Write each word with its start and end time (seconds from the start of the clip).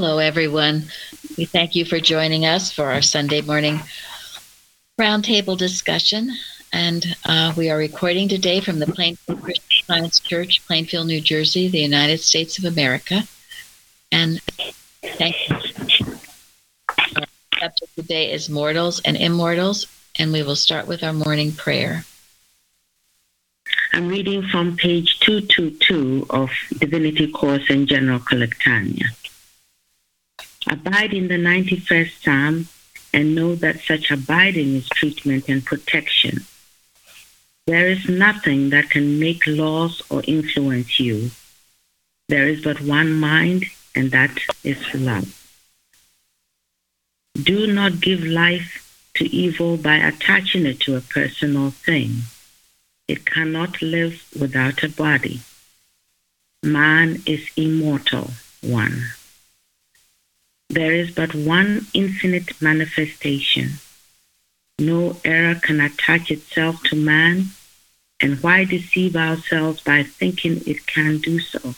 Hello, 0.00 0.18
everyone. 0.18 0.84
We 1.36 1.44
thank 1.44 1.74
you 1.74 1.84
for 1.84 1.98
joining 1.98 2.46
us 2.46 2.70
for 2.70 2.84
our 2.84 3.02
Sunday 3.02 3.40
morning 3.40 3.80
roundtable 4.96 5.58
discussion. 5.58 6.30
And 6.72 7.04
uh, 7.24 7.52
we 7.56 7.68
are 7.68 7.76
recording 7.76 8.28
today 8.28 8.60
from 8.60 8.78
the 8.78 8.86
Plainfield 8.86 9.42
Christian 9.42 9.86
Science 9.86 10.20
Church, 10.20 10.64
Plainfield, 10.68 11.08
New 11.08 11.20
Jersey, 11.20 11.66
the 11.66 11.80
United 11.80 12.20
States 12.20 12.58
of 12.58 12.64
America. 12.64 13.24
And 14.12 14.40
thank 15.02 15.34
you. 15.48 15.56
Our 17.16 17.26
subject 17.58 17.96
today 17.96 18.30
is 18.30 18.48
mortals 18.48 19.00
and 19.00 19.16
immortals, 19.16 19.88
and 20.16 20.32
we 20.32 20.44
will 20.44 20.54
start 20.54 20.86
with 20.86 21.02
our 21.02 21.12
morning 21.12 21.50
prayer. 21.50 22.04
I'm 23.92 24.06
reading 24.06 24.44
from 24.46 24.76
page 24.76 25.18
222 25.18 26.26
of 26.30 26.50
Divinity 26.78 27.32
Course 27.32 27.68
in 27.68 27.88
General 27.88 28.20
Collectanea. 28.20 29.06
Abide 30.70 31.14
in 31.14 31.28
the 31.28 31.36
91st 31.36 32.22
Psalm 32.22 32.68
and 33.14 33.34
know 33.34 33.54
that 33.54 33.80
such 33.80 34.10
abiding 34.10 34.74
is 34.74 34.88
treatment 34.90 35.48
and 35.48 35.64
protection. 35.64 36.44
There 37.66 37.88
is 37.88 38.08
nothing 38.08 38.70
that 38.70 38.90
can 38.90 39.18
make 39.18 39.46
laws 39.46 40.02
or 40.10 40.22
influence 40.26 41.00
you. 41.00 41.30
There 42.28 42.46
is 42.46 42.62
but 42.62 42.82
one 42.82 43.14
mind, 43.14 43.64
and 43.94 44.10
that 44.10 44.38
is 44.62 44.78
love. 44.94 45.34
Do 47.34 47.66
not 47.72 48.00
give 48.00 48.22
life 48.24 48.84
to 49.14 49.24
evil 49.24 49.78
by 49.78 49.96
attaching 49.96 50.66
it 50.66 50.80
to 50.80 50.96
a 50.96 51.00
person 51.00 51.56
or 51.56 51.70
thing. 51.70 52.22
It 53.06 53.24
cannot 53.24 53.80
live 53.80 54.22
without 54.38 54.82
a 54.82 54.90
body. 54.90 55.40
Man 56.62 57.22
is 57.24 57.48
immortal, 57.56 58.32
one. 58.60 59.12
There 60.70 60.92
is 60.92 61.10
but 61.10 61.34
one 61.34 61.86
infinite 61.94 62.60
manifestation. 62.60 63.80
No 64.78 65.18
error 65.24 65.54
can 65.54 65.80
attach 65.80 66.30
itself 66.30 66.82
to 66.84 66.96
man, 66.96 67.46
and 68.20 68.42
why 68.42 68.64
deceive 68.64 69.16
ourselves 69.16 69.80
by 69.80 70.02
thinking 70.02 70.60
it 70.66 70.86
can 70.86 71.18
do 71.18 71.40
so? 71.40 71.74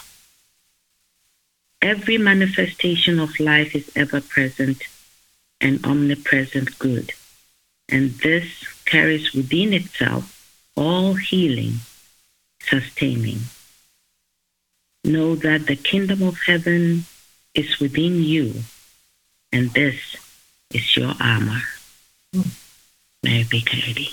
Every 1.80 2.18
manifestation 2.18 3.20
of 3.20 3.38
life 3.38 3.76
is 3.76 3.88
ever 3.94 4.20
present 4.20 4.82
and 5.60 5.86
omnipresent 5.86 6.76
good, 6.80 7.12
and 7.88 8.10
this 8.10 8.66
carries 8.86 9.32
within 9.32 9.72
itself 9.72 10.36
all 10.76 11.14
healing, 11.14 11.74
sustaining. 12.60 13.42
Know 15.04 15.36
that 15.36 15.68
the 15.68 15.76
kingdom 15.76 16.22
of 16.22 16.38
heaven 16.44 17.04
is 17.54 17.78
within 17.78 18.22
you 18.24 18.64
and 19.52 19.70
this 19.70 20.16
is 20.72 20.96
your 20.96 21.12
armor. 21.20 21.60
Mary 23.22 23.46
Baker 23.50 23.76
Eddy. 23.86 24.10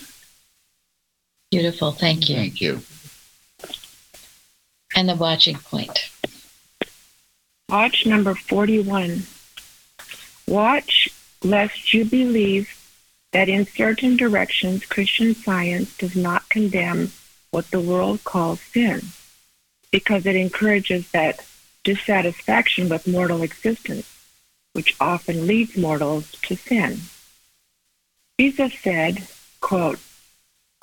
Beautiful. 1.52 1.91
Thank 1.91 2.29
you. 2.29 2.35
Thank 2.35 2.61
you. 2.61 2.81
And 4.95 5.07
the 5.07 5.16
watching 5.16 5.57
point. 5.57 6.09
Watch 7.69 8.05
number 8.05 8.33
41. 8.33 9.23
Watch 10.47 11.09
lest 11.44 11.94
you 11.94 12.05
believe 12.05 12.73
that 13.31 13.49
in 13.49 13.66
certain 13.67 14.17
directions 14.17 14.85
Christian 14.85 15.35
science 15.35 15.95
does 15.97 16.16
not 16.16 16.49
condemn 16.49 17.11
what 17.51 17.69
the 17.72 17.79
world 17.79 18.23
calls 18.23 18.59
sin, 18.59 19.01
because 19.91 20.25
it 20.25 20.35
encourages 20.35 21.11
that 21.11 21.45
dissatisfaction 21.83 22.89
with 22.89 23.07
mortal 23.07 23.44
existence 23.44 24.16
which 24.78 24.95
often 25.00 25.47
leads 25.47 25.75
mortals 25.75 26.31
to 26.44 26.56
sin. 26.56 27.00
Jesus 28.39 28.72
said, 28.84 29.28
quote, 29.59 29.97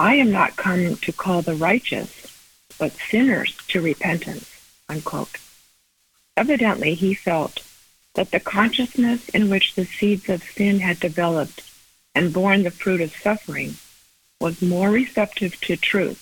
I 0.01 0.17
am 0.17 0.33
not 0.33 0.57
come 0.57 0.97
to 0.97 1.13
call 1.13 1.43
the 1.43 1.55
righteous, 1.55 2.27
but 2.77 2.91
sinners 2.91 3.57
to 3.69 3.81
repentance, 3.81 4.51
unquote. 4.89 5.39
Evidently, 6.37 6.95
he 6.95 7.15
felt 7.15 7.65
that 8.15 8.33
the 8.33 8.41
consciousness 8.41 9.29
in 9.29 9.49
which 9.49 9.77
the 9.77 9.85
seeds 9.85 10.29
of 10.29 10.43
sin 10.43 10.81
had 10.81 10.99
developed 10.99 11.63
and 12.17 12.33
borne 12.33 12.65
the 12.65 12.73
fruit 12.73 13.01
of 13.01 13.15
suffering 13.15 13.77
was 14.41 14.61
more 14.61 14.91
receptive 14.91 15.61
to 15.61 15.77
truth 15.77 16.21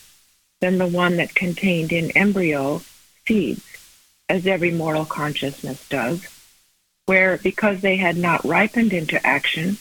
than 0.61 0.77
the 0.77 0.87
one 0.87 1.17
that 1.17 1.35
contained 1.35 1.91
in 1.91 2.11
embryo 2.11 2.83
seeds, 3.27 3.65
as 4.29 4.47
every 4.47 4.71
mortal 4.71 5.07
consciousness 5.07 5.89
does 5.89 6.29
where, 7.07 7.39
because 7.39 7.81
they 7.81 7.97
had 7.97 8.17
not 8.17 8.45
ripened 8.45 8.93
into 8.93 9.25
action, 9.27 9.79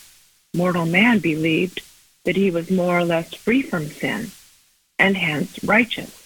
mortal 0.54 0.86
man 0.86 1.18
believed 1.18 1.80
that 2.24 2.36
he 2.36 2.50
was 2.50 2.70
more 2.70 2.98
or 2.98 3.04
less 3.04 3.34
free 3.34 3.62
from 3.62 3.86
sin, 3.86 4.30
and 4.98 5.16
hence 5.16 5.62
righteous. 5.64 6.18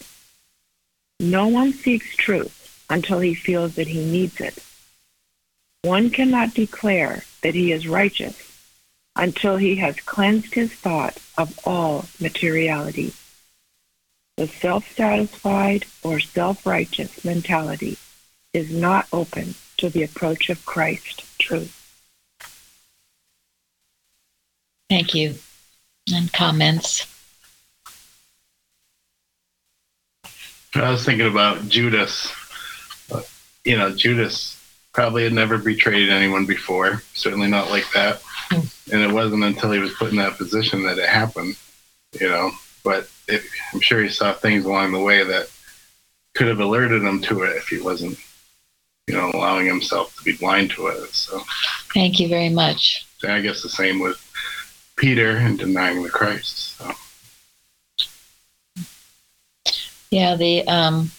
No 1.20 1.48
one 1.48 1.72
seeks 1.72 2.16
truth 2.16 2.84
until 2.90 3.20
he 3.20 3.34
feels 3.34 3.74
that 3.76 3.88
he 3.88 4.04
needs 4.04 4.40
it. 4.40 4.58
One 5.82 6.10
cannot 6.10 6.54
declare 6.54 7.24
that 7.42 7.54
he 7.54 7.72
is 7.72 7.88
righteous 7.88 8.42
until 9.14 9.56
he 9.56 9.76
has 9.76 9.98
cleansed 10.00 10.54
his 10.54 10.72
thought 10.72 11.18
of 11.38 11.58
all 11.64 12.06
materiality. 12.20 13.14
The 14.36 14.46
self-satisfied 14.46 15.86
or 16.02 16.20
self-righteous 16.20 17.24
mentality 17.24 17.96
is 18.52 18.70
not 18.70 19.06
open 19.12 19.54
to 19.78 19.90
the 19.90 20.02
approach 20.02 20.48
of 20.48 20.64
Christ 20.64 21.24
truth. 21.38 21.72
Thank 24.88 25.14
you. 25.14 25.34
And 26.14 26.32
comments? 26.32 27.12
I 30.74 30.90
was 30.90 31.04
thinking 31.04 31.26
about 31.26 31.68
Judas. 31.68 32.32
You 33.64 33.76
know, 33.76 33.90
Judas 33.90 34.62
probably 34.92 35.24
had 35.24 35.32
never 35.32 35.58
betrayed 35.58 36.08
anyone 36.08 36.46
before, 36.46 37.02
certainly 37.14 37.48
not 37.48 37.70
like 37.70 37.90
that. 37.92 38.20
Hmm. 38.50 38.92
And 38.92 39.02
it 39.02 39.12
wasn't 39.12 39.44
until 39.44 39.72
he 39.72 39.78
was 39.78 39.92
put 39.94 40.10
in 40.10 40.16
that 40.16 40.38
position 40.38 40.84
that 40.84 40.98
it 40.98 41.08
happened, 41.08 41.56
you 42.20 42.28
know. 42.28 42.52
But 42.84 43.08
it, 43.26 43.42
I'm 43.72 43.80
sure 43.80 44.02
he 44.02 44.08
saw 44.08 44.32
things 44.32 44.64
along 44.64 44.92
the 44.92 45.00
way 45.00 45.24
that 45.24 45.50
could 46.34 46.46
have 46.46 46.60
alerted 46.60 47.02
him 47.02 47.20
to 47.22 47.42
it 47.42 47.56
if 47.56 47.68
he 47.68 47.80
wasn't 47.80 48.18
you 49.06 49.14
know, 49.14 49.30
allowing 49.34 49.66
himself 49.66 50.16
to 50.16 50.24
be 50.24 50.32
blind 50.32 50.70
to 50.72 50.88
it. 50.88 51.14
So, 51.14 51.42
thank 51.94 52.18
you 52.18 52.28
very 52.28 52.48
much. 52.48 53.06
I 53.26 53.40
guess 53.40 53.62
the 53.62 53.68
same 53.68 54.00
with 54.00 54.20
Peter 54.96 55.36
and 55.36 55.58
denying 55.58 56.02
the 56.02 56.10
Christ. 56.10 56.78
So. 56.78 56.92
Yeah, 60.10 60.36
the 60.36 60.66
um, 60.66 61.10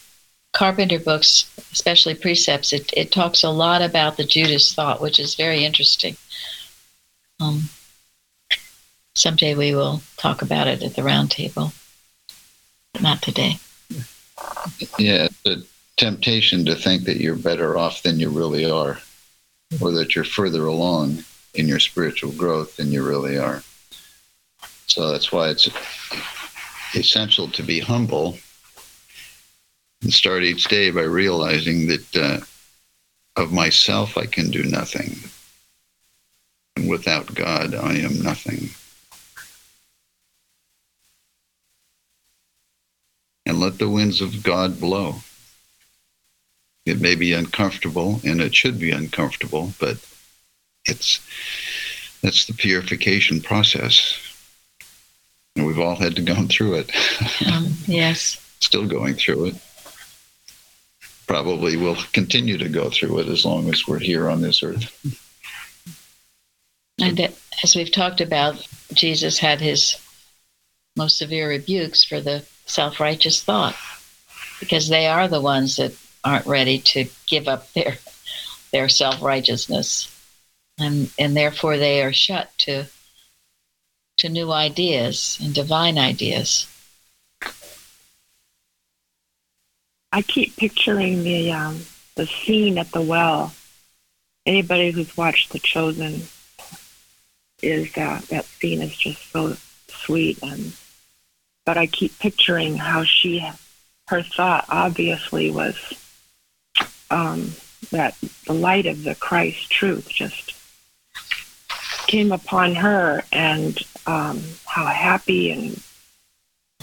Carpenter 0.53 0.99
books, 0.99 1.53
especially 1.71 2.15
precepts, 2.15 2.73
it, 2.73 2.91
it 2.95 3.11
talks 3.11 3.43
a 3.43 3.49
lot 3.49 3.81
about 3.81 4.17
the 4.17 4.23
Judas 4.23 4.73
thought, 4.73 5.01
which 5.01 5.19
is 5.19 5.35
very 5.35 5.63
interesting. 5.63 6.17
Um, 7.39 7.69
someday 9.15 9.55
we 9.55 9.75
will 9.75 10.01
talk 10.17 10.41
about 10.41 10.67
it 10.67 10.81
at 10.83 10.95
the 10.95 11.03
roundtable, 11.03 11.73
but 12.93 13.01
not 13.01 13.21
today. 13.21 13.59
Yeah, 14.97 15.27
but 15.43 15.59
temptation 15.97 16.63
to 16.65 16.75
think 16.75 17.03
that 17.03 17.17
you're 17.17 17.35
better 17.35 17.77
off 17.77 18.03
than 18.03 18.19
you 18.19 18.29
really 18.29 18.69
are, 18.69 18.99
or 19.81 19.91
that 19.91 20.15
you're 20.15 20.23
further 20.23 20.65
along 20.65 21.23
in 21.53 21.67
your 21.67 21.79
spiritual 21.79 22.31
growth 22.31 22.77
than 22.77 22.91
you 22.91 23.05
really 23.05 23.37
are. 23.37 23.63
So 24.85 25.11
that's 25.11 25.31
why 25.31 25.49
it's 25.49 25.67
essential 26.95 27.49
to 27.49 27.63
be 27.63 27.79
humble 27.79 28.37
and 30.01 30.13
start 30.13 30.43
each 30.43 30.65
day 30.65 30.91
by 30.91 31.01
realizing 31.01 31.87
that 31.87 32.15
uh, 32.15 32.39
of 33.41 33.51
myself 33.51 34.17
I 34.17 34.25
can 34.25 34.49
do 34.49 34.63
nothing. 34.63 35.17
And 36.75 36.89
without 36.89 37.33
God, 37.33 37.73
I 37.73 37.95
am 37.95 38.21
nothing. 38.21 38.69
And 43.45 43.59
let 43.59 43.79
the 43.79 43.89
winds 43.89 44.21
of 44.21 44.43
God 44.43 44.79
blow. 44.79 45.15
It 46.87 47.01
may 47.01 47.15
be 47.15 47.33
uncomfortable, 47.33 48.21
and 48.23 48.39
it 48.39 48.55
should 48.55 48.79
be 48.79 48.91
uncomfortable, 48.91 49.73
but 49.77 49.97
it's 50.85 51.19
that's 52.21 52.45
the 52.45 52.53
purification 52.53 53.41
process, 53.41 54.17
and 55.55 55.67
we've 55.67 55.79
all 55.79 55.97
had 55.97 56.15
to 56.15 56.21
go 56.21 56.47
through 56.47 56.75
it. 56.75 56.91
Um, 57.45 57.73
yes. 57.85 58.43
Still 58.61 58.87
going 58.87 59.13
through 59.13 59.45
it. 59.45 59.55
Probably 61.27 61.77
will 61.77 61.97
continue 62.13 62.57
to 62.57 62.69
go 62.69 62.89
through 62.89 63.19
it 63.19 63.27
as 63.27 63.45
long 63.45 63.69
as 63.69 63.87
we're 63.87 63.99
here 63.99 64.29
on 64.29 64.41
this 64.41 64.63
earth. 64.63 64.91
And 66.99 67.19
as 67.63 67.75
we've 67.75 67.91
talked 67.91 68.21
about, 68.21 68.65
Jesus 68.93 69.37
had 69.37 69.61
his 69.61 69.97
most 70.95 71.17
severe 71.17 71.49
rebukes 71.49 72.03
for 72.03 72.21
the 72.21 72.43
self 72.65 72.99
righteous 72.99 73.43
thought 73.43 73.75
because 74.59 74.89
they 74.89 75.05
are 75.05 75.27
the 75.27 75.41
ones 75.41 75.75
that 75.75 75.93
aren't 76.27 76.45
ready 76.45 76.79
to 76.79 77.07
give 77.25 77.47
up 77.47 77.71
their 77.73 77.97
their 78.71 78.89
self 78.89 79.21
righteousness, 79.21 80.13
and 80.77 81.09
and 81.17 81.35
therefore 81.35 81.77
they 81.77 82.03
are 82.03 82.13
shut 82.13 82.51
to 82.59 82.85
to 84.17 84.29
new 84.29 84.51
ideas 84.51 85.39
and 85.41 85.53
divine 85.53 85.97
ideas. 85.97 86.67
I 90.11 90.21
keep 90.21 90.55
picturing 90.57 91.23
the 91.23 91.51
um, 91.51 91.85
the 92.15 92.27
scene 92.27 92.77
at 92.77 92.91
the 92.91 93.01
well. 93.01 93.53
Anybody 94.45 94.91
who's 94.91 95.15
watched 95.17 95.51
The 95.51 95.59
Chosen 95.59 96.21
is 97.61 97.91
that 97.93 98.23
that 98.23 98.45
scene 98.45 98.81
is 98.81 98.95
just 98.95 99.31
so 99.31 99.57
sweet 99.89 100.39
and 100.43 100.73
but 101.65 101.77
I 101.77 101.87
keep 101.87 102.17
picturing 102.19 102.77
how 102.77 103.03
she 103.03 103.45
her 104.07 104.21
thought 104.21 104.65
obviously 104.69 105.51
was 105.51 105.75
um, 107.09 107.51
that 107.91 108.15
the 108.45 108.53
light 108.53 108.85
of 108.85 109.03
the 109.03 109.15
Christ 109.15 109.69
truth 109.69 110.09
just 110.09 110.53
came 112.07 112.31
upon 112.31 112.75
her 112.75 113.23
and 113.31 113.77
um, 114.05 114.41
how 114.65 114.85
happy 114.85 115.51
and 115.51 115.81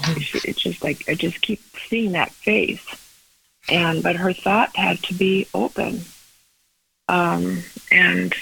it's 0.07 0.61
just 0.61 0.83
like 0.83 1.07
I 1.09 1.15
just 1.15 1.41
keep 1.41 1.61
seeing 1.89 2.11
that 2.11 2.31
face. 2.31 2.85
And 3.69 4.03
but 4.03 4.15
her 4.15 4.33
thought 4.33 4.75
had 4.75 5.01
to 5.03 5.13
be 5.13 5.47
open. 5.53 6.01
Um, 7.07 7.63
and 7.91 8.33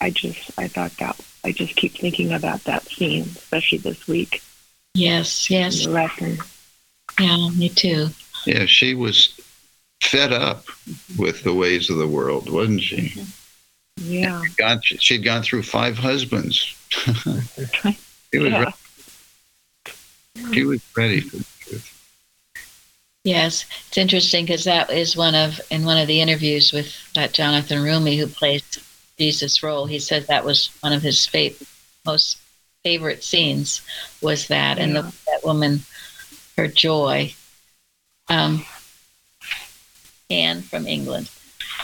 I 0.00 0.10
just 0.10 0.50
I 0.58 0.68
thought 0.68 0.92
that 0.98 1.18
I 1.44 1.52
just 1.52 1.76
keep 1.76 1.92
thinking 1.92 2.32
about 2.32 2.64
that 2.64 2.84
scene 2.84 3.22
especially 3.22 3.78
this 3.78 4.06
week. 4.06 4.42
Yes, 4.94 5.50
yes, 5.50 5.84
the 5.84 5.90
lesson. 5.90 6.38
Yeah, 7.18 7.48
me 7.50 7.68
too. 7.68 8.08
Yeah, 8.44 8.66
she 8.66 8.94
was 8.94 9.40
fed 10.04 10.32
up 10.32 10.64
with 11.18 11.42
the 11.42 11.54
ways 11.54 11.90
of 11.90 11.96
the 11.96 12.08
world, 12.08 12.50
wasn't 12.50 12.82
she? 12.82 13.24
yeah 13.96 14.42
Gone, 14.56 14.80
she'd 14.82 15.24
gone 15.24 15.42
through 15.42 15.62
five 15.62 15.96
husbands. 15.96 16.76
she 16.90 18.38
was 18.38 18.50
Yeah. 18.50 18.72
She 20.52 20.64
was 20.64 20.82
ready 20.96 21.20
for 21.20 21.36
the 21.36 21.44
truth. 21.60 21.90
Yes, 23.22 23.64
it's 23.88 23.96
interesting 23.96 24.44
because 24.44 24.64
that 24.64 24.90
is 24.90 25.16
one 25.16 25.34
of 25.34 25.60
in 25.70 25.84
one 25.84 25.96
of 25.96 26.08
the 26.08 26.20
interviews 26.20 26.72
with 26.72 26.92
that 27.14 27.32
Jonathan 27.32 27.78
Roumie 27.78 28.18
who 28.18 28.26
plays 28.26 28.62
Jesus' 29.18 29.62
role. 29.62 29.86
He 29.86 29.98
said 29.98 30.26
that 30.26 30.44
was 30.44 30.70
one 30.80 30.92
of 30.92 31.02
his 31.02 31.24
fa- 31.24 31.50
most 32.04 32.38
favorite 32.82 33.24
scenes 33.24 33.80
was 34.20 34.48
that, 34.48 34.78
and 34.78 34.94
the, 34.94 35.02
that 35.02 35.44
woman, 35.44 35.80
her 36.58 36.68
joy. 36.68 37.32
Um, 38.28 38.66
From 40.62 40.86
England. 40.86 41.30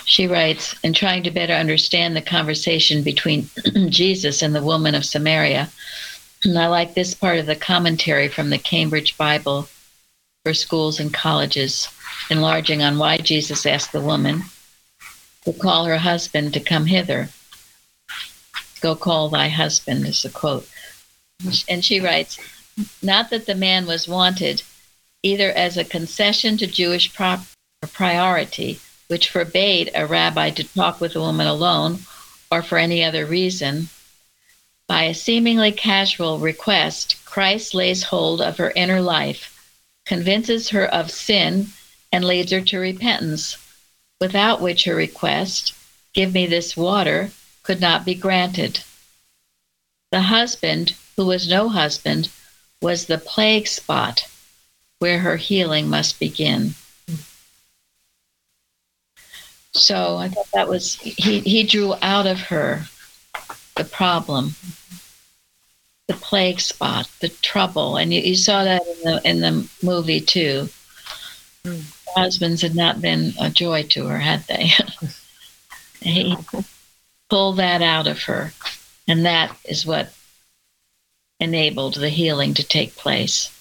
She 0.05 0.27
writes, 0.27 0.75
in 0.83 0.93
trying 0.93 1.23
to 1.23 1.31
better 1.31 1.53
understand 1.53 2.15
the 2.15 2.21
conversation 2.21 3.03
between 3.03 3.49
Jesus 3.89 4.41
and 4.41 4.53
the 4.53 4.63
woman 4.63 4.95
of 4.95 5.05
Samaria, 5.05 5.69
and 6.43 6.59
I 6.65 6.67
like 6.67 6.93
this 6.93 7.13
part 7.13 7.39
of 7.39 7.45
the 7.45 7.55
commentary 7.55 8.27
from 8.27 8.49
the 8.49 8.57
Cambridge 8.57 9.17
Bible 9.17 9.67
for 10.43 10.53
schools 10.53 10.99
and 10.99 11.13
colleges, 11.13 11.87
enlarging 12.29 12.81
on 12.81 12.97
why 12.97 13.17
Jesus 13.17 13.65
asked 13.65 13.91
the 13.91 14.01
woman 14.01 14.43
to 15.45 15.53
call 15.53 15.85
her 15.85 15.97
husband 15.97 16.53
to 16.53 16.59
come 16.59 16.87
hither. 16.87 17.29
Go 18.81 18.95
call 18.95 19.29
thy 19.29 19.49
husband, 19.49 20.07
is 20.07 20.23
the 20.23 20.29
quote. 20.29 20.67
And 21.69 21.85
she 21.85 21.99
writes, 21.99 22.39
not 23.01 23.29
that 23.29 23.45
the 23.45 23.55
man 23.55 23.85
was 23.85 24.07
wanted 24.07 24.63
either 25.23 25.51
as 25.51 25.77
a 25.77 25.85
concession 25.85 26.57
to 26.57 26.67
Jewish 26.67 27.13
prop- 27.13 27.45
priority, 27.87 28.79
which 29.07 29.29
forbade 29.29 29.91
a 29.93 30.05
rabbi 30.05 30.49
to 30.51 30.63
talk 30.63 31.01
with 31.01 31.15
a 31.15 31.19
woman 31.19 31.47
alone, 31.47 31.99
or 32.51 32.61
for 32.61 32.77
any 32.77 33.03
other 33.03 33.25
reason. 33.25 33.89
By 34.87 35.03
a 35.03 35.13
seemingly 35.13 35.71
casual 35.71 36.39
request, 36.39 37.15
Christ 37.25 37.73
lays 37.73 38.03
hold 38.03 38.41
of 38.41 38.57
her 38.57 38.71
inner 38.75 39.01
life 39.01 39.51
convinces 40.05 40.69
her 40.69 40.85
of 40.85 41.11
sin, 41.11 41.67
and 42.11 42.25
leads 42.25 42.51
her 42.51 42.61
to 42.61 42.77
repentance, 42.79 43.57
without 44.19 44.59
which 44.59 44.83
her 44.83 44.95
request, 44.95 45.73
Give 46.13 46.33
me 46.33 46.45
this 46.45 46.75
water, 46.75 47.31
could 47.63 47.79
not 47.79 48.03
be 48.03 48.15
granted. 48.15 48.81
The 50.11 50.23
husband, 50.23 50.95
who 51.15 51.25
was 51.25 51.47
no 51.47 51.69
husband, 51.69 52.29
was 52.81 53.05
the 53.05 53.17
plague 53.17 53.67
spot 53.67 54.27
where 54.99 55.19
her 55.19 55.37
healing 55.37 55.87
must 55.87 56.19
begin. 56.19 56.75
So 59.73 60.17
I 60.17 60.29
thought 60.29 60.51
that 60.53 60.67
was, 60.67 60.95
he, 60.95 61.39
he 61.39 61.63
drew 61.63 61.93
out 62.01 62.27
of 62.27 62.39
her 62.41 62.83
the 63.75 63.85
problem 63.85 64.53
the 66.11 66.17
plague 66.17 66.59
spot, 66.59 67.09
the 67.19 67.29
trouble, 67.29 67.97
and 67.97 68.13
you, 68.13 68.21
you 68.21 68.35
saw 68.35 68.63
that 68.63 68.81
in 68.85 69.03
the 69.03 69.21
in 69.23 69.41
the 69.41 69.69
movie 69.81 70.19
too. 70.19 70.67
Mm. 71.63 71.97
Husbands 72.15 72.61
had 72.61 72.75
not 72.75 73.01
been 73.01 73.33
a 73.39 73.49
joy 73.49 73.83
to 73.83 74.07
her, 74.07 74.17
had 74.17 74.45
they? 74.47 74.71
he 76.01 76.35
pulled 77.29 77.57
that 77.57 77.81
out 77.81 78.07
of 78.07 78.23
her, 78.23 78.51
and 79.07 79.25
that 79.25 79.55
is 79.63 79.85
what 79.85 80.13
enabled 81.39 81.95
the 81.95 82.09
healing 82.09 82.53
to 82.55 82.63
take 82.63 82.95
place. 82.95 83.57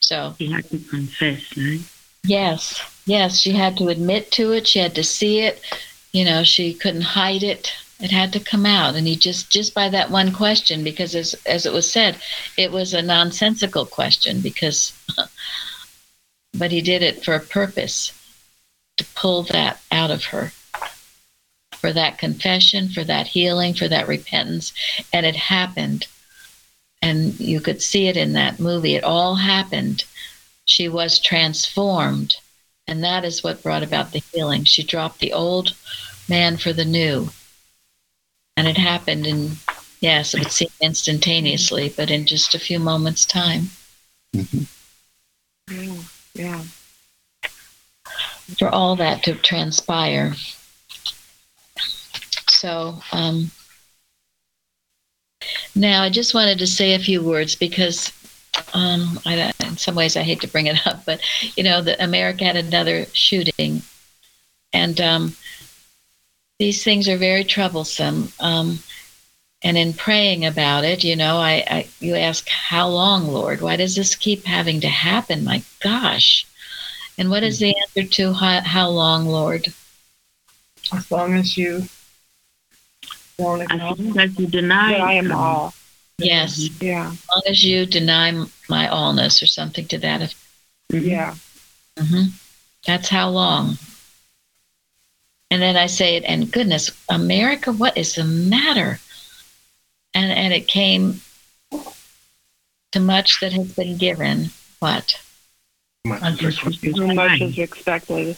So 0.00 0.34
She 0.38 0.50
had 0.50 0.68
to 0.70 0.78
confess, 0.78 1.56
right? 1.56 1.80
Yes, 2.24 2.80
yes, 3.04 3.38
she 3.38 3.52
had 3.52 3.76
to 3.76 3.88
admit 3.88 4.30
to 4.32 4.52
it. 4.52 4.66
She 4.66 4.78
had 4.78 4.94
to 4.94 5.04
see 5.04 5.40
it. 5.40 5.60
You 6.12 6.24
know, 6.24 6.42
she 6.42 6.74
couldn't 6.74 7.02
hide 7.02 7.42
it. 7.42 7.72
It 8.00 8.10
had 8.10 8.32
to 8.32 8.40
come 8.40 8.66
out, 8.66 8.96
and 8.96 9.06
he 9.06 9.14
just 9.14 9.50
just 9.50 9.74
by 9.74 9.88
that 9.90 10.10
one 10.10 10.32
question, 10.32 10.82
because 10.82 11.14
as 11.14 11.34
as 11.46 11.66
it 11.66 11.72
was 11.72 11.90
said, 11.90 12.16
it 12.56 12.72
was 12.72 12.94
a 12.94 13.02
nonsensical 13.02 13.86
question. 13.86 14.40
Because, 14.40 14.92
but 16.58 16.72
he 16.72 16.80
did 16.80 17.02
it 17.02 17.24
for 17.24 17.34
a 17.34 17.40
purpose, 17.40 18.12
to 18.96 19.04
pull 19.14 19.44
that 19.44 19.80
out 19.92 20.10
of 20.10 20.24
her, 20.26 20.52
for 21.72 21.92
that 21.92 22.18
confession, 22.18 22.88
for 22.88 23.04
that 23.04 23.28
healing, 23.28 23.72
for 23.72 23.86
that 23.88 24.08
repentance, 24.08 24.72
and 25.12 25.24
it 25.24 25.36
happened. 25.36 26.06
And 27.00 27.38
you 27.40 27.60
could 27.60 27.82
see 27.82 28.08
it 28.08 28.16
in 28.16 28.32
that 28.34 28.60
movie. 28.60 28.94
It 28.94 29.04
all 29.04 29.36
happened 29.36 30.04
she 30.64 30.88
was 30.88 31.18
transformed 31.18 32.36
and 32.92 33.02
that 33.02 33.24
is 33.24 33.42
what 33.42 33.62
brought 33.62 33.82
about 33.82 34.12
the 34.12 34.22
healing. 34.34 34.64
She 34.64 34.82
dropped 34.82 35.18
the 35.20 35.32
old 35.32 35.74
man 36.28 36.58
for 36.58 36.74
the 36.74 36.84
new. 36.84 37.30
And 38.58 38.68
it 38.68 38.76
happened 38.76 39.26
in 39.26 39.52
yes 40.02 40.34
it 40.34 40.40
would 40.40 40.52
seem 40.52 40.68
instantaneously 40.82 41.88
but 41.96 42.10
in 42.10 42.26
just 42.26 42.54
a 42.54 42.58
few 42.58 42.78
moments 42.78 43.24
time. 43.24 43.70
Mhm. 44.36 44.66
yeah 45.70 46.02
yeah. 46.34 46.62
For 48.58 48.68
all 48.68 48.94
that 48.96 49.22
to 49.22 49.36
transpire. 49.36 50.34
So 52.50 53.00
um, 53.12 53.50
now 55.74 56.02
i 56.02 56.10
just 56.10 56.34
wanted 56.34 56.58
to 56.58 56.66
say 56.66 56.94
a 56.94 56.98
few 56.98 57.22
words 57.22 57.54
because 57.56 58.12
um, 58.74 59.18
I, 59.24 59.36
don't- 59.36 59.51
in 59.72 59.78
some 59.78 59.94
ways 59.94 60.16
I 60.16 60.22
hate 60.22 60.40
to 60.42 60.48
bring 60.48 60.66
it 60.66 60.86
up, 60.86 61.04
but 61.04 61.20
you 61.56 61.62
know, 61.62 61.82
the 61.82 62.02
America 62.02 62.44
had 62.44 62.56
another 62.56 63.06
shooting, 63.12 63.82
and 64.72 65.00
um, 65.00 65.36
these 66.58 66.82
things 66.84 67.08
are 67.08 67.16
very 67.18 67.44
troublesome. 67.44 68.28
Um, 68.40 68.78
and 69.64 69.78
in 69.78 69.92
praying 69.92 70.44
about 70.44 70.84
it, 70.84 71.04
you 71.04 71.14
know, 71.14 71.36
I, 71.36 71.64
I 71.68 71.86
you 72.00 72.16
ask, 72.16 72.48
how 72.48 72.88
long, 72.88 73.28
Lord? 73.28 73.60
Why 73.60 73.76
does 73.76 73.94
this 73.94 74.14
keep 74.14 74.44
having 74.44 74.80
to 74.80 74.88
happen? 74.88 75.44
My 75.44 75.62
gosh! 75.80 76.46
And 77.18 77.30
what 77.30 77.42
is 77.42 77.58
the 77.58 77.74
answer 77.76 78.08
to 78.08 78.32
how, 78.32 78.60
how 78.60 78.88
long, 78.88 79.26
Lord? 79.26 79.72
as 80.92 81.10
long 81.10 81.34
as 81.34 81.56
you 81.56 81.84
won't 83.38 83.70
As 83.70 83.80
long 83.80 84.18
as 84.18 84.38
you 84.38 84.46
deny 84.46 84.94
I 84.94 85.12
am 85.14 85.32
all 85.32 85.74
Yes, 86.18 86.68
yeah 86.80 87.10
as 87.10 87.28
long 87.30 87.42
as 87.48 87.64
you 87.64 87.86
deny 87.86 88.44
my 88.72 88.86
allness 88.88 89.42
or 89.42 89.46
something 89.58 89.86
to 89.92 89.98
that 89.98 90.22
effect. 90.22 90.40
mhm. 90.92 91.04
yeah 91.14 91.34
hmm 91.98 92.26
That's 92.86 93.08
how 93.08 93.28
long. 93.28 93.76
And 95.50 95.60
then 95.60 95.76
I 95.76 95.86
say 95.86 96.16
it, 96.16 96.24
and 96.24 96.50
goodness, 96.50 96.90
America, 97.10 97.70
what 97.72 97.94
is 98.02 98.14
the 98.14 98.24
matter? 98.24 98.98
And 100.14 100.32
and 100.32 100.50
it 100.58 100.66
came 100.66 101.20
to 102.92 103.00
much 103.00 103.40
that 103.40 103.52
has 103.52 103.70
been 103.80 103.98
given. 103.98 104.50
What? 104.80 105.20
As 106.06 106.40
much 106.42 106.66
as 106.66 106.82
you 106.82 106.92
so 106.94 107.06
much 107.06 107.38
deny. 107.38 107.48
is 107.48 107.58
expected 107.58 108.36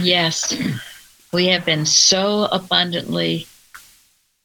Yes, 0.00 0.56
we 1.32 1.46
have 1.52 1.64
been 1.64 1.84
so 1.86 2.48
abundantly 2.58 3.46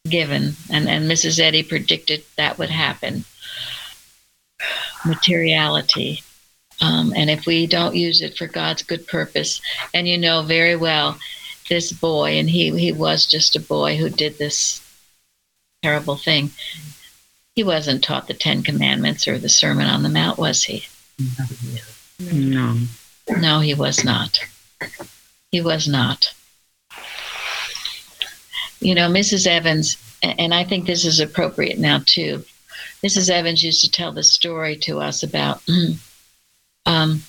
given, 0.04 0.56
and 0.70 0.88
and 0.88 1.10
Mrs. 1.10 1.40
Eddy 1.40 1.62
predicted 1.62 2.20
that 2.36 2.58
would 2.58 2.70
happen. 2.70 3.24
Materiality, 5.04 6.22
Um, 6.80 7.12
and 7.16 7.28
if 7.28 7.46
we 7.46 7.66
don't 7.66 7.96
use 7.96 8.22
it 8.22 8.36
for 8.36 8.46
God's 8.46 8.82
good 8.82 9.06
purpose, 9.06 9.60
and 9.92 10.06
you 10.06 10.16
know 10.16 10.42
very 10.42 10.76
well 10.76 11.18
this 11.68 11.92
boy, 11.92 12.38
and 12.38 12.48
he, 12.48 12.76
he 12.78 12.92
was 12.92 13.26
just 13.26 13.56
a 13.56 13.60
boy 13.60 13.96
who 13.96 14.08
did 14.08 14.38
this 14.38 14.80
terrible 15.82 16.16
thing. 16.16 16.50
He 17.54 17.64
wasn't 17.64 18.04
taught 18.04 18.28
the 18.28 18.34
Ten 18.34 18.62
Commandments 18.62 19.26
or 19.26 19.38
the 19.38 19.48
Sermon 19.48 19.86
on 19.86 20.02
the 20.02 20.08
Mount, 20.08 20.38
was 20.38 20.62
he? 20.64 20.86
No. 22.20 22.78
No, 23.40 23.60
he 23.60 23.74
was 23.74 24.04
not. 24.04 24.40
He 25.50 25.60
was 25.60 25.88
not. 25.88 26.32
You 28.80 28.94
know, 28.94 29.08
Mrs. 29.10 29.46
Evans, 29.46 29.96
and 30.22 30.54
I 30.54 30.62
think 30.64 30.86
this 30.86 31.04
is 31.04 31.20
appropriate 31.20 31.78
now 31.78 32.00
too. 32.04 32.44
Mrs. 33.04 33.30
Evans 33.30 33.62
used 33.62 33.84
to 33.84 33.90
tell 33.90 34.12
the 34.12 34.22
story 34.22 34.76
to 34.76 35.00
us 35.00 35.22
about, 35.22 35.62
um, 36.86 37.22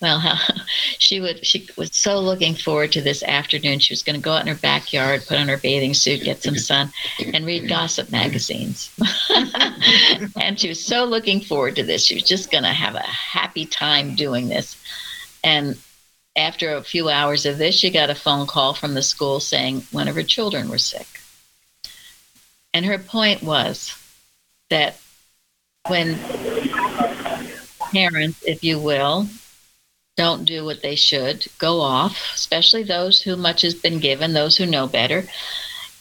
well, 0.00 0.18
how 0.18 0.36
she 0.98 1.20
would 1.20 1.44
she 1.46 1.66
was 1.76 1.90
so 1.94 2.18
looking 2.20 2.54
forward 2.54 2.92
to 2.92 3.00
this 3.00 3.22
afternoon. 3.22 3.78
She 3.78 3.92
was 3.92 4.02
going 4.02 4.16
to 4.16 4.22
go 4.22 4.32
out 4.32 4.42
in 4.42 4.48
her 4.48 4.60
backyard, 4.60 5.24
put 5.26 5.38
on 5.38 5.48
her 5.48 5.56
bathing 5.56 5.94
suit, 5.94 6.24
get 6.24 6.42
some 6.42 6.58
sun, 6.58 6.92
and 7.32 7.46
read 7.46 7.68
gossip 7.68 8.10
magazines. 8.10 8.94
and 10.40 10.60
she 10.60 10.68
was 10.68 10.84
so 10.84 11.04
looking 11.04 11.40
forward 11.40 11.76
to 11.76 11.82
this. 11.82 12.04
She 12.04 12.14
was 12.14 12.24
just 12.24 12.50
going 12.50 12.64
to 12.64 12.72
have 12.72 12.94
a 12.94 13.00
happy 13.00 13.64
time 13.64 14.14
doing 14.14 14.48
this. 14.48 14.76
And 15.42 15.78
after 16.36 16.74
a 16.74 16.82
few 16.82 17.08
hours 17.08 17.46
of 17.46 17.58
this, 17.58 17.74
she 17.74 17.90
got 17.90 18.10
a 18.10 18.14
phone 18.14 18.46
call 18.46 18.74
from 18.74 18.94
the 18.94 19.02
school 19.02 19.40
saying 19.40 19.86
one 19.92 20.08
of 20.08 20.16
her 20.16 20.22
children 20.22 20.68
were 20.68 20.78
sick. 20.78 21.06
And 22.72 22.84
her 22.84 22.98
point 22.98 23.42
was 23.42 23.94
that 24.74 24.96
when 25.86 26.18
parents, 27.92 28.42
if 28.44 28.64
you 28.64 28.76
will, 28.76 29.28
don't 30.16 30.44
do 30.44 30.64
what 30.64 30.82
they 30.82 30.96
should, 30.96 31.46
go 31.58 31.80
off, 31.80 32.32
especially 32.34 32.82
those 32.82 33.22
who 33.22 33.36
much 33.36 33.62
has 33.62 33.74
been 33.74 34.00
given, 34.00 34.32
those 34.32 34.56
who 34.56 34.66
know 34.66 34.88
better. 34.88 35.24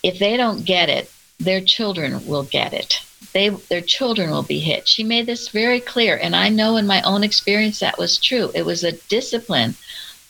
If 0.01 0.17
they 0.17 0.37
don't 0.37 0.65
get 0.65 0.89
it, 0.89 1.11
their 1.39 1.61
children 1.61 2.25
will 2.25 2.45
get 2.45 2.73
it. 2.73 2.99
They 3.33 3.49
their 3.49 3.81
children 3.81 4.31
will 4.31 4.43
be 4.43 4.59
hit. 4.59 4.87
She 4.87 5.03
made 5.03 5.27
this 5.27 5.49
very 5.49 5.79
clear, 5.79 6.17
and 6.17 6.35
I 6.35 6.49
know 6.49 6.77
in 6.77 6.87
my 6.87 7.03
own 7.03 7.23
experience 7.23 7.79
that 7.79 7.99
was 7.99 8.17
true. 8.17 8.49
It 8.55 8.65
was 8.65 8.83
a 8.83 8.97
discipline. 9.07 9.75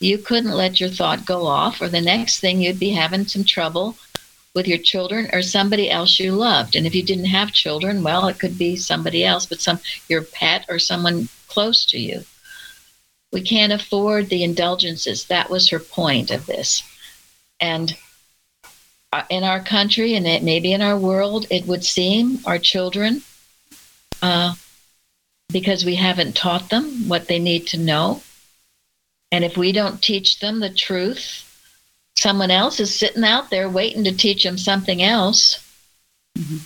You 0.02 0.18
couldn't 0.18 0.52
let 0.52 0.82
your 0.82 0.90
thought 0.90 1.26
go 1.26 1.48
off, 1.48 1.82
or 1.82 1.88
the 1.88 2.02
next 2.02 2.40
thing 2.42 2.62
you'd 2.62 2.80
be 2.80 2.92
having 2.92 3.26
some 3.26 3.46
trouble 3.46 3.96
with 4.54 4.68
your 4.68 4.78
children 4.78 5.30
or 5.34 5.42
somebody 5.42 5.90
else 5.90 6.20
you 6.20 6.32
loved. 6.32 6.76
And 6.76 6.86
if 6.86 6.94
you 6.94 7.04
didn't 7.04 7.26
have 7.26 7.52
children, 7.52 8.04
well, 8.04 8.28
it 8.28 8.40
could 8.40 8.58
be 8.58 8.76
somebody 8.76 9.26
else, 9.26 9.46
but 9.46 9.62
some 9.62 9.80
your 10.08 10.22
pet 10.22 10.66
or 10.70 10.80
someone 10.80 11.28
close 11.48 11.86
to 11.86 12.00
you. 12.00 12.24
We 13.32 13.42
can't 13.42 13.74
afford 13.74 14.30
the 14.30 14.44
indulgences. 14.44 15.26
That 15.26 15.50
was 15.50 15.70
her 15.70 15.80
point 15.80 16.30
of 16.30 16.46
this. 16.46 16.84
And 17.60 17.98
uh, 19.12 19.24
in 19.30 19.44
our 19.44 19.60
country 19.60 20.16
and 20.16 20.26
maybe 20.44 20.74
in 20.74 20.82
our 20.82 20.98
world, 20.98 21.48
it 21.50 21.66
would 21.66 21.84
seem 21.84 22.40
our 22.46 22.60
children, 22.60 23.22
uh, 24.22 24.54
because 25.52 25.86
we 25.86 25.96
haven't 25.96 26.36
taught 26.36 26.70
them 26.70 27.08
what 27.08 27.28
they 27.28 27.40
need 27.40 27.68
to 27.68 27.78
know. 27.78 28.22
And 29.32 29.44
if 29.44 29.58
we 29.58 29.72
don't 29.72 30.02
teach 30.02 30.40
them 30.40 30.60
the 30.60 30.70
truth, 30.70 31.53
someone 32.16 32.52
else 32.52 32.80
is 32.80 32.94
sitting 32.94 33.24
out 33.24 33.50
there 33.50 33.70
waiting 33.70 34.04
to 34.04 34.16
teach 34.16 34.44
them 34.44 34.58
something 34.58 35.02
else. 35.02 35.60
Mm-hmm. 36.38 36.58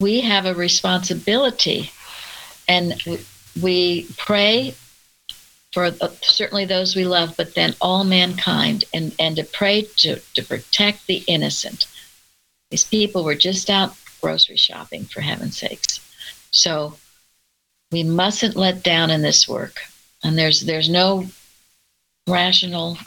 We 0.00 0.20
have 0.20 0.46
a 0.46 0.54
responsibility. 0.54 1.90
And 2.68 3.00
we 3.60 4.06
pray 4.16 4.74
for 5.72 5.90
certainly 6.22 6.64
those 6.64 6.96
we 6.96 7.04
love, 7.04 7.36
but 7.36 7.54
then 7.54 7.74
all 7.80 8.04
mankind, 8.04 8.84
and, 8.94 9.14
and 9.18 9.36
to 9.36 9.44
pray 9.44 9.82
to, 9.96 10.18
to 10.34 10.42
protect 10.42 11.06
the 11.06 11.22
innocent. 11.26 11.86
These 12.70 12.84
people 12.84 13.24
were 13.24 13.34
just 13.34 13.70
out 13.70 13.94
grocery 14.20 14.56
shopping, 14.56 15.04
for 15.04 15.20
heaven's 15.20 15.58
sakes. 15.58 16.00
So 16.50 16.96
we 17.92 18.02
mustn't 18.02 18.56
let 18.56 18.82
down 18.82 19.10
in 19.10 19.22
this 19.22 19.46
work. 19.48 19.80
And 20.24 20.36
there's 20.36 20.62
there's 20.62 20.88
no 20.88 21.26
rational 22.26 22.98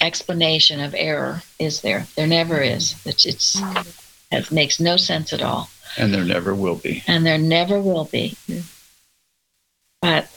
explanation 0.00 0.80
of 0.80 0.94
error, 0.94 1.42
is 1.58 1.80
there? 1.80 2.06
There 2.16 2.26
never 2.26 2.60
is. 2.60 2.94
It's, 3.06 3.24
it's 3.24 3.60
it 4.30 4.50
makes 4.50 4.80
no 4.80 4.96
sense 4.96 5.32
at 5.32 5.42
all. 5.42 5.70
And 5.96 6.12
there 6.12 6.24
never 6.24 6.54
will 6.54 6.76
be. 6.76 7.02
And 7.06 7.24
there 7.24 7.38
never 7.38 7.80
will 7.80 8.04
be. 8.04 8.36
But 10.02 10.30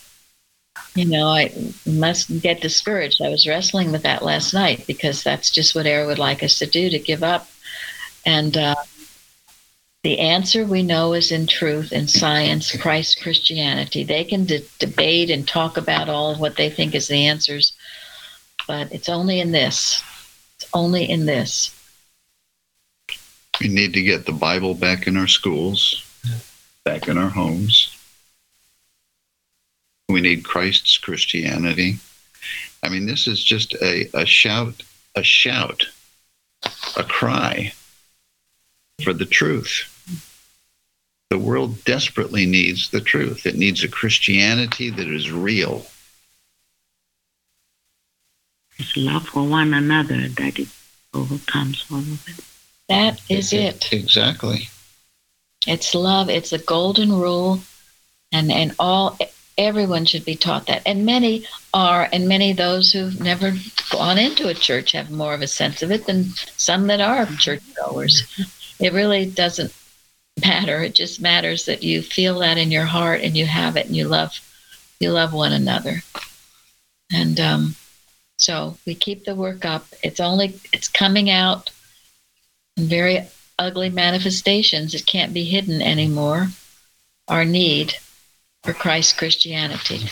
you 0.95 1.05
know, 1.05 1.27
I 1.27 1.53
must 1.85 2.41
get 2.41 2.61
discouraged. 2.61 3.21
I 3.21 3.29
was 3.29 3.47
wrestling 3.47 3.91
with 3.91 4.03
that 4.03 4.23
last 4.23 4.53
night 4.53 4.85
because 4.87 5.23
that's 5.23 5.49
just 5.49 5.75
what 5.75 5.85
error 5.85 6.07
would 6.07 6.19
like 6.19 6.43
us 6.43 6.57
to 6.59 6.65
do 6.65 6.89
to 6.89 6.99
give 6.99 7.23
up. 7.23 7.47
And 8.25 8.57
uh, 8.57 8.75
the 10.03 10.19
answer 10.19 10.65
we 10.65 10.81
know 10.83 11.13
is 11.13 11.31
in 11.31 11.45
truth, 11.47 11.91
in 11.91 12.07
science, 12.07 12.75
Christ 12.75 13.21
Christianity. 13.21 14.03
They 14.03 14.23
can 14.23 14.45
de- 14.45 14.63
debate 14.79 15.29
and 15.29 15.47
talk 15.47 15.77
about 15.77 16.09
all 16.09 16.31
of 16.31 16.39
what 16.39 16.55
they 16.55 16.69
think 16.69 16.95
is 16.95 17.07
the 17.07 17.27
answers, 17.27 17.73
but 18.69 18.93
it's 18.93 19.09
only 19.09 19.41
in 19.41 19.51
this. 19.51 20.01
It's 20.55 20.69
only 20.73 21.09
in 21.09 21.25
this. 21.25 21.75
We 23.59 23.67
need 23.67 23.93
to 23.95 24.01
get 24.01 24.25
the 24.25 24.31
Bible 24.31 24.75
back 24.75 25.07
in 25.07 25.17
our 25.17 25.27
schools, 25.27 26.05
back 26.85 27.09
in 27.09 27.17
our 27.17 27.29
homes 27.29 27.99
we 30.09 30.21
need 30.21 30.43
Christ's 30.43 30.97
Christianity. 30.97 31.97
I 32.83 32.89
mean, 32.89 33.05
this 33.05 33.27
is 33.27 33.43
just 33.43 33.75
a, 33.75 34.09
a 34.13 34.25
shout, 34.25 34.81
a 35.15 35.23
shout, 35.23 35.83
a 36.97 37.03
cry 37.03 37.71
for 39.03 39.13
the 39.13 39.25
truth. 39.25 39.95
The 41.29 41.37
world 41.37 41.83
desperately 41.85 42.47
needs 42.47 42.89
the 42.89 43.01
truth. 43.01 43.45
It 43.45 43.55
needs 43.55 43.83
a 43.83 43.87
Christianity 43.87 44.89
that 44.89 45.07
is 45.07 45.31
real. 45.31 45.85
It's 48.79 48.95
love 48.95 49.27
for 49.27 49.43
one 49.43 49.73
another 49.73 50.29
that 50.29 50.57
it 50.57 50.69
overcomes 51.13 51.85
all 51.91 51.99
of 51.99 52.25
it. 52.27 52.43
That 52.87 53.21
is 53.29 53.53
it. 53.53 53.91
Exactly. 53.91 54.69
It's 55.67 55.93
love. 55.93 56.29
It's 56.29 56.53
a 56.53 56.57
golden 56.57 57.11
rule, 57.11 57.59
and 58.31 58.51
and 58.51 58.73
all 58.79 59.17
everyone 59.57 60.05
should 60.05 60.23
be 60.23 60.35
taught 60.35 60.67
that. 60.67 60.81
And 60.85 61.05
many 61.05 61.45
are, 61.73 62.07
and 62.13 62.27
many 62.27 62.53
those 62.53 62.91
who've 62.93 63.19
never 63.19 63.53
gone 63.91 64.17
into 64.17 64.47
a 64.47 64.53
church 64.53 64.93
have 64.93 65.11
more 65.11 65.33
of 65.33 65.41
a 65.41 65.47
sense 65.47 65.83
of 65.83 65.91
it 65.91 66.05
than 66.05 66.29
some 66.55 66.87
that 66.87 67.01
are 67.01 67.25
churchgoers. 67.37 68.23
It 68.79 68.93
really 68.93 69.25
doesn't 69.25 69.73
matter. 70.41 70.81
It 70.81 70.95
just 70.95 71.21
matters 71.21 71.65
that 71.65 71.83
you 71.83 72.01
feel 72.01 72.39
that 72.39 72.57
in 72.57 72.71
your 72.71 72.85
heart 72.85 73.21
and 73.21 73.35
you 73.35 73.45
have 73.45 73.75
it 73.75 73.87
and 73.87 73.95
you 73.95 74.07
love 74.07 74.39
you 74.99 75.11
love 75.11 75.33
one 75.33 75.51
another. 75.51 76.01
And 77.11 77.39
um, 77.39 77.75
so 78.39 78.77
we 78.85 78.95
keep 78.95 79.25
the 79.25 79.35
work 79.35 79.65
up. 79.65 79.85
It's 80.01 80.19
only 80.19 80.59
it's 80.71 80.87
coming 80.87 81.29
out 81.29 81.69
in 82.77 82.85
very 82.85 83.27
ugly 83.59 83.89
manifestations. 83.89 84.95
It 84.95 85.05
can't 85.05 85.33
be 85.33 85.43
hidden 85.43 85.81
anymore. 85.81 86.47
Our 87.27 87.45
need 87.45 87.95
for 88.63 88.73
Christ 88.73 89.17
Christianity. 89.17 90.09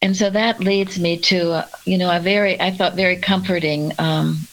And 0.00 0.16
so 0.16 0.30
that 0.30 0.60
leads 0.60 0.98
me 0.98 1.18
to, 1.18 1.52
uh, 1.52 1.66
you 1.84 1.98
know, 1.98 2.16
a 2.16 2.20
very, 2.20 2.58
I 2.60 2.70
thought 2.70 2.94
very 2.94 3.16
comforting 3.16 3.92
um, 3.98 4.46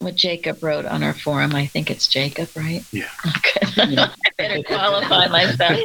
what 0.00 0.16
Jacob 0.16 0.64
wrote 0.64 0.84
on 0.84 1.04
our 1.04 1.14
forum. 1.14 1.54
I 1.54 1.66
think 1.66 1.92
it's 1.92 2.08
Jacob, 2.08 2.48
right? 2.56 2.84
Yeah. 2.90 3.08
Okay. 3.36 3.60
I 4.02 4.10
better 4.36 4.62
qualify 4.64 5.28
myself. 5.28 5.78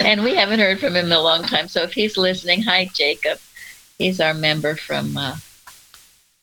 and 0.00 0.24
we 0.24 0.34
haven't 0.34 0.60
heard 0.60 0.80
from 0.80 0.96
him 0.96 1.06
in 1.06 1.12
a 1.12 1.20
long 1.20 1.42
time. 1.42 1.68
So 1.68 1.82
if 1.82 1.92
he's 1.92 2.16
listening, 2.16 2.62
hi, 2.62 2.88
Jacob. 2.94 3.38
He's 4.00 4.18
our 4.18 4.32
member 4.32 4.76
from 4.76 5.16
uh, 5.16 5.36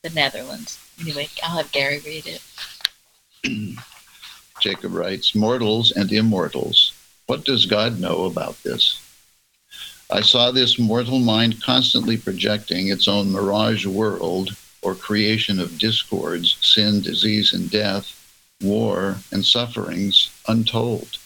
the 0.03 0.11
Netherlands. 0.11 0.79
Anyway, 1.01 1.27
I'll 1.43 1.57
have 1.57 1.71
Gary 1.71 1.99
read 2.05 2.27
it. 2.27 2.41
Jacob 4.61 4.93
writes 4.93 5.33
Mortals 5.33 5.91
and 5.91 6.11
immortals 6.11 6.93
what 7.27 7.43
does 7.43 7.65
God 7.65 7.99
know 7.99 8.23
about 8.23 8.61
this? 8.63 9.01
I 10.09 10.21
saw 10.21 10.51
this 10.51 10.79
mortal 10.79 11.19
mind 11.19 11.61
constantly 11.61 12.15
projecting 12.15 12.87
its 12.87 13.07
own 13.07 13.31
mirage 13.33 13.85
world 13.85 14.55
or 14.81 14.95
creation 14.95 15.59
of 15.59 15.77
discords, 15.77 16.57
sin, 16.61 17.01
disease, 17.01 17.51
and 17.51 17.69
death, 17.69 18.13
war, 18.61 19.17
and 19.33 19.45
sufferings 19.45 20.29
untold. 20.47 21.17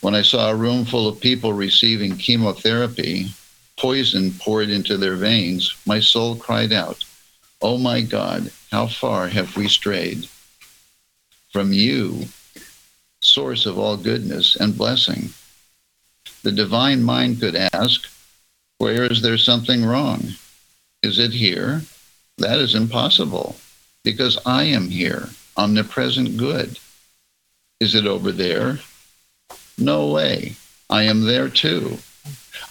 When 0.00 0.14
I 0.14 0.22
saw 0.22 0.50
a 0.50 0.56
room 0.56 0.86
full 0.86 1.06
of 1.06 1.20
people 1.20 1.52
receiving 1.52 2.16
chemotherapy, 2.16 3.26
poison 3.78 4.32
poured 4.32 4.70
into 4.70 4.96
their 4.96 5.16
veins, 5.16 5.74
my 5.86 6.00
soul 6.00 6.36
cried 6.36 6.72
out, 6.72 7.04
Oh 7.60 7.78
my 7.78 8.00
God, 8.00 8.50
how 8.70 8.86
far 8.86 9.28
have 9.28 9.56
we 9.56 9.68
strayed? 9.68 10.28
From 11.52 11.72
you, 11.72 12.26
source 13.20 13.66
of 13.66 13.78
all 13.78 13.96
goodness 13.96 14.56
and 14.56 14.76
blessing. 14.76 15.30
The 16.42 16.52
divine 16.52 17.02
mind 17.02 17.40
could 17.40 17.56
ask, 17.56 18.06
Where 18.78 19.04
is 19.04 19.22
there 19.22 19.38
something 19.38 19.84
wrong? 19.84 20.34
Is 21.02 21.18
it 21.18 21.32
here? 21.32 21.82
That 22.38 22.58
is 22.58 22.74
impossible 22.74 23.56
because 24.02 24.38
I 24.44 24.64
am 24.64 24.88
here, 24.90 25.30
omnipresent 25.56 26.36
good. 26.36 26.78
Is 27.80 27.94
it 27.94 28.06
over 28.06 28.30
there? 28.30 28.78
No 29.78 30.08
way. 30.08 30.56
I 30.90 31.04
am 31.04 31.22
there 31.22 31.48
too. 31.48 31.98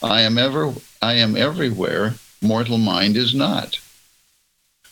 I 0.01 0.21
am 0.21 0.37
ever 0.37 0.73
I 1.03 1.15
am 1.15 1.35
everywhere. 1.35 2.13
Mortal 2.41 2.77
mind 2.77 3.17
is 3.17 3.35
not. 3.35 3.77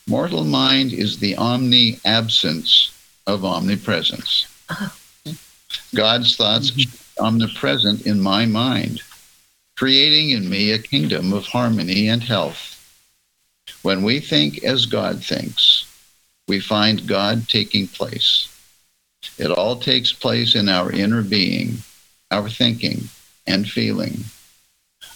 Mortal 0.06 0.44
mind 0.44 0.92
is 0.92 1.20
the 1.20 1.38
omni 1.38 2.02
absence 2.04 2.92
of 3.26 3.46
omnipresence. 3.46 4.46
Uh-huh. 4.68 4.90
God's 5.96 6.36
thoughts 6.36 6.72
mm-hmm. 6.72 7.24
omnipresent 7.24 8.06
in 8.06 8.20
my 8.20 8.46
mind, 8.46 9.00
creating 9.78 10.32
in 10.32 10.50
me 10.50 10.72
a 10.72 10.80
kingdom 10.80 11.32
of 11.32 11.46
harmony 11.46 12.10
and 12.10 12.22
health. 12.22 12.62
When 13.82 14.04
we 14.04 14.20
think 14.20 14.66
as 14.66 14.86
God 14.86 15.24
thinks, 15.24 15.86
we 16.46 16.60
find 16.60 17.08
God 17.08 17.48
taking 17.48 17.88
place. 17.88 18.50
It 19.38 19.50
all 19.50 19.78
takes 19.78 20.12
place 20.12 20.56
in 20.56 20.68
our 20.68 20.92
inner 20.92 21.22
being, 21.22 21.78
our 22.32 22.50
thinking 22.50 23.08
and 23.48 23.66
feeling. 23.66 24.26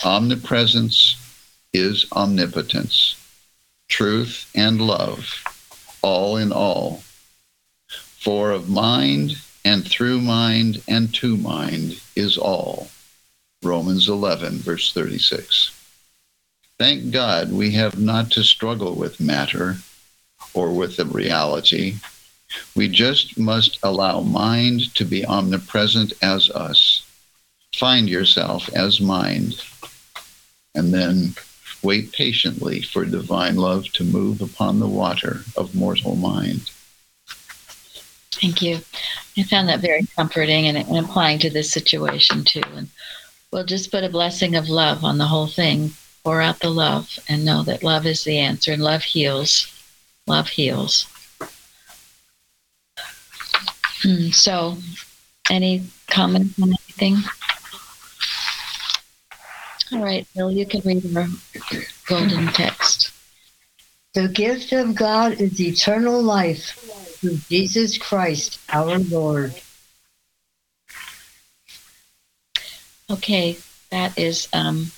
Omnipresence 0.03 1.15
is 1.73 2.05
omnipotence, 2.11 3.15
truth 3.87 4.49
and 4.55 4.81
love, 4.81 5.43
all 6.01 6.37
in 6.37 6.51
all. 6.51 7.03
For 7.87 8.51
of 8.51 8.69
mind 8.69 9.37
and 9.63 9.87
through 9.87 10.21
mind 10.21 10.81
and 10.87 11.13
to 11.15 11.37
mind 11.37 12.01
is 12.15 12.37
all. 12.37 12.89
Romans 13.63 14.07
11, 14.07 14.59
verse 14.59 14.93
36. 14.93 15.71
Thank 16.77 17.11
God 17.11 17.51
we 17.51 17.71
have 17.71 17.99
not 17.99 18.31
to 18.31 18.43
struggle 18.43 18.95
with 18.95 19.19
matter 19.19 19.77
or 20.53 20.71
with 20.71 20.97
the 20.97 21.05
reality. 21.05 21.95
We 22.75 22.87
just 22.89 23.39
must 23.39 23.79
allow 23.81 24.21
mind 24.21 24.93
to 24.95 25.05
be 25.05 25.25
omnipresent 25.25 26.13
as 26.21 26.49
us. 26.49 27.05
Find 27.75 28.07
yourself 28.07 28.69
as 28.73 29.01
mind, 29.01 29.61
and 30.75 30.93
then 30.93 31.33
wait 31.81 32.11
patiently 32.11 32.81
for 32.81 33.05
divine 33.05 33.55
love 33.55 33.85
to 33.93 34.03
move 34.03 34.41
upon 34.41 34.79
the 34.79 34.87
water 34.87 35.41
of 35.55 35.75
mortal 35.75 36.15
mind. 36.15 36.69
Thank 38.41 38.61
you. 38.61 38.79
I 39.37 39.43
found 39.43 39.69
that 39.69 39.79
very 39.79 40.05
comforting 40.15 40.67
and, 40.67 40.77
and 40.77 40.97
applying 40.97 41.39
to 41.39 41.49
this 41.49 41.71
situation 41.71 42.43
too. 42.43 42.63
And 42.75 42.89
we'll 43.51 43.65
just 43.65 43.91
put 43.91 44.03
a 44.03 44.09
blessing 44.09 44.55
of 44.55 44.67
love 44.67 45.03
on 45.03 45.17
the 45.17 45.27
whole 45.27 45.47
thing. 45.47 45.91
Pour 46.23 46.41
out 46.41 46.59
the 46.59 46.69
love 46.69 47.19
and 47.29 47.45
know 47.45 47.63
that 47.63 47.83
love 47.83 48.05
is 48.05 48.23
the 48.23 48.39
answer 48.39 48.73
and 48.73 48.83
love 48.83 49.03
heals. 49.03 49.71
Love 50.27 50.49
heals. 50.49 51.07
Hmm, 54.01 54.29
so, 54.31 54.77
any 55.49 55.83
comments 56.09 56.59
on 56.61 56.69
anything? 56.69 57.17
All 59.91 60.03
right, 60.03 60.27
Bill, 60.35 60.51
you 60.51 60.65
can 60.65 60.81
read 60.81 61.15
our 61.15 61.27
golden 62.07 62.47
text. 62.47 63.11
The 64.13 64.27
gift 64.27 64.71
of 64.71 64.95
God 64.95 65.33
is 65.33 65.61
eternal 65.61 66.21
life 66.21 67.17
through 67.19 67.37
Jesus 67.49 67.97
Christ 67.97 68.59
our 68.69 68.97
Lord. 68.97 69.53
Okay, 73.09 73.57
that 73.91 74.17
is 74.17 74.47
um, 74.53 74.91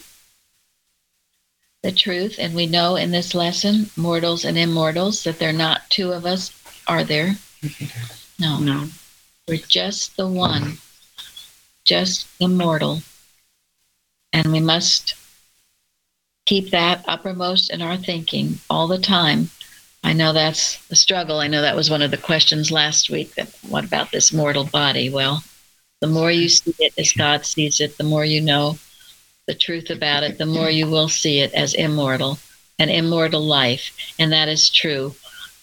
the 1.84 1.92
truth. 1.92 2.38
And 2.40 2.56
we 2.56 2.66
know 2.66 2.96
in 2.96 3.12
this 3.12 3.36
lesson, 3.36 3.90
mortals 3.98 4.46
and 4.46 4.58
immortals, 4.58 5.24
that 5.24 5.40
there 5.40 5.50
are 5.50 5.54
not 5.54 5.90
two 5.90 6.14
of 6.14 6.26
us, 6.26 6.52
are 6.88 7.04
there? 7.04 7.36
No. 8.40 8.60
No. 8.60 8.88
We're 9.48 9.58
just 9.58 10.16
the 10.16 10.28
one, 10.28 10.78
just 11.86 12.28
immortal. 12.40 13.02
And 14.34 14.52
we 14.52 14.60
must 14.60 15.16
keep 16.46 16.72
that 16.72 17.04
uppermost 17.08 17.72
in 17.72 17.82
our 17.82 17.98
thinking 17.98 18.60
all 18.70 18.88
the 18.88 18.98
time. 18.98 19.50
I 20.04 20.14
know 20.14 20.32
that's 20.32 20.86
the 20.88 20.96
struggle. 20.96 21.40
I 21.40 21.48
know 21.48 21.62
that 21.62 21.76
was 21.76 21.90
one 21.90 22.02
of 22.02 22.12
the 22.12 22.18
questions 22.18 22.72
last 22.72 23.10
week 23.10 23.36
that 23.36 23.50
what 23.68 23.84
about 23.84 24.12
this 24.12 24.32
mortal 24.32 24.64
body? 24.64 25.10
Well, 25.10 25.44
the 26.00 26.08
more 26.08 26.32
you 26.32 26.48
see 26.48 26.74
it 26.80 26.94
as 26.98 27.12
God 27.12 27.46
sees 27.46 27.80
it, 27.80 27.98
the 27.98 28.04
more 28.04 28.24
you 28.24 28.40
know 28.40 28.78
the 29.48 29.56
truth 29.56 29.90
about 29.90 30.24
it, 30.24 30.38
the 30.38 30.46
more 30.46 30.70
you 30.70 30.88
will 30.88 31.10
see 31.10 31.40
it 31.40 31.54
as 31.54 31.74
immortal, 31.74 32.38
an 32.80 32.90
immortal 32.90 33.44
life. 33.44 34.14
And 34.20 34.32
that 34.32 34.48
is 34.48 34.70
true. 34.70 35.16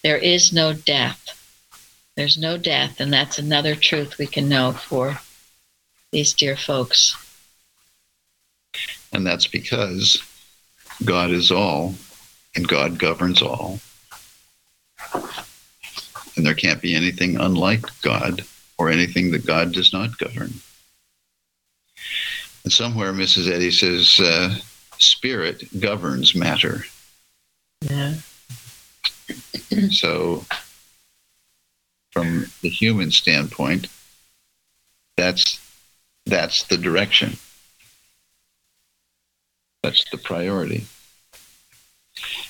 There 0.02 0.18
is 0.18 0.52
no 0.52 0.74
death. 0.74 1.20
There's 2.16 2.38
no 2.38 2.56
death, 2.58 3.00
and 3.00 3.12
that's 3.12 3.38
another 3.38 3.74
truth 3.74 4.18
we 4.18 4.26
can 4.26 4.48
know 4.48 4.72
for 4.72 5.18
these 6.12 6.32
dear 6.32 6.56
folks. 6.56 7.16
And 9.14 9.26
that's 9.26 9.46
because 9.46 10.22
God 11.04 11.30
is 11.30 11.50
all 11.50 11.94
and 12.56 12.66
God 12.66 12.98
governs 12.98 13.40
all. 13.40 13.78
And 16.36 16.44
there 16.44 16.54
can't 16.54 16.82
be 16.82 16.94
anything 16.94 17.36
unlike 17.36 17.84
God 18.02 18.44
or 18.76 18.90
anything 18.90 19.30
that 19.30 19.46
God 19.46 19.72
does 19.72 19.92
not 19.92 20.18
govern. 20.18 20.52
And 22.64 22.72
somewhere 22.72 23.12
Mrs. 23.12 23.50
Eddy 23.50 23.70
says, 23.70 24.18
uh, 24.18 24.56
spirit 24.98 25.64
governs 25.80 26.34
matter. 26.34 26.84
Yeah. 27.82 28.14
so, 29.90 30.44
from 32.10 32.46
the 32.62 32.68
human 32.68 33.10
standpoint, 33.10 33.86
that's 35.16 35.60
that's 36.26 36.64
the 36.64 36.78
direction. 36.78 37.36
That's 39.84 40.08
the 40.10 40.16
priority. 40.16 40.86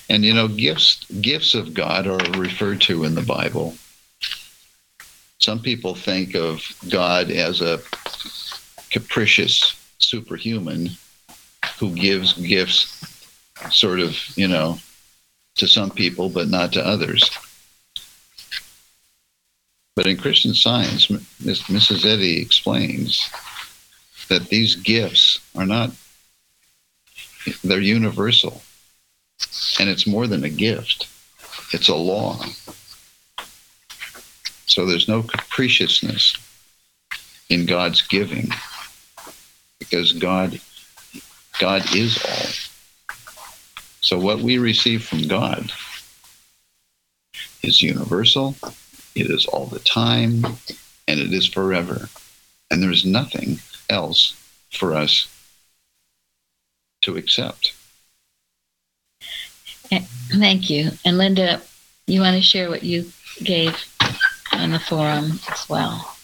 And 0.09 0.23
you 0.23 0.33
know, 0.33 0.47
gifts 0.47 1.03
gifts 1.19 1.53
of 1.53 1.73
God 1.73 2.07
are 2.07 2.39
referred 2.39 2.79
to 2.83 3.03
in 3.03 3.13
the 3.13 3.21
Bible. 3.21 3.75
Some 5.39 5.59
people 5.59 5.95
think 5.95 6.33
of 6.33 6.63
God 6.89 7.29
as 7.29 7.59
a 7.59 7.81
capricious 8.89 9.75
superhuman 9.97 10.91
who 11.77 11.93
gives 11.93 12.31
gifts 12.35 13.03
sort 13.69 13.99
of, 13.99 14.17
you 14.37 14.47
know, 14.47 14.79
to 15.55 15.67
some 15.67 15.91
people 15.91 16.29
but 16.29 16.47
not 16.47 16.71
to 16.71 16.87
others. 16.87 17.29
But 19.93 20.07
in 20.07 20.15
Christian 20.15 20.53
Science, 20.53 21.07
Mrs. 21.07 22.05
Eddy 22.05 22.41
explains 22.41 23.29
that 24.29 24.47
these 24.47 24.75
gifts 24.75 25.41
are 25.53 25.65
not, 25.65 25.91
they're 27.63 27.79
universal. 27.79 28.61
And 29.79 29.89
it's 29.89 30.07
more 30.07 30.27
than 30.27 30.43
a 30.43 30.49
gift, 30.49 31.07
it's 31.73 31.89
a 31.89 31.95
law. 31.95 32.41
So 34.65 34.85
there's 34.85 35.07
no 35.07 35.23
capriciousness 35.23 36.37
in 37.49 37.65
God's 37.65 38.01
giving 38.01 38.49
because 39.79 40.13
God 40.13 40.59
God 41.59 41.95
is 41.95 42.23
all. 42.23 43.15
So 44.01 44.19
what 44.19 44.39
we 44.39 44.57
receive 44.57 45.03
from 45.03 45.27
God 45.27 45.71
is 47.63 47.81
universal, 47.81 48.55
it 49.15 49.29
is 49.29 49.45
all 49.45 49.65
the 49.65 49.79
time, 49.79 50.45
and 51.07 51.19
it 51.19 51.33
is 51.33 51.47
forever. 51.47 52.09
And 52.69 52.83
there's 52.83 53.05
nothing 53.05 53.59
else 53.89 54.35
for 54.71 54.93
us 54.93 55.27
to 57.05 57.17
accept. 57.17 57.73
Thank 60.29 60.69
you. 60.69 60.91
And 61.05 61.17
Linda, 61.17 61.61
you 62.07 62.21
want 62.21 62.35
to 62.35 62.41
share 62.41 62.69
what 62.69 62.83
you 62.83 63.11
gave 63.43 63.85
on 64.51 64.71
the 64.71 64.79
forum 64.79 65.39
as 65.51 65.69
well? 65.69 66.15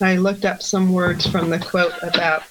I 0.00 0.16
looked 0.16 0.44
up 0.44 0.62
some 0.62 0.92
words 0.92 1.26
from 1.26 1.50
the 1.50 1.58
quote 1.58 1.94
about 2.02 2.44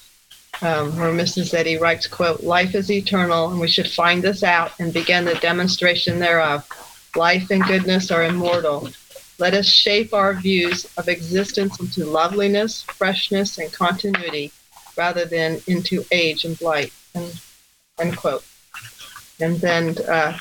um, 0.61 0.95
where 0.97 1.11
Mrs. 1.11 1.53
Eddy 1.53 1.77
writes, 1.77 2.07
quote, 2.07 2.41
life 2.41 2.75
is 2.75 2.91
eternal 2.91 3.49
and 3.49 3.59
we 3.59 3.67
should 3.67 3.89
find 3.89 4.21
this 4.21 4.43
out 4.43 4.71
and 4.79 4.93
begin 4.93 5.25
the 5.25 5.35
demonstration 5.35 6.19
thereof. 6.19 6.67
Life 7.15 7.49
and 7.49 7.63
goodness 7.63 8.11
are 8.11 8.23
immortal. 8.23 8.89
Let 9.39 9.53
us 9.53 9.67
shape 9.67 10.13
our 10.13 10.33
views 10.33 10.85
of 10.97 11.09
existence 11.09 11.79
into 11.79 12.05
loveliness, 12.05 12.83
freshness, 12.83 13.57
and 13.57 13.71
continuity 13.71 14.51
rather 14.97 15.25
than 15.25 15.61
into 15.67 16.03
age 16.11 16.45
and 16.45 16.57
blight. 16.57 16.93
And, 17.15 17.39
end 17.99 18.17
quote. 18.17 18.43
And 19.39 19.57
then 19.57 19.97
uh, 20.09 20.37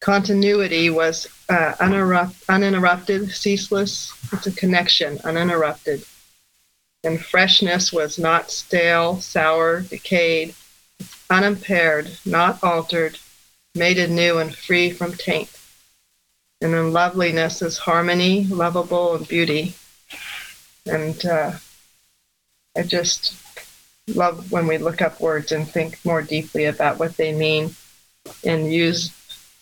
continuity 0.00 0.90
was 0.90 1.26
uh, 1.48 1.74
uninterrupt, 1.80 2.34
uninterrupted, 2.48 3.30
ceaseless. 3.30 4.12
It's 4.32 4.46
a 4.46 4.52
connection, 4.52 5.18
uninterrupted. 5.24 6.04
and 7.02 7.20
freshness 7.20 7.92
was 7.92 8.18
not 8.18 8.50
stale, 8.50 9.20
sour, 9.20 9.80
decayed, 9.82 10.54
unimpaired, 11.28 12.10
not 12.24 12.62
altered, 12.62 13.18
made 13.74 13.98
anew 13.98 14.38
and 14.38 14.54
free 14.54 14.90
from 14.90 15.12
taint. 15.14 15.50
And 16.60 16.74
then 16.74 16.92
loveliness 16.92 17.62
is 17.62 17.78
harmony, 17.78 18.44
lovable, 18.44 19.16
and 19.16 19.26
beauty. 19.26 19.74
And 20.84 21.24
uh, 21.24 21.52
I 22.76 22.82
just 22.82 23.34
love 24.14 24.50
when 24.50 24.66
we 24.66 24.78
look 24.78 25.02
up 25.02 25.20
words 25.20 25.52
and 25.52 25.68
think 25.68 25.98
more 26.04 26.22
deeply 26.22 26.64
about 26.64 26.98
what 26.98 27.16
they 27.16 27.32
mean 27.32 27.74
and 28.44 28.72
use 28.72 29.12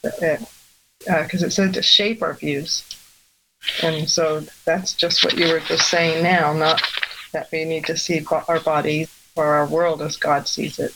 it 0.03 0.41
because 0.99 1.43
uh, 1.43 1.47
it 1.47 1.51
said 1.51 1.75
to 1.75 1.83
shape 1.83 2.23
our 2.23 2.35
views. 2.35 2.85
And 3.83 4.09
so 4.09 4.41
that's 4.65 4.95
just 4.95 5.25
what 5.25 5.37
you 5.37 5.49
were 5.49 5.61
just 5.61 5.89
saying 5.89 6.23
now, 6.23 6.53
not 6.53 6.83
that 7.33 7.51
we 7.53 7.65
need 7.65 7.87
to 7.87 7.97
see 7.97 8.25
our 8.31 8.61
bodies 8.61 9.11
or 9.37 9.47
our 9.47 9.67
world 9.67 10.03
as 10.03 10.17
God 10.17 10.49
sees 10.49 10.79
it. 10.79 10.95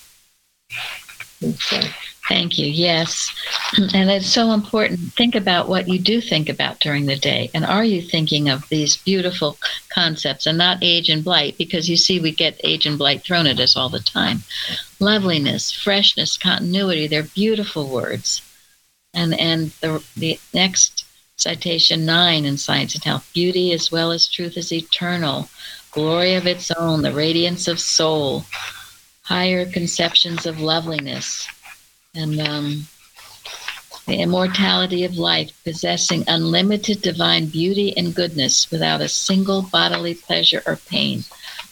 So. 1.58 1.80
Thank 2.28 2.58
you. 2.58 2.66
Yes. 2.66 3.30
And 3.94 4.10
it's 4.10 4.26
so 4.26 4.52
important. 4.52 5.14
Think 5.14 5.34
about 5.34 5.66
what 5.66 5.88
you 5.88 5.98
do 5.98 6.20
think 6.20 6.50
about 6.50 6.80
during 6.80 7.06
the 7.06 7.16
day. 7.16 7.50
And 7.54 7.64
are 7.64 7.84
you 7.84 8.02
thinking 8.02 8.50
of 8.50 8.68
these 8.68 8.98
beautiful 8.98 9.56
concepts 9.88 10.46
and 10.46 10.58
not 10.58 10.78
age 10.82 11.08
and 11.08 11.24
blight? 11.24 11.56
Because 11.56 11.88
you 11.88 11.96
see, 11.96 12.20
we 12.20 12.32
get 12.32 12.60
age 12.64 12.84
and 12.84 12.98
blight 12.98 13.22
thrown 13.22 13.46
at 13.46 13.58
us 13.58 13.74
all 13.74 13.88
the 13.88 13.98
time. 13.98 14.42
Loveliness, 15.00 15.72
freshness, 15.72 16.36
continuity, 16.36 17.06
they're 17.06 17.22
beautiful 17.22 17.88
words. 17.88 18.42
And, 19.14 19.32
and 19.40 19.70
the, 19.80 20.04
the 20.18 20.38
next 20.52 21.06
citation 21.36 22.04
nine 22.04 22.44
in 22.44 22.58
Science 22.58 22.94
and 22.94 23.04
Health 23.04 23.28
beauty 23.32 23.72
as 23.72 23.90
well 23.90 24.12
as 24.12 24.28
truth 24.28 24.58
is 24.58 24.70
eternal, 24.70 25.48
glory 25.92 26.34
of 26.34 26.46
its 26.46 26.70
own, 26.72 27.00
the 27.00 27.12
radiance 27.12 27.68
of 27.68 27.80
soul, 27.80 28.44
higher 29.22 29.64
conceptions 29.64 30.44
of 30.44 30.60
loveliness 30.60 31.48
and 32.14 32.40
um, 32.40 32.86
the 34.06 34.16
immortality 34.20 35.04
of 35.04 35.16
life, 35.16 35.50
possessing 35.64 36.24
unlimited 36.26 37.00
divine 37.00 37.46
beauty 37.46 37.96
and 37.96 38.14
goodness 38.14 38.70
without 38.70 39.00
a 39.00 39.08
single 39.08 39.62
bodily 39.62 40.14
pleasure 40.14 40.62
or 40.66 40.76
pain. 40.76 41.24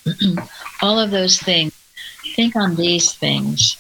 All 0.83 0.98
of 0.98 1.11
those 1.11 1.38
things, 1.38 1.74
think 2.35 2.57
on 2.57 2.74
these 2.76 3.12
things. 3.12 3.76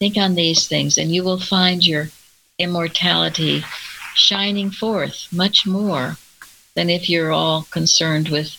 Think 0.00 0.16
on 0.16 0.34
these 0.34 0.66
things, 0.66 0.98
and 0.98 1.14
you 1.14 1.22
will 1.22 1.38
find 1.38 1.86
your 1.86 2.08
immortality 2.58 3.62
shining 4.14 4.70
forth 4.70 5.28
much 5.30 5.66
more 5.66 6.16
than 6.74 6.90
if 6.90 7.08
you're 7.08 7.32
all 7.32 7.66
concerned 7.70 8.30
with 8.30 8.56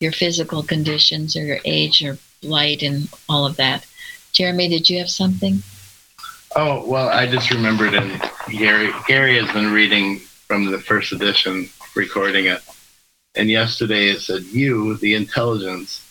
your 0.00 0.12
physical 0.12 0.62
conditions 0.62 1.34
or 1.34 1.44
your 1.44 1.60
age 1.64 2.04
or 2.04 2.18
blight 2.42 2.82
and 2.82 3.08
all 3.28 3.46
of 3.46 3.56
that. 3.56 3.86
Jeremy, 4.32 4.68
did 4.68 4.90
you 4.90 4.98
have 4.98 5.08
something? 5.08 5.62
Oh 6.58 6.82
well, 6.86 7.10
I 7.10 7.26
just 7.26 7.50
remembered, 7.50 7.92
and 7.92 8.18
Gary 8.48 8.90
Gary 9.06 9.36
has 9.36 9.52
been 9.52 9.74
reading 9.74 10.20
from 10.20 10.64
the 10.64 10.78
first 10.78 11.12
edition, 11.12 11.68
recording 11.94 12.46
it, 12.46 12.62
and 13.34 13.50
yesterday 13.50 14.08
it 14.08 14.22
said, 14.22 14.42
"You, 14.44 14.96
the 14.96 15.16
intelligence, 15.16 16.02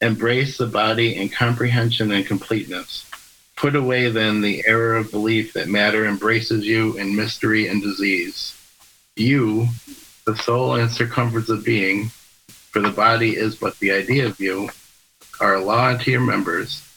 embrace 0.00 0.56
the 0.56 0.68
body 0.68 1.16
in 1.16 1.30
comprehension 1.30 2.12
and 2.12 2.24
completeness. 2.24 3.10
Put 3.56 3.74
away 3.74 4.08
then 4.08 4.40
the 4.40 4.62
error 4.68 4.94
of 4.94 5.10
belief 5.10 5.52
that 5.54 5.66
matter 5.66 6.06
embraces 6.06 6.64
you 6.64 6.96
in 6.96 7.16
mystery 7.16 7.66
and 7.66 7.82
disease. 7.82 8.54
You, 9.16 9.66
the 10.26 10.36
soul 10.36 10.76
and 10.76 10.92
circumference 10.92 11.48
of 11.48 11.64
being, 11.64 12.12
for 12.70 12.80
the 12.80 12.92
body 12.92 13.34
is 13.34 13.56
but 13.56 13.76
the 13.80 13.90
idea 13.90 14.26
of 14.26 14.38
you, 14.38 14.70
are 15.40 15.56
a 15.56 15.60
law 15.60 15.96
to 15.96 16.08
your 16.08 16.20
members." 16.20 16.87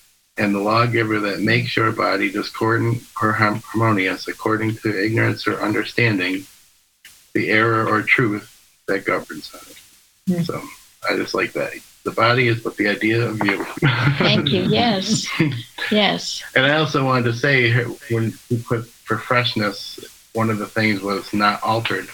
And 0.42 0.56
the 0.56 0.60
lawgiver 0.60 1.20
that 1.20 1.40
makes 1.40 1.76
your 1.76 1.92
body 1.92 2.32
discordant 2.32 3.04
or 3.22 3.32
harmonious 3.32 4.28
according 4.28 4.76
to 4.78 5.04
ignorance 5.04 5.46
or 5.46 5.62
understanding, 5.62 6.48
the 7.36 7.52
error 7.52 7.88
or 7.88 8.02
truth 8.02 8.48
that 8.88 9.06
governs 9.06 9.54
it. 9.54 10.34
Mm. 10.34 10.46
So 10.46 10.60
I 11.08 11.16
just 11.16 11.36
like 11.36 11.54
that. 11.54 11.74
The 12.04 12.12
body 12.12 12.48
is 12.48 12.64
but 12.64 12.76
the 12.76 12.88
idea 12.88 13.24
of 13.24 13.38
you. 13.46 13.64
Thank 14.18 14.50
you. 14.50 14.64
Yes. 14.72 15.28
Yes. 15.92 16.44
And 16.56 16.66
I 16.66 16.78
also 16.78 17.06
wanted 17.06 17.26
to 17.26 17.34
say 17.34 17.72
when 18.10 18.34
we 18.50 18.58
put 18.64 18.88
for 18.88 19.18
freshness, 19.18 20.00
one 20.34 20.50
of 20.50 20.58
the 20.58 20.66
things 20.66 21.02
was 21.02 21.32
not 21.34 21.62
altered. 21.62 22.08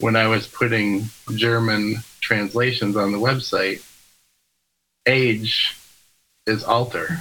When 0.00 0.16
I 0.16 0.28
was 0.28 0.46
putting 0.46 1.04
German 1.34 1.96
translations 2.20 2.96
on 2.96 3.12
the 3.12 3.18
website, 3.18 3.84
age 5.06 5.76
is 6.46 6.64
alter. 6.64 7.18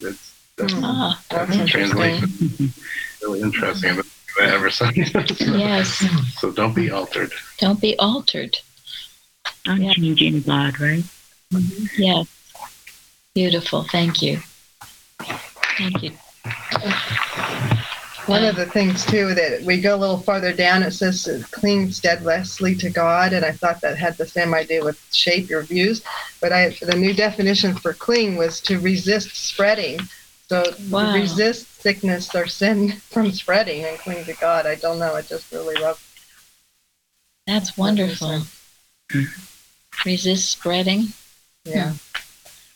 It's 0.00 0.34
that's, 0.56 0.72
ah, 0.76 1.20
that's 1.30 1.70
translation. 1.70 2.72
really 3.22 3.40
interesting. 3.40 4.00
I 4.40 4.46
ever 4.46 4.70
said. 4.70 4.96
yes. 4.96 6.04
So 6.38 6.50
don't 6.52 6.74
be 6.74 6.90
altered. 6.90 7.32
Don't 7.58 7.80
be 7.80 7.96
altered. 7.98 8.58
Unchanging 9.66 10.42
God, 10.42 10.78
right? 10.80 11.04
Mm-hmm. 11.52 12.02
Yes. 12.02 12.26
Beautiful. 13.34 13.84
Thank 13.84 14.22
you. 14.22 14.40
Thank 15.78 16.02
you. 16.02 17.70
One 18.26 18.44
of 18.44 18.56
the 18.56 18.64
things 18.64 19.04
too 19.04 19.34
that 19.34 19.62
we 19.62 19.80
go 19.80 19.94
a 19.94 19.98
little 19.98 20.18
farther 20.18 20.52
down, 20.52 20.82
it 20.82 20.92
says 20.92 21.26
it 21.26 21.50
cling 21.50 21.90
steadfastly 21.90 22.74
to 22.76 22.88
God, 22.88 23.34
and 23.34 23.44
I 23.44 23.52
thought 23.52 23.82
that 23.82 23.98
had 23.98 24.16
the 24.16 24.26
same 24.26 24.54
idea 24.54 24.82
with 24.82 24.98
shape 25.12 25.50
your 25.50 25.62
views. 25.62 26.02
But 26.40 26.52
I, 26.52 26.70
the 26.70 26.96
new 26.96 27.12
definition 27.12 27.74
for 27.74 27.92
cling 27.92 28.36
was 28.36 28.60
to 28.62 28.80
resist 28.80 29.36
spreading. 29.36 30.00
So 30.48 30.62
wow. 30.90 31.14
resist 31.14 31.82
sickness 31.82 32.34
or 32.34 32.46
sin 32.46 32.92
from 33.10 33.30
spreading 33.30 33.84
and 33.84 33.98
cling 33.98 34.24
to 34.24 34.34
God. 34.34 34.66
I 34.66 34.76
don't 34.76 34.98
know. 34.98 35.14
I 35.14 35.22
just 35.22 35.52
really 35.52 35.76
love. 35.76 36.02
That's 37.46 37.76
wonderful. 37.76 38.42
Resist 40.06 40.50
spreading. 40.50 41.08
Yeah. 41.66 41.90
Hmm. 41.90 41.96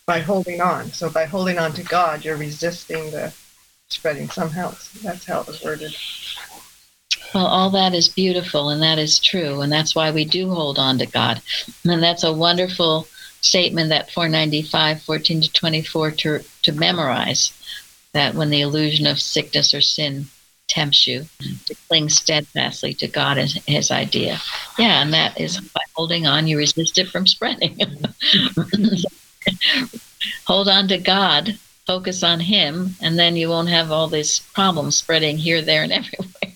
By 0.05 0.19
holding 0.19 0.61
on. 0.61 0.91
So 0.91 1.09
by 1.09 1.25
holding 1.25 1.57
on 1.57 1.73
to 1.73 1.83
God, 1.83 2.23
you're 2.23 2.37
resisting 2.37 3.11
the 3.11 3.33
spreading 3.89 4.29
somehow. 4.29 4.73
That's 5.01 5.25
how 5.25 5.41
it 5.41 5.47
was 5.47 5.63
worded. 5.63 5.95
Well, 7.33 7.47
all 7.47 7.69
that 7.71 7.93
is 7.93 8.07
beautiful 8.07 8.69
and 8.69 8.81
that 8.81 8.99
is 8.99 9.19
true. 9.19 9.61
And 9.61 9.71
that's 9.71 9.95
why 9.95 10.11
we 10.11 10.25
do 10.25 10.49
hold 10.49 10.79
on 10.79 10.97
to 10.99 11.05
God. 11.05 11.41
And 11.83 12.01
that's 12.01 12.23
a 12.23 12.33
wonderful 12.33 13.07
statement 13.41 13.89
that 13.89 14.11
495, 14.11 15.01
14 15.01 15.41
to 15.41 15.51
24 15.51 16.11
to, 16.11 16.39
to 16.63 16.71
memorize 16.71 17.53
that 18.13 18.35
when 18.35 18.49
the 18.49 18.61
illusion 18.61 19.05
of 19.07 19.19
sickness 19.19 19.73
or 19.73 19.81
sin 19.81 20.25
tempts 20.67 21.07
you 21.07 21.25
to 21.65 21.75
cling 21.87 22.09
steadfastly 22.09 22.93
to 22.93 23.07
God 23.07 23.37
and 23.37 23.49
his 23.49 23.91
idea. 23.91 24.39
Yeah, 24.77 25.01
and 25.01 25.13
that 25.13 25.39
is 25.39 25.59
by 25.59 25.81
holding 25.95 26.27
on, 26.27 26.47
you 26.47 26.57
resist 26.57 26.97
it 26.99 27.07
from 27.09 27.25
spreading. 27.25 27.79
Hold 30.45 30.67
on 30.67 30.87
to 30.89 30.97
God 30.97 31.57
focus 31.89 32.21
on 32.21 32.39
him 32.39 32.93
and 33.01 33.17
then 33.17 33.35
you 33.35 33.49
won't 33.49 33.67
have 33.67 33.91
all 33.91 34.07
these 34.07 34.41
problems 34.53 34.95
spreading 34.95 35.39
here 35.39 35.59
there 35.59 35.81
and 35.81 35.91
everywhere 35.99 36.53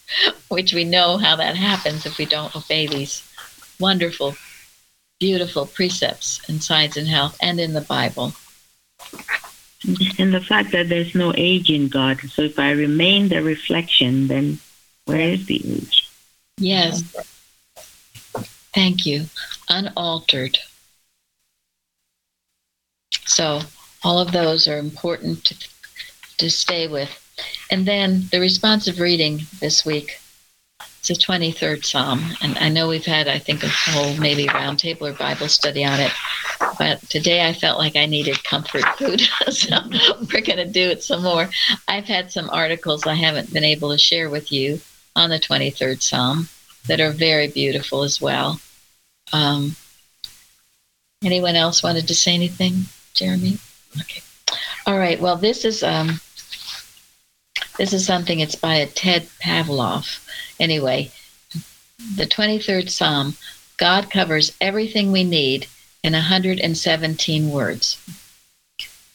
which 0.49 0.75
we 0.75 0.83
know 0.83 1.17
how 1.17 1.35
that 1.35 1.55
happens 1.55 2.05
if 2.05 2.19
we 2.19 2.25
don't 2.25 2.55
obey 2.55 2.85
these 2.85 3.27
wonderful 3.79 4.35
beautiful 5.19 5.65
precepts 5.65 6.47
in 6.47 6.59
science 6.59 6.97
and 6.97 7.07
health 7.07 7.35
and 7.41 7.59
in 7.59 7.73
the 7.73 7.81
bible. 7.81 8.31
And 10.19 10.31
the 10.31 10.45
fact 10.47 10.71
that 10.73 10.87
there's 10.87 11.15
no 11.15 11.33
age 11.35 11.71
in 11.71 11.87
god 11.87 12.19
so 12.33 12.43
if 12.43 12.59
i 12.59 12.69
remain 12.69 13.29
the 13.29 13.41
reflection 13.41 14.27
then 14.27 14.59
where 15.05 15.29
is 15.35 15.47
the 15.47 15.59
age? 15.77 16.09
Yes. 16.57 17.01
Thank 18.71 19.07
you. 19.07 19.25
Unaltered. 19.67 20.59
So 23.25 23.61
all 24.03 24.19
of 24.19 24.31
those 24.31 24.67
are 24.67 24.77
important 24.77 25.45
to, 25.45 25.55
to 26.37 26.49
stay 26.49 26.87
with. 26.87 27.19
And 27.71 27.85
then 27.85 28.25
the 28.31 28.39
responsive 28.39 28.99
reading 28.99 29.41
this 29.59 29.85
week. 29.85 30.19
It's 30.99 31.07
the 31.09 31.15
23rd 31.15 31.83
Psalm. 31.83 32.23
And 32.41 32.57
I 32.59 32.69
know 32.69 32.87
we've 32.87 33.05
had, 33.05 33.27
I 33.27 33.37
think, 33.37 33.63
a 33.63 33.67
whole 33.67 34.15
maybe 34.17 34.45
roundtable 34.45 35.09
or 35.09 35.13
Bible 35.13 35.49
study 35.49 35.83
on 35.83 35.99
it. 35.99 36.11
But 36.77 37.01
today 37.09 37.45
I 37.45 37.53
felt 37.53 37.77
like 37.77 37.95
I 37.95 38.05
needed 38.05 38.43
comfort 38.43 38.85
food. 38.97 39.19
so 39.49 39.79
we're 40.33 40.41
going 40.41 40.57
to 40.57 40.65
do 40.65 40.89
it 40.89 41.03
some 41.03 41.23
more. 41.23 41.49
I've 41.87 42.05
had 42.05 42.31
some 42.31 42.49
articles 42.49 43.05
I 43.05 43.15
haven't 43.15 43.53
been 43.53 43.65
able 43.65 43.91
to 43.91 43.97
share 43.97 44.29
with 44.29 44.51
you 44.51 44.79
on 45.15 45.29
the 45.29 45.39
23rd 45.39 46.01
Psalm 46.01 46.47
that 46.87 47.01
are 47.01 47.11
very 47.11 47.47
beautiful 47.47 48.03
as 48.03 48.21
well. 48.21 48.59
Um, 49.31 49.75
anyone 51.23 51.55
else 51.55 51.83
wanted 51.83 52.07
to 52.07 52.15
say 52.15 52.33
anything, 52.33 52.85
Jeremy? 53.13 53.57
Okay. 54.01 54.21
All 54.85 54.97
right. 54.97 55.19
Well, 55.19 55.37
this 55.37 55.65
is 55.65 55.83
um, 55.83 56.19
this 57.77 57.93
is 57.93 58.05
something. 58.05 58.39
It's 58.39 58.55
by 58.55 58.75
a 58.75 58.87
Ted 58.87 59.27
Pavloff. 59.41 60.27
Anyway, 60.59 61.11
the 62.15 62.25
23rd 62.25 62.89
Psalm. 62.89 63.35
God 63.77 64.11
covers 64.11 64.55
everything 64.61 65.11
we 65.11 65.23
need 65.23 65.67
and 66.03 66.13
117 66.13 67.49
words. 67.49 67.97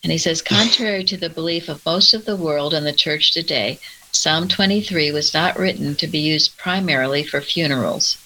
And 0.02 0.12
he 0.12 0.18
says, 0.18 0.42
contrary 0.42 1.04
to 1.04 1.16
the 1.16 1.30
belief 1.30 1.68
of 1.68 1.84
most 1.84 2.14
of 2.14 2.24
the 2.24 2.36
world 2.36 2.74
and 2.74 2.86
the 2.86 2.92
church 2.92 3.32
today, 3.32 3.78
Psalm 4.12 4.48
23 4.48 5.12
was 5.12 5.34
not 5.34 5.58
written 5.58 5.94
to 5.96 6.06
be 6.06 6.18
used 6.18 6.56
primarily 6.56 7.24
for 7.24 7.40
funerals. 7.40 8.18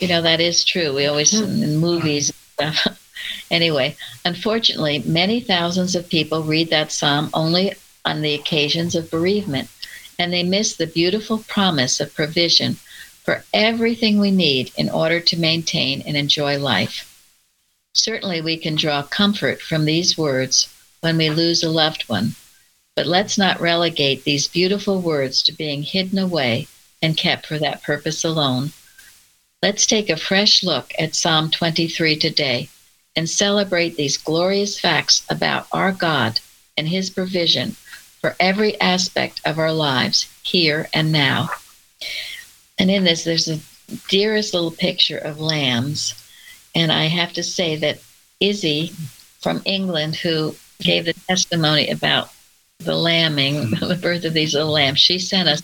You 0.00 0.08
know, 0.08 0.22
that 0.22 0.40
is 0.40 0.64
true. 0.64 0.94
We 0.94 1.06
always, 1.06 1.38
in 1.38 1.76
movies 1.76 2.32
stuff. 2.54 2.98
Anyway, 3.50 3.96
unfortunately, 4.24 5.02
many 5.04 5.40
thousands 5.40 5.94
of 5.94 6.08
people 6.08 6.42
read 6.42 6.70
that 6.70 6.92
psalm 6.92 7.30
only 7.34 7.72
on 8.04 8.20
the 8.20 8.34
occasions 8.34 8.94
of 8.94 9.10
bereavement, 9.10 9.68
and 10.18 10.32
they 10.32 10.42
miss 10.42 10.76
the 10.76 10.86
beautiful 10.86 11.38
promise 11.48 12.00
of 12.00 12.14
provision 12.14 12.74
for 13.22 13.44
everything 13.54 14.18
we 14.18 14.30
need 14.30 14.72
in 14.76 14.90
order 14.90 15.20
to 15.20 15.38
maintain 15.38 16.02
and 16.02 16.16
enjoy 16.16 16.58
life. 16.58 17.08
Certainly, 17.94 18.40
we 18.40 18.56
can 18.56 18.74
draw 18.74 19.02
comfort 19.02 19.60
from 19.60 19.84
these 19.84 20.18
words 20.18 20.68
when 21.00 21.16
we 21.16 21.30
lose 21.30 21.62
a 21.62 21.70
loved 21.70 22.08
one, 22.08 22.34
but 22.96 23.06
let's 23.06 23.38
not 23.38 23.60
relegate 23.60 24.24
these 24.24 24.48
beautiful 24.48 25.00
words 25.00 25.42
to 25.42 25.52
being 25.52 25.82
hidden 25.82 26.18
away 26.18 26.66
and 27.00 27.16
kept 27.16 27.46
for 27.46 27.58
that 27.58 27.82
purpose 27.82 28.24
alone. 28.24 28.72
Let's 29.62 29.86
take 29.86 30.10
a 30.10 30.16
fresh 30.16 30.64
look 30.64 30.92
at 30.98 31.14
Psalm 31.14 31.50
23 31.50 32.16
today 32.16 32.68
and 33.16 33.28
celebrate 33.28 33.96
these 33.96 34.16
glorious 34.16 34.78
facts 34.78 35.24
about 35.28 35.66
our 35.72 35.92
God 35.92 36.40
and 36.76 36.88
His 36.88 37.10
provision 37.10 37.72
for 38.20 38.36
every 38.38 38.80
aspect 38.80 39.40
of 39.44 39.58
our 39.58 39.72
lives 39.72 40.32
here 40.42 40.88
and 40.94 41.12
now. 41.12 41.50
And 42.78 42.90
in 42.90 43.04
this, 43.04 43.24
there's 43.24 43.48
a 43.48 43.60
dearest 44.08 44.54
little 44.54 44.70
picture 44.70 45.18
of 45.18 45.40
lambs. 45.40 46.14
And 46.74 46.90
I 46.90 47.06
have 47.06 47.32
to 47.34 47.42
say 47.42 47.76
that 47.76 48.00
Izzy 48.40 48.92
from 49.40 49.60
England, 49.64 50.16
who 50.16 50.54
gave 50.80 51.04
the 51.04 51.12
testimony 51.12 51.88
about 51.88 52.32
the 52.78 52.96
lambing, 52.96 53.70
the 53.80 53.98
birth 54.00 54.24
of 54.24 54.32
these 54.32 54.54
little 54.54 54.72
lambs, 54.72 55.00
she 55.00 55.18
sent 55.18 55.48
us 55.48 55.62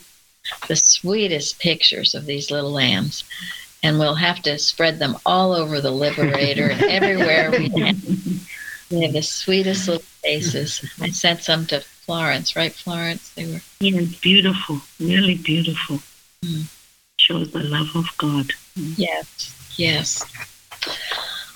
the 0.66 0.76
sweetest 0.76 1.58
pictures 1.58 2.14
of 2.14 2.26
these 2.26 2.50
little 2.50 2.72
lambs. 2.72 3.24
And 3.82 3.98
we'll 3.98 4.16
have 4.16 4.42
to 4.42 4.58
spread 4.58 4.98
them 4.98 5.16
all 5.24 5.52
over 5.52 5.80
the 5.80 5.90
Liberator 5.90 6.70
and 6.70 6.82
everywhere 6.82 7.50
we 7.50 7.70
can. 7.70 7.96
They 8.88 9.02
have 9.02 9.12
the 9.12 9.22
sweetest 9.22 9.86
little 9.86 10.02
faces. 10.22 10.84
I 11.00 11.10
sent 11.10 11.42
some 11.42 11.66
to 11.66 11.80
Florence, 11.80 12.56
right, 12.56 12.72
Florence? 12.72 13.30
They 13.34 13.46
were. 13.46 13.60
Yeah, 13.80 14.00
beautiful, 14.22 14.80
really 14.98 15.34
beautiful. 15.34 16.00
Mm. 16.42 16.64
Shows 17.18 17.50
the 17.52 17.64
love 17.64 17.94
of 17.94 18.06
God. 18.16 18.52
Mm. 18.78 18.94
Yes, 18.96 19.74
yes. 19.76 20.24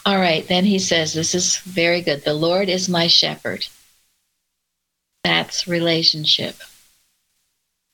All 0.04 0.18
right, 0.18 0.46
then 0.46 0.64
he 0.64 0.78
says, 0.78 1.14
This 1.14 1.34
is 1.34 1.56
very 1.58 2.02
good. 2.02 2.24
The 2.24 2.34
Lord 2.34 2.68
is 2.68 2.88
my 2.88 3.06
shepherd. 3.06 3.66
That's 5.24 5.66
relationship. 5.66 6.56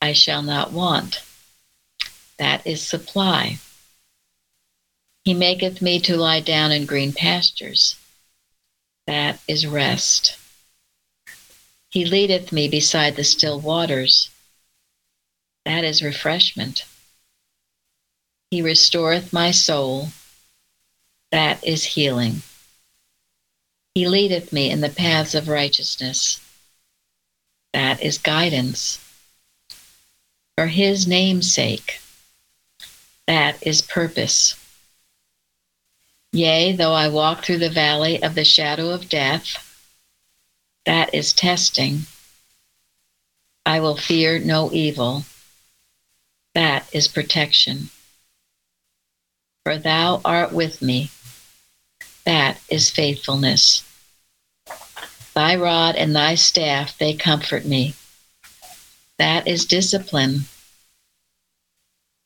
I 0.01 0.13
shall 0.13 0.41
not 0.41 0.73
want. 0.73 1.21
That 2.37 2.65
is 2.67 2.81
supply. 2.81 3.59
He 5.23 5.33
maketh 5.33 5.81
me 5.81 5.99
to 6.01 6.17
lie 6.17 6.39
down 6.39 6.71
in 6.71 6.85
green 6.85 7.13
pastures. 7.13 7.95
That 9.07 9.39
is 9.47 9.65
rest. 9.65 10.37
He 11.89 12.05
leadeth 12.05 12.51
me 12.51 12.67
beside 12.67 13.15
the 13.15 13.23
still 13.23 13.59
waters. 13.59 14.29
That 15.65 15.83
is 15.83 16.03
refreshment. 16.03 16.85
He 18.51 18.61
restoreth 18.61 19.33
my 19.33 19.51
soul. 19.51 20.09
That 21.31 21.63
is 21.63 21.83
healing. 21.83 22.41
He 23.95 24.07
leadeth 24.07 24.53
me 24.53 24.69
in 24.69 24.81
the 24.81 24.89
paths 24.89 25.35
of 25.35 25.47
righteousness. 25.47 26.39
That 27.73 28.01
is 28.01 28.17
guidance. 28.17 28.99
For 30.55 30.67
his 30.67 31.07
name's 31.07 31.53
sake. 31.53 32.01
That 33.27 33.65
is 33.65 33.81
purpose. 33.81 34.55
Yea, 36.31 36.73
though 36.73 36.93
I 36.93 37.07
walk 37.07 37.43
through 37.43 37.57
the 37.57 37.69
valley 37.69 38.21
of 38.21 38.35
the 38.35 38.45
shadow 38.45 38.89
of 38.89 39.09
death, 39.09 39.65
that 40.85 41.13
is 41.13 41.33
testing. 41.33 42.01
I 43.65 43.79
will 43.79 43.97
fear 43.97 44.39
no 44.39 44.71
evil. 44.71 45.23
That 46.53 46.87
is 46.93 47.07
protection. 47.07 47.89
For 49.63 49.77
thou 49.77 50.21
art 50.23 50.51
with 50.51 50.81
me. 50.81 51.09
That 52.25 52.59
is 52.69 52.91
faithfulness. 52.91 53.83
Thy 55.33 55.55
rod 55.55 55.95
and 55.95 56.15
thy 56.15 56.35
staff, 56.35 56.97
they 56.97 57.13
comfort 57.13 57.65
me. 57.65 57.95
That 59.17 59.47
is 59.47 59.65
discipline. 59.65 60.41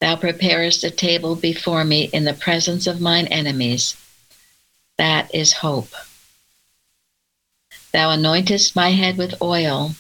Thou 0.03 0.17
preparest 0.17 0.83
a 0.83 0.91
table 0.91 1.33
before 1.37 1.85
me 1.85 2.09
in 2.11 2.25
the 2.25 2.33
presence 2.33 2.87
of 2.87 2.99
mine 2.99 3.25
enemies. 3.27 3.95
That 4.97 5.33
is 5.33 5.53
hope. 5.53 5.93
Thou 7.93 8.09
anointest 8.09 8.75
my 8.75 8.89
head 8.89 9.17
with 9.17 9.41
oil. 9.41 9.91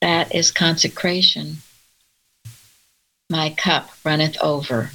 That 0.00 0.32
is 0.32 0.52
consecration. 0.52 1.56
My 3.28 3.50
cup 3.50 3.90
runneth 4.04 4.40
over. 4.40 4.92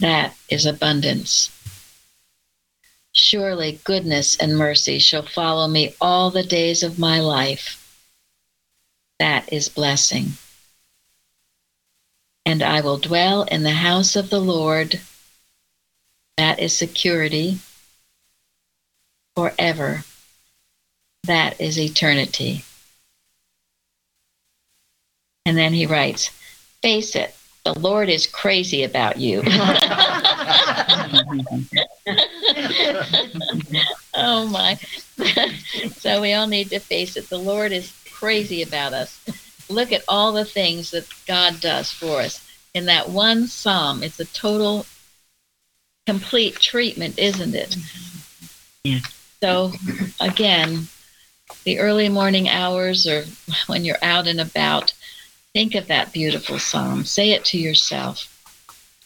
That 0.00 0.34
is 0.48 0.66
abundance. 0.66 1.56
Surely 3.12 3.78
goodness 3.84 4.36
and 4.36 4.58
mercy 4.58 4.98
shall 4.98 5.22
follow 5.22 5.68
me 5.68 5.94
all 6.00 6.32
the 6.32 6.42
days 6.42 6.82
of 6.82 6.98
my 6.98 7.20
life. 7.20 7.76
That 9.20 9.52
is 9.52 9.68
blessing 9.68 10.32
and 12.48 12.62
I 12.62 12.80
will 12.80 12.96
dwell 12.96 13.42
in 13.42 13.62
the 13.62 13.72
house 13.72 14.16
of 14.16 14.30
the 14.30 14.40
Lord. 14.40 14.98
That 16.38 16.58
is 16.58 16.74
security 16.74 17.58
forever. 19.36 20.02
That 21.24 21.60
is 21.60 21.78
eternity. 21.78 22.64
And 25.44 25.58
then 25.58 25.74
he 25.74 25.84
writes, 25.84 26.30
Face 26.80 27.14
it, 27.14 27.36
the 27.66 27.78
Lord 27.78 28.08
is 28.08 28.26
crazy 28.26 28.82
about 28.82 29.18
you. 29.18 29.42
oh 34.14 34.48
my. 34.50 34.78
so 35.98 36.22
we 36.22 36.32
all 36.32 36.46
need 36.46 36.70
to 36.70 36.78
face 36.78 37.18
it. 37.18 37.28
The 37.28 37.36
Lord 37.36 37.72
is 37.72 37.92
crazy 38.10 38.62
about 38.62 38.94
us 38.94 39.22
look 39.68 39.92
at 39.92 40.04
all 40.08 40.32
the 40.32 40.44
things 40.44 40.90
that 40.90 41.06
God 41.26 41.60
does 41.60 41.90
for 41.90 42.20
us. 42.20 42.44
In 42.74 42.86
that 42.86 43.08
one 43.08 43.46
psalm, 43.46 44.02
it's 44.02 44.20
a 44.20 44.24
total, 44.26 44.86
complete 46.06 46.56
treatment, 46.56 47.18
isn't 47.18 47.54
it? 47.54 47.76
Yeah. 48.84 49.00
So, 49.42 49.72
again, 50.20 50.88
the 51.64 51.78
early 51.78 52.08
morning 52.08 52.48
hours 52.48 53.06
or 53.06 53.24
when 53.66 53.84
you're 53.84 54.02
out 54.02 54.26
and 54.26 54.40
about, 54.40 54.92
think 55.52 55.74
of 55.74 55.86
that 55.86 56.12
beautiful 56.12 56.58
psalm. 56.58 57.04
Say 57.04 57.30
it 57.30 57.44
to 57.46 57.58
yourself. 57.58 58.34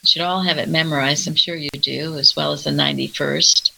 You 0.02 0.06
should 0.06 0.22
all 0.22 0.42
have 0.42 0.58
it 0.58 0.68
memorized. 0.68 1.28
I'm 1.28 1.34
sure 1.34 1.54
you 1.56 1.70
do, 1.70 2.16
as 2.16 2.34
well 2.34 2.52
as 2.52 2.64
the 2.64 2.70
91st. 2.70 3.71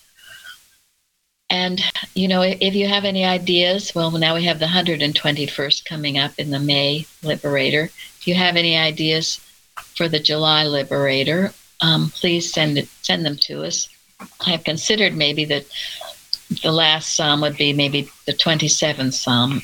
And, 1.55 1.81
you 2.17 2.27
know, 2.27 2.43
if 2.43 2.75
you 2.75 2.89
have 2.89 3.05
any 3.05 3.25
ideas, 3.25 3.95
well, 3.95 4.11
now 4.11 4.35
we 4.35 4.43
have 4.43 4.59
the 4.59 4.67
121st 4.67 5.85
coming 5.85 6.19
up 6.19 6.33
in 6.37 6.51
the 6.51 6.59
May 6.59 7.07
Liberator. 7.23 7.85
If 8.19 8.27
you 8.27 8.35
have 8.35 8.57
any 8.57 8.77
ideas 8.77 9.39
for 9.97 10.09
the 10.09 10.19
July 10.19 10.65
Liberator, 10.65 11.53
um, 11.81 12.11
please 12.11 12.53
send 12.53 12.77
it, 12.77 12.89
send 13.03 13.25
them 13.25 13.37
to 13.43 13.63
us. 13.63 13.89
I 14.45 14.51
have 14.51 14.65
considered 14.65 15.17
maybe 15.17 15.45
that 15.45 15.65
the 16.65 16.73
last 16.73 17.15
psalm 17.15 17.41
would 17.43 17.57
be 17.57 17.73
maybe 17.73 18.11
the 18.27 18.33
27th 18.33 19.13
psalm. 19.13 19.63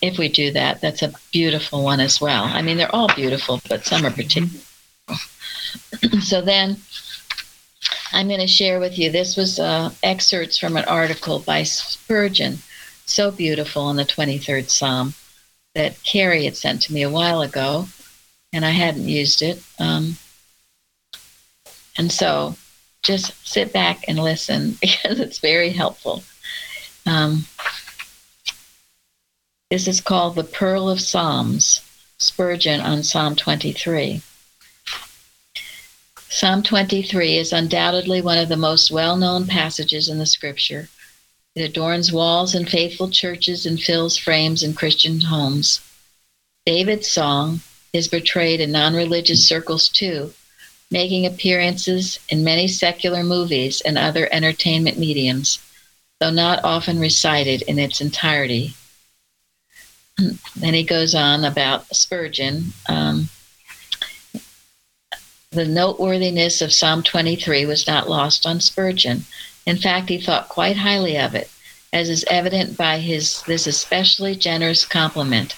If 0.00 0.18
we 0.18 0.28
do 0.28 0.52
that, 0.52 0.80
that's 0.80 1.02
a 1.02 1.12
beautiful 1.32 1.82
one 1.82 1.98
as 1.98 2.20
well. 2.20 2.44
I 2.44 2.62
mean, 2.62 2.76
they're 2.76 2.94
all 2.94 3.12
beautiful, 3.16 3.60
but 3.68 3.84
some 3.84 4.06
are 4.06 4.12
particular. 4.12 4.60
so 6.22 6.40
then 6.40 6.76
I'm 8.12 8.28
going 8.28 8.40
to 8.40 8.46
share 8.46 8.80
with 8.80 8.98
you. 8.98 9.10
This 9.10 9.36
was 9.36 9.58
uh, 9.58 9.90
excerpts 10.02 10.58
from 10.58 10.76
an 10.76 10.84
article 10.84 11.40
by 11.40 11.64
Spurgeon, 11.64 12.58
so 13.04 13.30
beautiful 13.30 13.90
in 13.90 13.96
the 13.96 14.04
23rd 14.04 14.70
Psalm 14.70 15.14
that 15.74 16.02
Carrie 16.02 16.44
had 16.44 16.56
sent 16.56 16.82
to 16.82 16.92
me 16.92 17.02
a 17.02 17.10
while 17.10 17.42
ago, 17.42 17.86
and 18.52 18.64
I 18.64 18.70
hadn't 18.70 19.08
used 19.08 19.42
it. 19.42 19.62
Um, 19.78 20.16
and 21.98 22.10
so 22.10 22.56
just 23.02 23.46
sit 23.46 23.72
back 23.72 24.04
and 24.08 24.18
listen 24.18 24.70
because 24.80 25.20
it's 25.20 25.38
very 25.38 25.70
helpful. 25.70 26.22
Um, 27.04 27.44
this 29.70 29.88
is 29.88 30.00
called 30.00 30.34
The 30.34 30.44
Pearl 30.44 30.88
of 30.88 31.00
Psalms, 31.00 31.80
Spurgeon 32.18 32.80
on 32.80 33.02
Psalm 33.02 33.36
23. 33.36 34.22
Psalm 36.28 36.62
23 36.62 37.36
is 37.36 37.52
undoubtedly 37.52 38.20
one 38.20 38.36
of 38.36 38.48
the 38.48 38.56
most 38.56 38.90
well 38.90 39.16
known 39.16 39.46
passages 39.46 40.08
in 40.08 40.18
the 40.18 40.26
scripture. 40.26 40.88
It 41.54 41.62
adorns 41.62 42.12
walls 42.12 42.54
in 42.54 42.66
faithful 42.66 43.10
churches 43.10 43.64
and 43.64 43.80
fills 43.80 44.16
frames 44.16 44.62
in 44.62 44.74
Christian 44.74 45.20
homes. 45.20 45.80
David's 46.66 47.08
song 47.08 47.60
is 47.92 48.08
portrayed 48.08 48.60
in 48.60 48.72
non 48.72 48.94
religious 48.94 49.46
circles 49.46 49.88
too, 49.88 50.34
making 50.90 51.24
appearances 51.24 52.18
in 52.28 52.44
many 52.44 52.66
secular 52.68 53.22
movies 53.22 53.80
and 53.80 53.96
other 53.96 54.28
entertainment 54.32 54.98
mediums, 54.98 55.60
though 56.20 56.30
not 56.30 56.62
often 56.64 56.98
recited 56.98 57.62
in 57.62 57.78
its 57.78 58.00
entirety. 58.00 58.74
then 60.56 60.74
he 60.74 60.82
goes 60.82 61.14
on 61.14 61.44
about 61.44 61.86
Spurgeon. 61.94 62.72
Um, 62.88 63.28
the 65.56 65.64
noteworthiness 65.66 66.60
of 66.60 66.72
Psalm 66.72 67.02
23 67.02 67.64
was 67.64 67.86
not 67.86 68.10
lost 68.10 68.44
on 68.44 68.60
Spurgeon. 68.60 69.24
In 69.64 69.78
fact, 69.78 70.10
he 70.10 70.20
thought 70.20 70.50
quite 70.50 70.76
highly 70.76 71.18
of 71.18 71.34
it, 71.34 71.50
as 71.94 72.10
is 72.10 72.26
evident 72.30 72.76
by 72.76 72.98
his 72.98 73.42
this 73.42 73.66
especially 73.66 74.36
generous 74.36 74.84
compliment. 74.84 75.56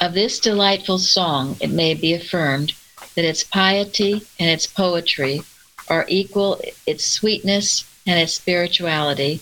Of 0.00 0.12
this 0.12 0.40
delightful 0.40 0.98
song, 0.98 1.56
it 1.60 1.70
may 1.70 1.94
be 1.94 2.14
affirmed 2.14 2.72
that 3.14 3.24
its 3.24 3.44
piety 3.44 4.26
and 4.40 4.50
its 4.50 4.66
poetry 4.66 5.42
are 5.88 6.04
equal, 6.08 6.60
its 6.84 7.06
sweetness 7.06 7.84
and 8.06 8.18
its 8.18 8.34
spirituality 8.34 9.40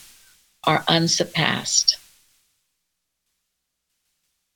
are 0.64 0.84
unsurpassed. 0.88 1.96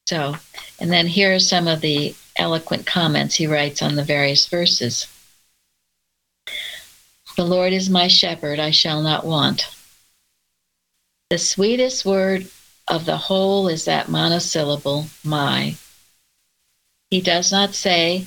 So, 0.07 0.37
and 0.79 0.93
then 0.93 1.07
here 1.07 1.35
are 1.35 1.39
some 1.39 1.67
of 1.67 1.81
the 1.81 2.15
eloquent 2.41 2.87
comments 2.87 3.37
he 3.37 3.47
writes 3.47 3.83
on 3.83 3.95
the 3.95 4.03
various 4.03 4.47
verses. 4.47 5.07
The 7.37 7.45
Lord 7.45 7.73
is 7.73 7.89
my 7.89 8.09
shepherd, 8.09 8.59
I 8.59 8.71
shall 8.71 9.03
not 9.03 9.25
want. 9.25 9.69
The 11.29 11.39
sweetest 11.39 12.05
word 12.05 12.49
of 12.89 13.05
the 13.05 13.17
whole 13.17 13.69
is 13.69 13.85
that 13.85 14.09
monosyllable, 14.09 15.07
my. 15.23 15.77
He 17.11 17.21
does 17.21 17.53
not 17.53 17.75
say, 17.75 18.27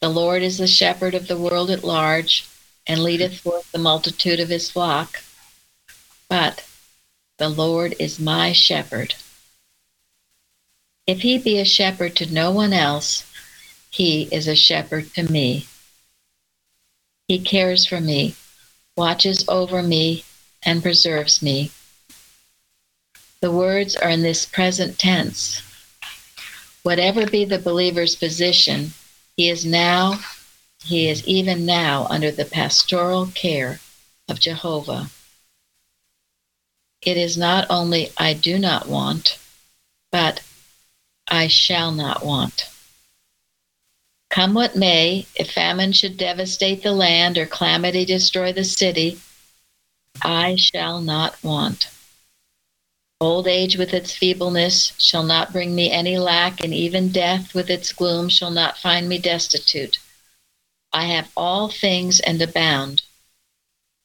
The 0.00 0.08
Lord 0.08 0.42
is 0.42 0.56
the 0.56 0.66
shepherd 0.66 1.14
of 1.14 1.26
the 1.26 1.36
world 1.36 1.70
at 1.70 1.84
large, 1.84 2.48
and 2.86 3.02
leadeth 3.02 3.40
forth 3.40 3.70
the 3.72 3.78
multitude 3.78 4.40
of 4.40 4.48
his 4.48 4.70
flock, 4.70 5.22
but 6.28 6.66
the 7.38 7.48
Lord 7.48 7.94
is 7.98 8.18
my 8.18 8.52
shepherd. 8.52 9.14
If 11.06 11.22
he 11.22 11.38
be 11.38 11.58
a 11.58 11.64
shepherd 11.64 12.16
to 12.16 12.32
no 12.32 12.50
one 12.50 12.72
else, 12.72 13.29
he 13.90 14.22
is 14.32 14.48
a 14.48 14.56
shepherd 14.56 15.12
to 15.14 15.30
me. 15.30 15.66
He 17.28 17.40
cares 17.40 17.84
for 17.84 18.00
me, 18.00 18.34
watches 18.96 19.44
over 19.48 19.82
me, 19.82 20.24
and 20.62 20.82
preserves 20.82 21.42
me. 21.42 21.70
The 23.40 23.50
words 23.50 23.96
are 23.96 24.10
in 24.10 24.22
this 24.22 24.46
present 24.46 24.98
tense. 24.98 25.62
Whatever 26.82 27.26
be 27.26 27.44
the 27.44 27.58
believer's 27.58 28.14
position, 28.14 28.92
he 29.36 29.48
is 29.48 29.66
now, 29.66 30.20
he 30.84 31.08
is 31.08 31.26
even 31.26 31.66
now 31.66 32.06
under 32.08 32.30
the 32.30 32.44
pastoral 32.44 33.26
care 33.26 33.80
of 34.28 34.40
Jehovah. 34.40 35.10
It 37.02 37.16
is 37.16 37.36
not 37.36 37.66
only 37.70 38.12
I 38.18 38.34
do 38.34 38.58
not 38.58 38.88
want, 38.88 39.38
but 40.12 40.42
I 41.28 41.48
shall 41.48 41.92
not 41.92 42.24
want. 42.24 42.69
Come 44.30 44.54
what 44.54 44.76
may, 44.76 45.26
if 45.34 45.50
famine 45.50 45.92
should 45.92 46.16
devastate 46.16 46.84
the 46.84 46.92
land 46.92 47.36
or 47.36 47.46
calamity 47.46 48.04
destroy 48.04 48.52
the 48.52 48.64
city, 48.64 49.18
I 50.22 50.54
shall 50.54 51.00
not 51.00 51.42
want. 51.42 51.88
Old 53.20 53.48
age 53.48 53.76
with 53.76 53.92
its 53.92 54.14
feebleness 54.14 54.92
shall 54.98 55.24
not 55.24 55.52
bring 55.52 55.74
me 55.74 55.90
any 55.90 56.16
lack, 56.16 56.62
and 56.62 56.72
even 56.72 57.10
death 57.10 57.54
with 57.54 57.68
its 57.68 57.92
gloom 57.92 58.28
shall 58.28 58.52
not 58.52 58.78
find 58.78 59.08
me 59.08 59.18
destitute. 59.18 59.98
I 60.92 61.06
have 61.06 61.30
all 61.36 61.68
things 61.68 62.20
and 62.20 62.40
abound, 62.40 63.02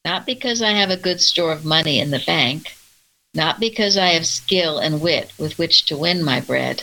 not 0.04 0.26
because 0.26 0.60
I 0.60 0.72
have 0.72 0.90
a 0.90 0.96
good 0.96 1.20
store 1.20 1.52
of 1.52 1.64
money 1.64 2.00
in 2.00 2.10
the 2.10 2.22
bank, 2.26 2.76
not 3.32 3.60
because 3.60 3.96
I 3.96 4.08
have 4.08 4.26
skill 4.26 4.78
and 4.78 5.00
wit 5.00 5.32
with 5.38 5.56
which 5.56 5.86
to 5.86 5.96
win 5.96 6.22
my 6.22 6.40
bread, 6.40 6.82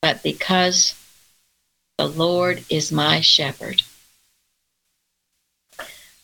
but 0.00 0.22
because 0.22 0.94
the 1.98 2.08
Lord 2.08 2.64
is 2.68 2.90
my 2.90 3.20
shepherd. 3.20 3.82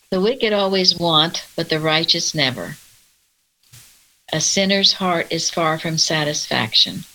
The 0.09 0.19
wicked 0.19 0.51
always 0.51 0.97
want, 0.97 1.47
but 1.55 1.69
the 1.69 1.79
righteous 1.79 2.35
never. 2.35 2.75
A 4.33 4.41
sinner's 4.41 4.93
heart 4.93 5.27
is 5.29 5.49
far 5.49 5.79
from 5.79 5.97
satisfaction, 5.97 7.05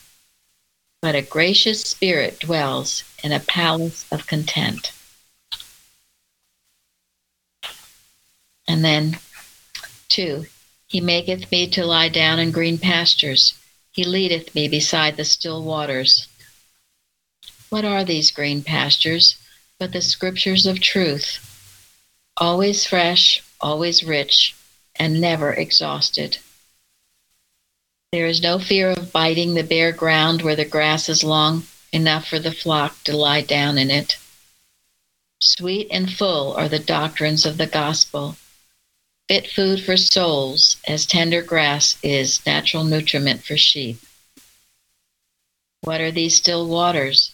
but 1.03 1.15
a 1.15 1.23
gracious 1.23 1.83
spirit 1.83 2.41
dwells 2.41 3.05
in 3.23 3.33
a 3.33 3.41
palace 3.41 4.07
of 4.11 4.27
content. 4.27 4.93
And 8.67 8.85
then, 8.85 9.19
two, 10.09 10.47
he 10.87 11.01
maketh 11.01 11.51
me 11.51 11.69
to 11.71 11.85
lie 11.85 12.09
down 12.09 12.39
in 12.39 12.51
green 12.51 12.79
pastures. 12.79 13.59
He 13.93 14.05
leadeth 14.05 14.55
me 14.55 14.69
beside 14.69 15.17
the 15.17 15.25
still 15.25 15.63
waters. 15.63 16.29
What 17.69 17.85
are 17.85 18.05
these 18.05 18.31
green 18.31 18.63
pastures 18.63 19.37
but 19.79 19.93
the 19.93 20.01
scriptures 20.01 20.67
of 20.67 20.81
truth? 20.81 21.41
Always 22.37 22.87
fresh, 22.87 23.43
always 23.61 24.05
rich, 24.05 24.55
and 24.95 25.21
never 25.21 25.53
exhausted. 25.53 26.39
There 28.13 28.27
is 28.27 28.41
no 28.41 28.59
fear 28.59 28.91
of 28.91 29.13
biting 29.13 29.55
the 29.55 29.65
bare 29.65 29.93
ground 29.93 30.43
where 30.43 30.57
the 30.57 30.65
grass 30.65 31.09
is 31.09 31.25
long 31.25 31.65
enough 31.93 32.29
for 32.29 32.39
the 32.39 32.53
flock 32.53 33.03
to 33.05 33.17
lie 33.17 33.43
down 33.43 33.79
in 33.79 33.91
it. 33.91 34.17
Sweet 35.41 35.89
and 35.91 36.11
full 36.13 36.55
are 36.55 36.69
the 36.69 36.79
doctrines 36.79 37.45
of 37.45 37.59
the 37.59 37.67
gospel, 37.67 38.37
fit 39.29 39.51
food 39.51 39.83
for 39.83 39.97
souls 39.97 40.77
as 40.87 41.05
tender 41.05 41.43
grass 41.43 41.99
is 42.03 42.45
natural 42.47 42.85
nutriment 42.85 43.45
for 43.45 43.57
sheep. 43.57 43.99
What 45.83 46.01
are 46.01 46.11
these 46.11 46.37
still 46.37 46.67
waters? 46.67 47.33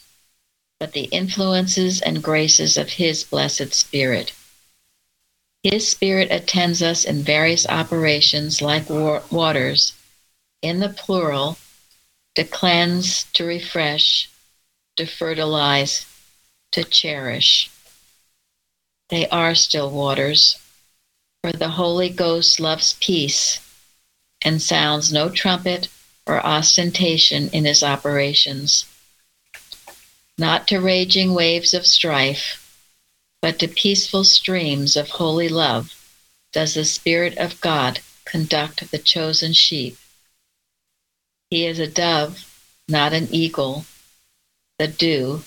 But 0.79 0.93
the 0.93 1.05
influences 1.05 2.01
and 2.01 2.23
graces 2.23 2.77
of 2.77 2.89
His 2.89 3.23
blessed 3.23 3.73
Spirit. 3.73 4.33
His 5.63 5.87
Spirit 5.87 6.29
attends 6.29 6.81
us 6.81 7.05
in 7.05 7.23
various 7.23 7.65
operations 7.67 8.61
like 8.61 8.89
waters, 8.89 9.93
in 10.61 10.79
the 10.79 10.89
plural, 10.89 11.57
to 12.35 12.43
cleanse, 12.43 13.23
to 13.33 13.45
refresh, 13.45 14.29
to 14.97 15.05
fertilize, 15.05 16.05
to 16.71 16.83
cherish. 16.83 17.69
They 19.09 19.27
are 19.29 19.55
still 19.55 19.89
waters, 19.89 20.59
for 21.41 21.53
the 21.53 21.69
Holy 21.69 22.09
Ghost 22.09 22.59
loves 22.59 22.97
peace 22.99 23.59
and 24.41 24.61
sounds 24.61 25.13
no 25.13 25.29
trumpet 25.29 25.87
or 26.25 26.45
ostentation 26.45 27.49
in 27.49 27.65
his 27.65 27.83
operations 27.83 28.85
not 30.37 30.67
to 30.67 30.79
raging 30.79 31.33
waves 31.33 31.73
of 31.73 31.85
strife, 31.85 32.59
but 33.41 33.59
to 33.59 33.67
peaceful 33.67 34.23
streams 34.23 34.95
of 34.95 35.09
holy 35.09 35.49
love 35.49 35.93
does 36.51 36.73
the 36.73 36.85
Spirit 36.85 37.37
of 37.37 37.59
God 37.61 37.99
conduct 38.25 38.89
the 38.91 38.97
chosen 38.97 39.53
sheep. 39.53 39.97
He 41.49 41.65
is 41.65 41.79
a 41.79 41.87
dove, 41.87 42.49
not 42.87 43.13
an 43.13 43.27
eagle, 43.31 43.85
the 44.79 44.87
dew, 44.87 45.43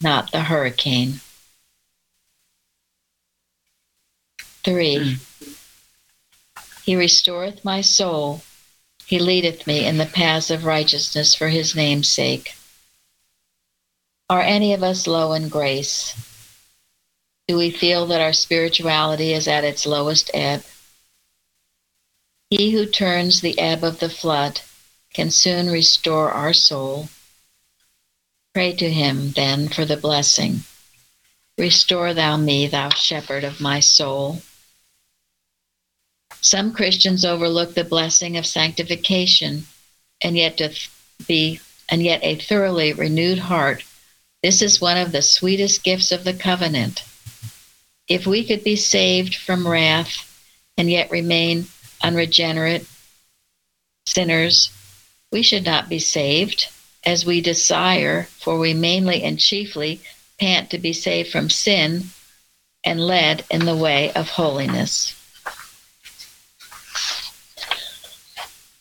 not 0.00 0.32
the 0.32 0.42
hurricane. 0.42 1.20
Three, 4.64 4.96
mm. 4.96 6.82
he 6.84 6.96
restoreth 6.96 7.64
my 7.64 7.80
soul, 7.80 8.42
he 9.06 9.18
leadeth 9.18 9.66
me 9.66 9.84
in 9.86 9.98
the 9.98 10.06
paths 10.06 10.50
of 10.50 10.64
righteousness 10.64 11.34
for 11.34 11.48
his 11.48 11.74
name's 11.74 12.08
sake. 12.08 12.54
Are 14.30 14.42
any 14.42 14.74
of 14.74 14.84
us 14.84 15.08
low 15.08 15.32
in 15.32 15.48
grace? 15.48 16.14
Do 17.48 17.56
we 17.56 17.72
feel 17.72 18.06
that 18.06 18.20
our 18.20 18.32
spirituality 18.32 19.32
is 19.32 19.48
at 19.48 19.64
its 19.64 19.86
lowest 19.86 20.30
ebb? 20.32 20.62
He 22.48 22.70
who 22.70 22.86
turns 22.86 23.40
the 23.40 23.58
ebb 23.58 23.82
of 23.82 23.98
the 23.98 24.08
flood 24.08 24.60
can 25.12 25.32
soon 25.32 25.68
restore 25.68 26.30
our 26.30 26.52
soul. 26.52 27.08
Pray 28.54 28.72
to 28.76 28.88
him 28.88 29.32
then 29.32 29.68
for 29.68 29.84
the 29.84 29.96
blessing. 29.96 30.60
Restore 31.58 32.14
thou 32.14 32.36
me, 32.36 32.68
thou 32.68 32.90
shepherd 32.90 33.42
of 33.42 33.60
my 33.60 33.80
soul. 33.80 34.42
Some 36.40 36.72
Christians 36.72 37.24
overlook 37.24 37.74
the 37.74 37.82
blessing 37.82 38.36
of 38.36 38.46
sanctification, 38.46 39.66
and 40.20 40.36
yet 40.36 40.56
to 40.58 40.72
be 41.26 41.58
and 41.88 42.00
yet 42.00 42.20
a 42.22 42.36
thoroughly 42.36 42.92
renewed 42.92 43.40
heart 43.40 43.82
this 44.42 44.62
is 44.62 44.80
one 44.80 44.96
of 44.96 45.12
the 45.12 45.22
sweetest 45.22 45.84
gifts 45.84 46.12
of 46.12 46.24
the 46.24 46.34
covenant. 46.34 47.04
if 48.08 48.26
we 48.26 48.44
could 48.44 48.64
be 48.64 48.76
saved 48.76 49.36
from 49.36 49.68
wrath 49.68 50.26
and 50.76 50.90
yet 50.90 51.10
remain 51.10 51.66
unregenerate 52.02 52.86
sinners, 54.06 54.70
we 55.30 55.42
should 55.42 55.64
not 55.64 55.88
be 55.88 55.98
saved 55.98 56.66
as 57.04 57.24
we 57.24 57.40
desire, 57.40 58.24
for 58.38 58.58
we 58.58 58.74
mainly 58.74 59.22
and 59.22 59.38
chiefly 59.38 60.00
pant 60.38 60.70
to 60.70 60.78
be 60.78 60.92
saved 60.92 61.30
from 61.30 61.48
sin 61.48 62.04
and 62.82 62.98
led 62.98 63.44
in 63.50 63.64
the 63.64 63.76
way 63.76 64.12
of 64.14 64.30
holiness. 64.30 65.14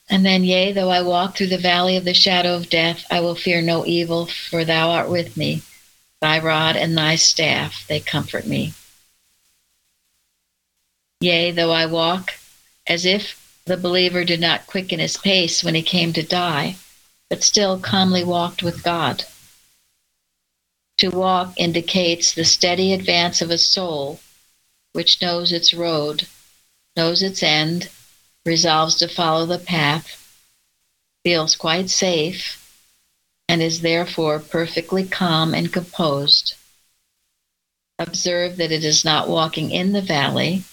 And 0.09 0.25
then, 0.25 0.43
yea, 0.43 0.71
though 0.71 0.89
I 0.89 1.03
walk 1.03 1.37
through 1.37 1.47
the 1.47 1.57
valley 1.57 1.95
of 1.95 2.03
the 2.03 2.15
shadow 2.15 2.55
of 2.55 2.69
death, 2.69 3.05
I 3.11 3.19
will 3.19 3.35
fear 3.35 3.61
no 3.61 3.85
evil, 3.85 4.25
for 4.25 4.65
thou 4.65 4.89
art 4.89 5.09
with 5.09 5.37
me. 5.37 5.61
Thy 6.19 6.39
rod 6.39 6.75
and 6.75 6.97
thy 6.97 7.15
staff, 7.15 7.85
they 7.87 7.99
comfort 7.99 8.47
me. 8.47 8.73
Yea, 11.21 11.51
though 11.51 11.71
I 11.71 11.85
walk 11.85 12.33
as 12.87 13.05
if 13.05 13.61
the 13.65 13.77
believer 13.77 14.25
did 14.25 14.39
not 14.39 14.65
quicken 14.65 14.99
his 14.99 15.15
pace 15.15 15.63
when 15.63 15.75
he 15.75 15.83
came 15.83 16.11
to 16.13 16.23
die, 16.23 16.77
but 17.29 17.43
still 17.43 17.79
calmly 17.79 18.23
walked 18.23 18.63
with 18.63 18.83
God. 18.83 19.25
To 20.97 21.09
walk 21.09 21.53
indicates 21.55 22.33
the 22.33 22.45
steady 22.45 22.93
advance 22.93 23.41
of 23.41 23.51
a 23.51 23.57
soul 23.59 24.19
which 24.91 25.21
knows 25.21 25.51
its 25.51 25.73
road, 25.73 26.27
knows 26.97 27.21
its 27.21 27.43
end, 27.43 27.89
resolves 28.45 28.95
to 28.95 29.07
follow 29.07 29.45
the 29.45 29.59
path, 29.59 30.15
feels 31.23 31.55
quite 31.55 31.89
safe, 31.89 32.55
and 33.47 33.61
is 33.61 33.81
therefore 33.81 34.39
perfectly 34.39 35.05
calm 35.05 35.53
and 35.53 35.73
composed. 35.73 36.55
Observe 37.97 38.57
that 38.57 38.71
it 38.71 38.83
is 38.83 39.03
not 39.03 39.27
walking 39.27 39.71
in 39.71 39.91
the 39.91 40.01
valley, 40.01 40.63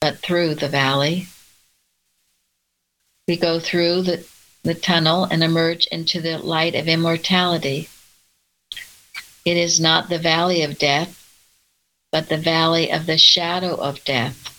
but 0.00 0.18
through 0.18 0.54
the 0.54 0.68
valley. 0.68 1.26
We 3.28 3.36
go 3.36 3.60
through 3.60 4.02
the, 4.02 4.26
the 4.62 4.74
tunnel 4.74 5.24
and 5.24 5.42
emerge 5.42 5.86
into 5.86 6.20
the 6.20 6.38
light 6.38 6.74
of 6.74 6.88
immortality. 6.88 7.88
It 9.44 9.56
is 9.56 9.80
not 9.80 10.08
the 10.08 10.18
valley 10.18 10.62
of 10.62 10.78
death, 10.78 11.18
but 12.10 12.28
the 12.28 12.38
valley 12.38 12.92
of 12.92 13.06
the 13.06 13.18
shadow 13.18 13.74
of 13.74 14.04
death, 14.04 14.51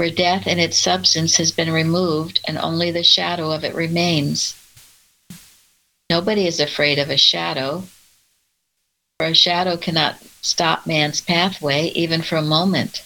where 0.00 0.08
death 0.08 0.46
in 0.46 0.58
its 0.58 0.78
substance 0.78 1.36
has 1.36 1.52
been 1.52 1.70
removed 1.70 2.40
and 2.48 2.56
only 2.56 2.90
the 2.90 3.02
shadow 3.02 3.50
of 3.50 3.64
it 3.64 3.74
remains. 3.74 4.54
Nobody 6.08 6.46
is 6.46 6.58
afraid 6.58 6.98
of 6.98 7.10
a 7.10 7.18
shadow, 7.18 7.84
for 9.18 9.26
a 9.26 9.34
shadow 9.34 9.76
cannot 9.76 10.16
stop 10.40 10.86
man's 10.86 11.20
pathway 11.20 11.88
even 11.88 12.22
for 12.22 12.36
a 12.36 12.42
moment. 12.42 13.04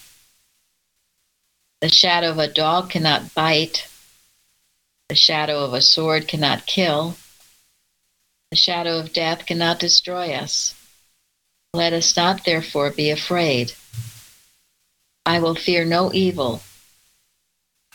The 1.81 1.89
shadow 1.89 2.31
of 2.31 2.39
a 2.39 2.47
dog 2.47 2.91
cannot 2.91 3.35
bite. 3.35 3.89
The 5.09 5.17
shadow 5.17 5.65
of 5.65 5.75
a 5.75 5.81
sword 5.81 6.29
cannot 6.29 6.65
kill. 6.65 7.17
The 8.53 8.57
shadow 8.57 9.01
of 9.01 9.13
death 9.13 9.47
cannot 9.47 9.81
destroy 9.81 10.31
us. 10.31 10.77
Let 11.73 11.93
us 11.93 12.17
not 12.17 12.45
therefore 12.45 12.93
be 12.93 13.11
afraid. 13.11 13.73
I 15.27 15.41
will 15.41 15.57
fear 15.57 15.85
no 15.85 16.13
evil. 16.15 16.63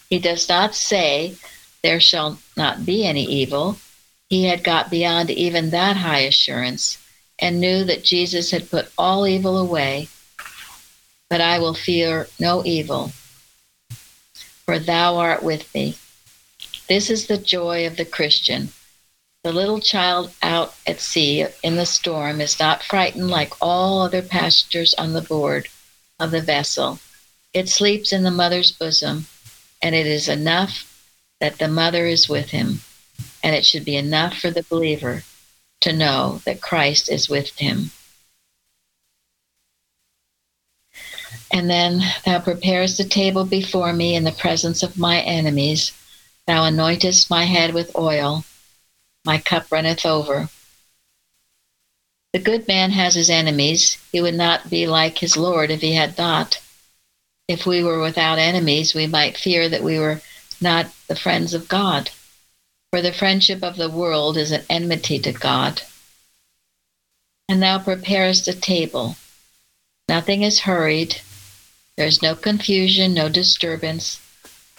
He 0.09 0.19
does 0.19 0.49
not 0.49 0.75
say, 0.75 1.35
There 1.83 1.99
shall 1.99 2.39
not 2.57 2.85
be 2.85 3.05
any 3.05 3.25
evil. 3.25 3.77
He 4.29 4.45
had 4.45 4.63
got 4.63 4.91
beyond 4.91 5.29
even 5.29 5.69
that 5.71 5.97
high 5.97 6.21
assurance 6.21 6.97
and 7.39 7.59
knew 7.59 7.83
that 7.85 8.03
Jesus 8.03 8.51
had 8.51 8.69
put 8.69 8.91
all 8.97 9.25
evil 9.27 9.57
away. 9.57 10.09
But 11.29 11.41
I 11.41 11.59
will 11.59 11.73
fear 11.73 12.27
no 12.39 12.65
evil 12.65 13.11
for 14.69 14.77
thou 14.77 15.17
art 15.17 15.41
with 15.41 15.73
me. 15.73 15.95
This 16.87 17.09
is 17.09 17.25
the 17.25 17.39
joy 17.39 17.87
of 17.87 17.97
the 17.97 18.05
Christian. 18.05 18.69
The 19.43 19.51
little 19.51 19.79
child 19.79 20.31
out 20.43 20.75
at 20.85 20.99
sea 20.99 21.47
in 21.63 21.75
the 21.75 21.87
storm 21.87 22.39
is 22.39 22.59
not 22.59 22.83
frightened 22.83 23.31
like 23.31 23.51
all 23.59 24.03
other 24.03 24.21
passengers 24.21 24.93
on 24.93 25.13
the 25.13 25.23
board 25.23 25.69
of 26.19 26.29
the 26.29 26.39
vessel. 26.39 26.99
It 27.51 27.67
sleeps 27.67 28.13
in 28.13 28.21
the 28.21 28.29
mother's 28.29 28.71
bosom, 28.71 29.25
and 29.81 29.95
it 29.95 30.05
is 30.07 30.27
enough 30.27 30.85
that 31.39 31.57
the 31.57 31.67
mother 31.67 32.05
is 32.05 32.27
with 32.27 32.49
him, 32.49 32.81
and 33.43 33.55
it 33.55 33.65
should 33.65 33.85
be 33.85 33.95
enough 33.95 34.37
for 34.37 34.51
the 34.51 34.63
believer 34.63 35.23
to 35.81 35.93
know 35.93 36.41
that 36.45 36.61
Christ 36.61 37.09
is 37.11 37.29
with 37.29 37.57
him. 37.57 37.91
And 41.51 41.69
then 41.69 42.01
thou 42.25 42.39
preparest 42.39 42.99
a 42.99 43.07
table 43.07 43.45
before 43.45 43.93
me 43.93 44.15
in 44.15 44.23
the 44.23 44.31
presence 44.31 44.83
of 44.83 44.99
my 44.99 45.21
enemies. 45.21 45.91
Thou 46.45 46.69
anointest 46.69 47.29
my 47.29 47.45
head 47.45 47.73
with 47.73 47.95
oil. 47.95 48.43
My 49.25 49.39
cup 49.39 49.71
runneth 49.71 50.05
over. 50.05 50.49
The 52.33 52.39
good 52.39 52.67
man 52.67 52.91
has 52.91 53.15
his 53.15 53.29
enemies. 53.29 53.97
He 54.11 54.21
would 54.21 54.35
not 54.35 54.69
be 54.69 54.85
like 54.85 55.17
his 55.17 55.35
Lord 55.35 55.71
if 55.71 55.81
he 55.81 55.93
had 55.93 56.17
not. 56.17 56.61
If 57.49 57.65
we 57.65 57.83
were 57.83 57.99
without 57.99 58.37
enemies, 58.37 58.93
we 58.93 59.07
might 59.07 59.35
fear 59.35 59.67
that 59.67 59.81
we 59.81 59.97
were 59.97 60.21
not 60.61 60.85
the 61.07 61.15
friends 61.15 61.55
of 61.55 61.67
God. 61.67 62.11
For 62.91 63.01
the 63.01 63.11
friendship 63.11 63.63
of 63.63 63.75
the 63.75 63.89
world 63.89 64.37
is 64.37 64.51
an 64.51 64.63
enmity 64.69 65.17
to 65.17 65.31
God. 65.31 65.81
And 67.49 67.61
thou 67.61 67.79
preparest 67.79 68.47
a 68.47 68.53
table. 68.53 69.17
Nothing 70.07 70.43
is 70.43 70.59
hurried, 70.59 71.19
there's 71.97 72.21
no 72.21 72.35
confusion, 72.35 73.15
no 73.15 73.29
disturbance. 73.29 74.21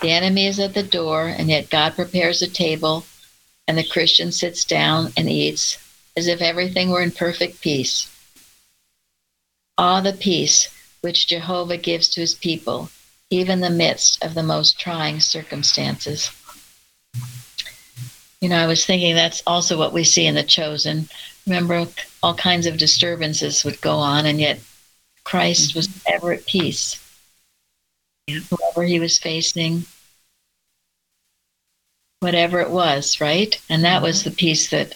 The 0.00 0.12
enemy 0.12 0.46
is 0.46 0.60
at 0.60 0.72
the 0.72 0.84
door, 0.84 1.26
and 1.26 1.50
yet 1.50 1.70
God 1.70 1.94
prepares 1.94 2.40
a 2.40 2.48
table, 2.48 3.04
and 3.68 3.76
the 3.76 3.84
Christian 3.84 4.30
sits 4.30 4.64
down 4.64 5.12
and 5.16 5.28
eats 5.28 5.76
as 6.16 6.28
if 6.28 6.40
everything 6.40 6.88
were 6.88 7.02
in 7.02 7.10
perfect 7.10 7.60
peace. 7.60 8.08
Ah, 9.76 10.00
the 10.00 10.12
peace 10.12 10.68
which 11.00 11.28
Jehovah 11.28 11.76
gives 11.76 12.08
to 12.10 12.20
his 12.20 12.34
people, 12.34 12.90
even 13.30 13.54
in 13.54 13.60
the 13.60 13.70
midst 13.70 14.22
of 14.24 14.34
the 14.34 14.42
most 14.42 14.78
trying 14.78 15.20
circumstances. 15.20 16.30
You 18.40 18.48
know, 18.48 18.56
I 18.56 18.66
was 18.66 18.86
thinking 18.86 19.14
that's 19.14 19.42
also 19.46 19.78
what 19.78 19.92
we 19.92 20.04
see 20.04 20.26
in 20.26 20.34
the 20.34 20.42
chosen. 20.42 21.08
Remember, 21.46 21.86
all 22.22 22.34
kinds 22.34 22.66
of 22.66 22.78
disturbances 22.78 23.64
would 23.64 23.80
go 23.80 23.96
on, 23.96 24.26
and 24.26 24.40
yet 24.40 24.60
Christ 25.24 25.74
was 25.74 25.88
ever 26.06 26.32
at 26.32 26.46
peace 26.46 26.98
whoever 28.30 28.84
he 28.84 29.00
was 29.00 29.18
facing, 29.18 29.84
whatever 32.20 32.60
it 32.60 32.70
was, 32.70 33.20
right? 33.20 33.60
And 33.68 33.84
that 33.84 34.02
was 34.02 34.20
mm-hmm. 34.20 34.30
the 34.30 34.36
peace 34.36 34.70
that 34.70 34.94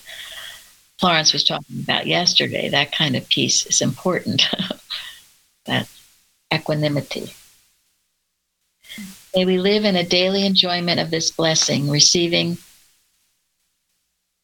Florence 1.01 1.33
was 1.33 1.45
talking 1.45 1.81
about 1.81 2.07
yesterday. 2.07 2.69
That 2.69 2.93
kind 2.93 3.17
of 3.17 3.29
peace 3.29 3.67
is 3.67 3.81
important, 3.81 4.49
that 5.67 5.89
equanimity. 6.53 7.35
May 9.35 9.45
we 9.45 9.59
live 9.59 9.85
in 9.85 9.97
a 9.97 10.05
daily 10.05 10.47
enjoyment 10.47 11.01
of 11.01 11.11
this 11.11 11.31
blessing, 11.31 11.91
receiving 11.91 12.59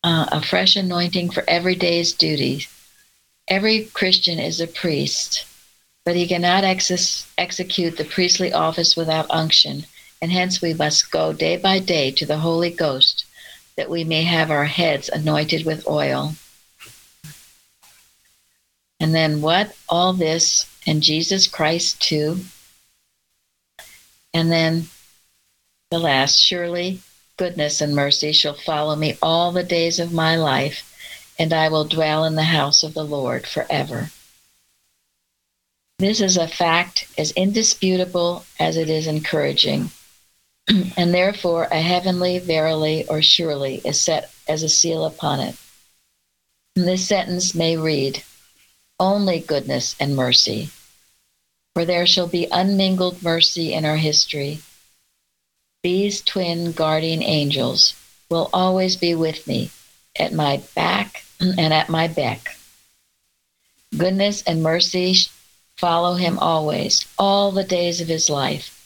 uh, 0.03 0.27
a 0.33 0.43
fresh 0.43 0.77
anointing 0.77 1.31
for 1.31 1.45
every 1.47 1.75
day's 1.75 2.12
duty. 2.12 2.66
Every 3.49 3.85
Christian 3.85 4.39
is 4.39 4.61
a 4.61 4.66
priest 4.66 5.45
but 6.05 6.16
he 6.16 6.27
cannot 6.27 6.64
ex- 6.64 7.27
execute 7.37 7.97
the 7.97 8.05
priestly 8.05 8.53
office 8.53 8.97
without 8.97 9.31
unction, 9.31 9.85
and 10.23 10.33
hence 10.33 10.62
we 10.62 10.75
must 10.75 11.11
go 11.11 11.33
day 11.33 11.57
by 11.57 11.79
day 11.79 12.11
to 12.12 12.27
the 12.27 12.39
Holy 12.39 12.71
Ghost 12.71 13.25
that 13.77 13.91
we 13.91 14.05
may 14.05 14.23
have 14.23 14.51
our 14.51 14.64
heads 14.64 15.09
anointed 15.09 15.64
with 15.64 15.87
oil. 15.87 16.35
And 18.99 19.14
then 19.14 19.41
what? 19.41 19.77
All 19.89 20.12
this 20.12 20.66
and 20.87 21.03
Jesus 21.03 21.47
Christ 21.47 22.01
too. 22.01 22.41
And 24.33 24.51
then 24.51 24.87
the 25.91 25.99
last, 25.99 26.39
surely 26.39 27.01
goodness 27.37 27.81
and 27.81 27.95
mercy 27.95 28.33
shall 28.33 28.55
follow 28.55 28.95
me 28.95 29.16
all 29.22 29.51
the 29.51 29.62
days 29.62 29.99
of 29.99 30.12
my 30.12 30.37
life, 30.37 31.35
and 31.39 31.53
I 31.53 31.68
will 31.68 31.85
dwell 31.85 32.24
in 32.24 32.35
the 32.35 32.43
house 32.43 32.83
of 32.83 32.95
the 32.95 33.05
Lord 33.05 33.47
forever. 33.47 34.11
This 35.99 36.20
is 36.20 36.37
a 36.37 36.47
fact 36.47 37.09
as 37.18 37.33
indisputable 37.33 38.45
as 38.59 38.76
it 38.76 38.89
is 38.89 39.07
encouraging, 39.07 39.91
and 40.97 41.14
therefore 41.14 41.64
a 41.70 41.81
heavenly 41.81 42.39
verily 42.39 43.07
or 43.09 43.22
surely 43.22 43.76
is 43.85 44.01
set 44.01 44.31
as 44.47 44.62
a 44.62 44.68
seal 44.68 45.05
upon 45.05 45.41
it. 45.41 45.57
And 46.76 46.87
this 46.87 47.09
sentence 47.09 47.55
may 47.55 47.76
read, 47.76 48.22
Only 49.01 49.40
goodness 49.40 49.96
and 49.98 50.14
mercy, 50.14 50.68
for 51.72 51.86
there 51.86 52.07
shall 52.07 52.26
be 52.26 52.46
unmingled 52.53 53.22
mercy 53.22 53.72
in 53.72 53.86
our 53.86 53.96
history. 53.96 54.61
These 55.82 56.20
twin 56.20 56.72
guardian 56.72 57.22
angels 57.22 57.94
will 58.28 58.51
always 58.53 58.96
be 58.96 59.14
with 59.14 59.46
me 59.46 59.70
at 60.18 60.34
my 60.34 60.62
back 60.74 61.24
and 61.40 61.72
at 61.72 61.88
my 61.88 62.09
beck. 62.09 62.59
Goodness 63.96 64.42
and 64.42 64.62
mercy 64.62 65.16
follow 65.78 66.16
him 66.16 66.38
always, 66.38 67.07
all 67.18 67.53
the 67.53 67.64
days 67.64 68.03
of 68.03 68.09
his 68.09 68.28
life, 68.28 68.76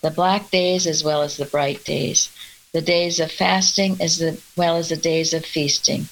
the 0.00 0.10
black 0.10 0.50
days 0.50 0.86
as 0.86 1.04
well 1.04 1.20
as 1.20 1.36
the 1.36 1.44
bright 1.44 1.84
days, 1.84 2.34
the 2.72 2.80
days 2.80 3.20
of 3.20 3.30
fasting 3.30 3.98
as 4.00 4.24
well 4.56 4.76
as 4.76 4.88
the 4.88 4.96
days 4.96 5.34
of 5.34 5.44
feasting, 5.44 6.08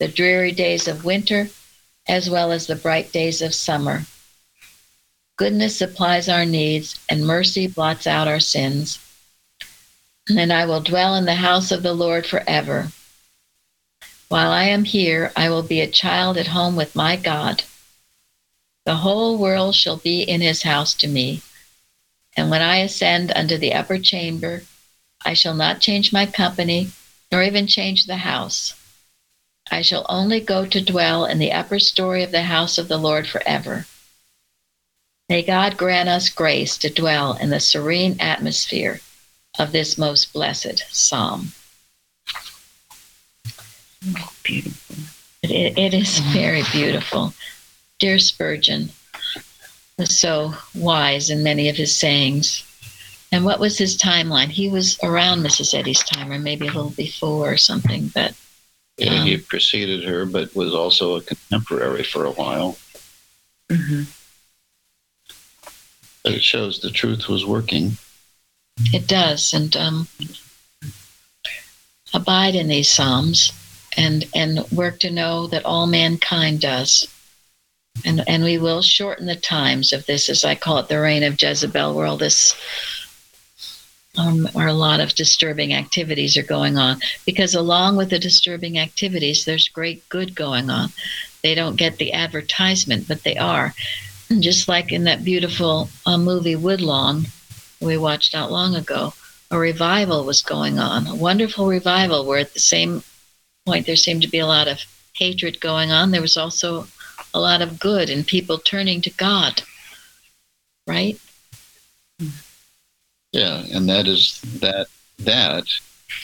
the 0.00 0.08
dreary 0.08 0.50
days 0.50 0.88
of 0.88 1.04
winter 1.04 1.48
as 2.08 2.28
well 2.28 2.52
as 2.52 2.66
the 2.66 2.76
bright 2.76 3.12
days 3.12 3.42
of 3.42 3.54
summer. 3.54 4.04
Goodness 5.36 5.76
supplies 5.76 6.28
our 6.28 6.44
needs, 6.44 7.00
and 7.08 7.26
mercy 7.26 7.66
blots 7.66 8.06
out 8.06 8.28
our 8.28 8.40
sins. 8.40 8.98
And 10.28 10.52
I 10.52 10.66
will 10.66 10.80
dwell 10.80 11.14
in 11.14 11.24
the 11.24 11.34
house 11.34 11.72
of 11.72 11.82
the 11.82 11.94
Lord 11.94 12.26
forever. 12.26 12.88
While 14.28 14.50
I 14.50 14.64
am 14.64 14.84
here, 14.84 15.32
I 15.34 15.50
will 15.50 15.62
be 15.62 15.80
a 15.80 15.90
child 15.90 16.36
at 16.36 16.48
home 16.48 16.76
with 16.76 16.94
my 16.94 17.16
God. 17.16 17.64
The 18.84 18.96
whole 18.96 19.38
world 19.38 19.74
shall 19.74 19.96
be 19.96 20.22
in 20.22 20.40
his 20.40 20.62
house 20.62 20.94
to 20.94 21.08
me. 21.08 21.42
And 22.36 22.50
when 22.50 22.62
I 22.62 22.78
ascend 22.78 23.32
unto 23.32 23.56
the 23.56 23.74
upper 23.74 23.98
chamber, 23.98 24.62
I 25.24 25.34
shall 25.34 25.54
not 25.54 25.80
change 25.80 26.12
my 26.12 26.26
company, 26.26 26.90
nor 27.32 27.42
even 27.42 27.66
change 27.66 28.06
the 28.06 28.16
house. 28.16 28.74
I 29.70 29.82
shall 29.82 30.04
only 30.08 30.40
go 30.40 30.66
to 30.66 30.80
dwell 30.80 31.24
in 31.24 31.38
the 31.38 31.52
upper 31.52 31.78
story 31.78 32.22
of 32.22 32.32
the 32.32 32.42
house 32.42 32.76
of 32.76 32.88
the 32.88 32.98
Lord 32.98 33.28
forever. 33.28 33.86
May 35.28 35.42
God 35.42 35.76
grant 35.76 36.08
us 36.08 36.28
grace 36.28 36.76
to 36.78 36.90
dwell 36.90 37.34
in 37.34 37.50
the 37.50 37.60
serene 37.60 38.16
atmosphere 38.18 39.00
of 39.58 39.70
this 39.70 39.96
most 39.96 40.32
blessed 40.32 40.84
psalm. 40.90 41.52
Beautiful. 44.42 44.96
It, 45.42 45.78
it 45.78 45.94
is 45.94 46.18
very 46.18 46.62
beautiful. 46.72 47.32
Dear 48.00 48.18
Spurgeon 48.18 48.90
was 49.98 50.18
so 50.18 50.54
wise 50.74 51.30
in 51.30 51.44
many 51.44 51.68
of 51.68 51.76
his 51.76 51.94
sayings. 51.94 52.64
And 53.30 53.44
what 53.44 53.60
was 53.60 53.78
his 53.78 53.96
timeline? 53.96 54.48
He 54.48 54.68
was 54.68 54.98
around 55.02 55.44
Mrs. 55.44 55.74
Eddy's 55.74 56.02
time, 56.02 56.32
or 56.32 56.38
maybe 56.38 56.66
a 56.66 56.72
little 56.72 56.90
before 56.90 57.52
or 57.52 57.56
something, 57.56 58.10
but 58.12 58.34
yeah, 59.00 59.24
he 59.24 59.38
preceded 59.38 60.04
her, 60.04 60.26
but 60.26 60.54
was 60.54 60.74
also 60.74 61.16
a 61.16 61.22
contemporary 61.22 62.04
for 62.04 62.24
a 62.24 62.32
while. 62.32 62.76
Mm-hmm. 63.68 64.02
But 66.22 66.32
it 66.34 66.42
shows 66.42 66.80
the 66.80 66.90
truth 66.90 67.28
was 67.28 67.46
working. 67.46 67.92
It 68.92 69.06
does, 69.06 69.54
and 69.54 69.74
um, 69.76 70.08
abide 72.12 72.54
in 72.54 72.68
these 72.68 72.88
psalms, 72.88 73.52
and 73.96 74.28
and 74.34 74.70
work 74.70 74.98
to 75.00 75.10
know 75.10 75.46
that 75.46 75.64
all 75.64 75.86
mankind 75.86 76.60
does, 76.60 77.06
and 78.04 78.22
and 78.26 78.44
we 78.44 78.58
will 78.58 78.82
shorten 78.82 79.26
the 79.26 79.36
times 79.36 79.92
of 79.92 80.06
this, 80.06 80.28
as 80.28 80.44
I 80.44 80.54
call 80.54 80.78
it, 80.78 80.88
the 80.88 81.00
reign 81.00 81.22
of 81.22 81.40
Jezebel, 81.40 81.94
where 81.94 82.06
all 82.06 82.16
this 82.16 82.54
um, 84.20 84.48
or 84.54 84.66
a 84.66 84.72
lot 84.72 85.00
of 85.00 85.14
disturbing 85.14 85.72
activities 85.72 86.36
are 86.36 86.42
going 86.42 86.76
on. 86.76 87.00
Because 87.24 87.54
along 87.54 87.96
with 87.96 88.10
the 88.10 88.18
disturbing 88.18 88.78
activities 88.78 89.44
there's 89.44 89.68
great 89.68 90.06
good 90.08 90.34
going 90.34 90.68
on. 90.68 90.90
They 91.42 91.54
don't 91.54 91.76
get 91.76 91.96
the 91.96 92.12
advertisement 92.12 93.08
but 93.08 93.22
they 93.22 93.36
are. 93.36 93.74
And 94.28 94.42
just 94.42 94.68
like 94.68 94.92
in 94.92 95.04
that 95.04 95.24
beautiful 95.24 95.88
uh, 96.06 96.18
movie 96.18 96.56
woodlawn 96.56 97.26
we 97.80 97.96
watched 97.96 98.34
not 98.34 98.52
long 98.52 98.74
ago 98.74 99.14
a 99.50 99.58
revival 99.58 100.24
was 100.24 100.42
going 100.42 100.78
on 100.78 101.06
a 101.06 101.14
wonderful 101.14 101.66
revival 101.66 102.26
where 102.26 102.38
at 102.38 102.52
the 102.52 102.60
same 102.60 103.02
point 103.66 103.86
there 103.86 103.96
seemed 103.96 104.22
to 104.22 104.28
be 104.28 104.38
a 104.38 104.46
lot 104.46 104.68
of 104.68 104.84
hatred 105.14 105.60
going 105.60 105.90
on. 105.90 106.10
There 106.10 106.20
was 106.20 106.36
also 106.36 106.86
a 107.32 107.40
lot 107.40 107.62
of 107.62 107.80
good 107.80 108.10
and 108.10 108.26
people 108.26 108.58
turning 108.58 109.00
to 109.00 109.10
god 109.10 109.62
right 110.86 111.18
yeah, 113.32 113.62
and 113.72 113.88
that 113.88 114.08
is 114.08 114.40
that 114.60 114.88
that 115.20 115.64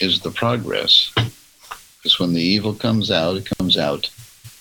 is 0.01 0.19
the 0.21 0.31
progress. 0.31 1.13
Because 1.15 2.19
when 2.19 2.33
the 2.33 2.41
evil 2.41 2.73
comes 2.73 3.11
out, 3.11 3.37
it 3.37 3.49
comes 3.57 3.77
out 3.77 4.07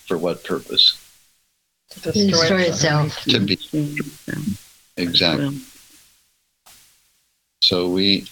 for 0.06 0.16
what 0.16 0.44
purpose? 0.44 1.02
To 1.90 2.12
destroy, 2.12 2.30
Destroy 2.30 2.60
itself. 2.62 3.24
To 3.24 3.40
be 3.40 3.58
exactly. 4.96 5.58
So 7.62 7.88
we 7.88 8.28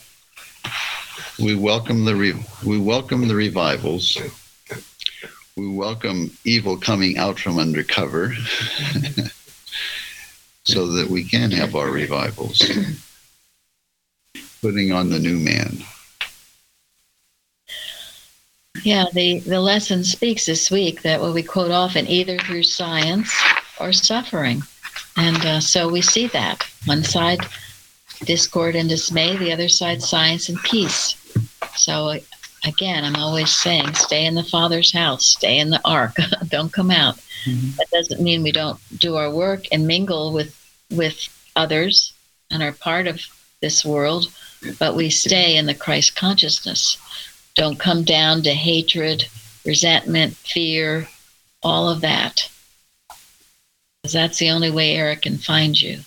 we 1.41 1.57
welcome 1.57 2.05
the 2.05 2.15
re, 2.15 2.35
we 2.65 2.79
welcome 2.79 3.27
the 3.27 3.35
revivals. 3.35 4.17
We 5.57 5.69
welcome 5.69 6.37
evil 6.45 6.77
coming 6.77 7.17
out 7.17 7.39
from 7.39 7.59
undercover, 7.59 8.35
so 10.65 10.89
that 10.89 11.09
we 11.09 11.25
can 11.25 11.51
have 11.53 11.77
our 11.77 11.91
revivals 11.91 12.61
putting 14.65 14.93
on 14.93 15.11
the 15.11 15.19
new 15.19 15.39
man. 15.39 15.77
Yeah, 18.83 19.05
the, 19.13 19.41
the 19.41 19.61
lesson 19.61 20.03
speaks 20.05 20.47
this 20.47 20.71
week 20.71 21.03
that 21.03 21.21
what 21.21 21.35
we 21.35 21.43
quote 21.43 21.71
often 21.71 22.07
either 22.09 22.39
through 22.39 22.63
science 22.63 23.31
or 23.79 23.93
suffering. 23.93 24.63
And 25.19 25.37
uh, 25.45 25.61
so 25.61 25.91
we 25.91 26.01
see 26.01 26.29
that. 26.29 26.67
One 26.87 27.05
side, 27.05 27.41
discord 28.25 28.75
and 28.75 28.89
dismay, 28.89 29.37
the 29.37 29.53
other 29.53 29.69
side, 29.69 30.01
science 30.01 30.49
and 30.49 30.59
peace. 30.63 31.15
So 31.77 32.15
again, 32.65 33.05
I'm 33.05 33.17
always 33.17 33.51
saying 33.51 33.93
stay 33.93 34.25
in 34.25 34.35
the 34.35 34.45
Father's 34.45 34.95
house, 34.95 35.27
stay 35.27 35.59
in 35.59 35.69
the 35.69 35.81
ark, 35.85 36.17
don't 36.49 36.73
come 36.73 36.91
out. 36.91 37.17
Mm-hmm. 37.45 37.77
That 37.77 37.91
doesn't 37.93 38.23
mean 38.23 38.43
we 38.43 38.53
don't 38.53 38.81
do 38.99 39.17
our 39.17 39.31
work 39.31 39.67
and 39.73 39.87
mingle 39.87 40.33
with, 40.33 40.57
with 40.91 41.19
others 41.55 42.15
and 42.51 42.63
are 42.63 42.73
part 42.73 43.07
of 43.07 43.21
this 43.65 43.85
world, 43.85 44.29
but 44.79 44.97
we 44.97 45.11
stay 45.11 45.57
in 45.57 45.67
the 45.67 45.75
Christ 45.75 46.17
consciousness. 46.17 46.99
Don't 47.55 47.79
come 47.79 48.03
down 48.05 48.43
to 48.43 48.53
hatred, 48.53 49.27
resentment, 49.65 50.35
fear, 50.35 51.09
all 51.63 51.89
of 51.89 52.01
that. 52.01 52.51
Because 54.03 54.13
that's 54.13 54.39
the 54.39 54.51
only 54.51 54.71
way 54.71 54.95
Eric 54.97 55.23
can 55.23 55.39
find 55.39 55.81
you. 55.81 56.01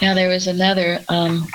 Now, 0.00 0.14
there 0.14 0.28
was 0.28 0.46
another 0.46 1.00
um, 1.08 1.46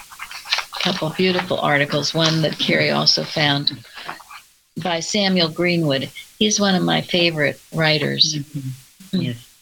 couple 0.80 1.10
beautiful 1.12 1.60
articles, 1.60 2.14
one 2.14 2.42
that 2.42 2.58
Carrie 2.58 2.92
also 2.92 3.24
found 3.24 3.86
by 4.82 5.00
Samuel 5.00 5.50
Greenwood. 5.50 6.10
He's 6.40 6.60
one 6.60 6.76
of 6.76 6.84
my 6.84 7.02
favorite 7.02 7.60
writers. 7.74 8.36
Mm-hmm. 8.36 9.22
Yes. 9.22 9.56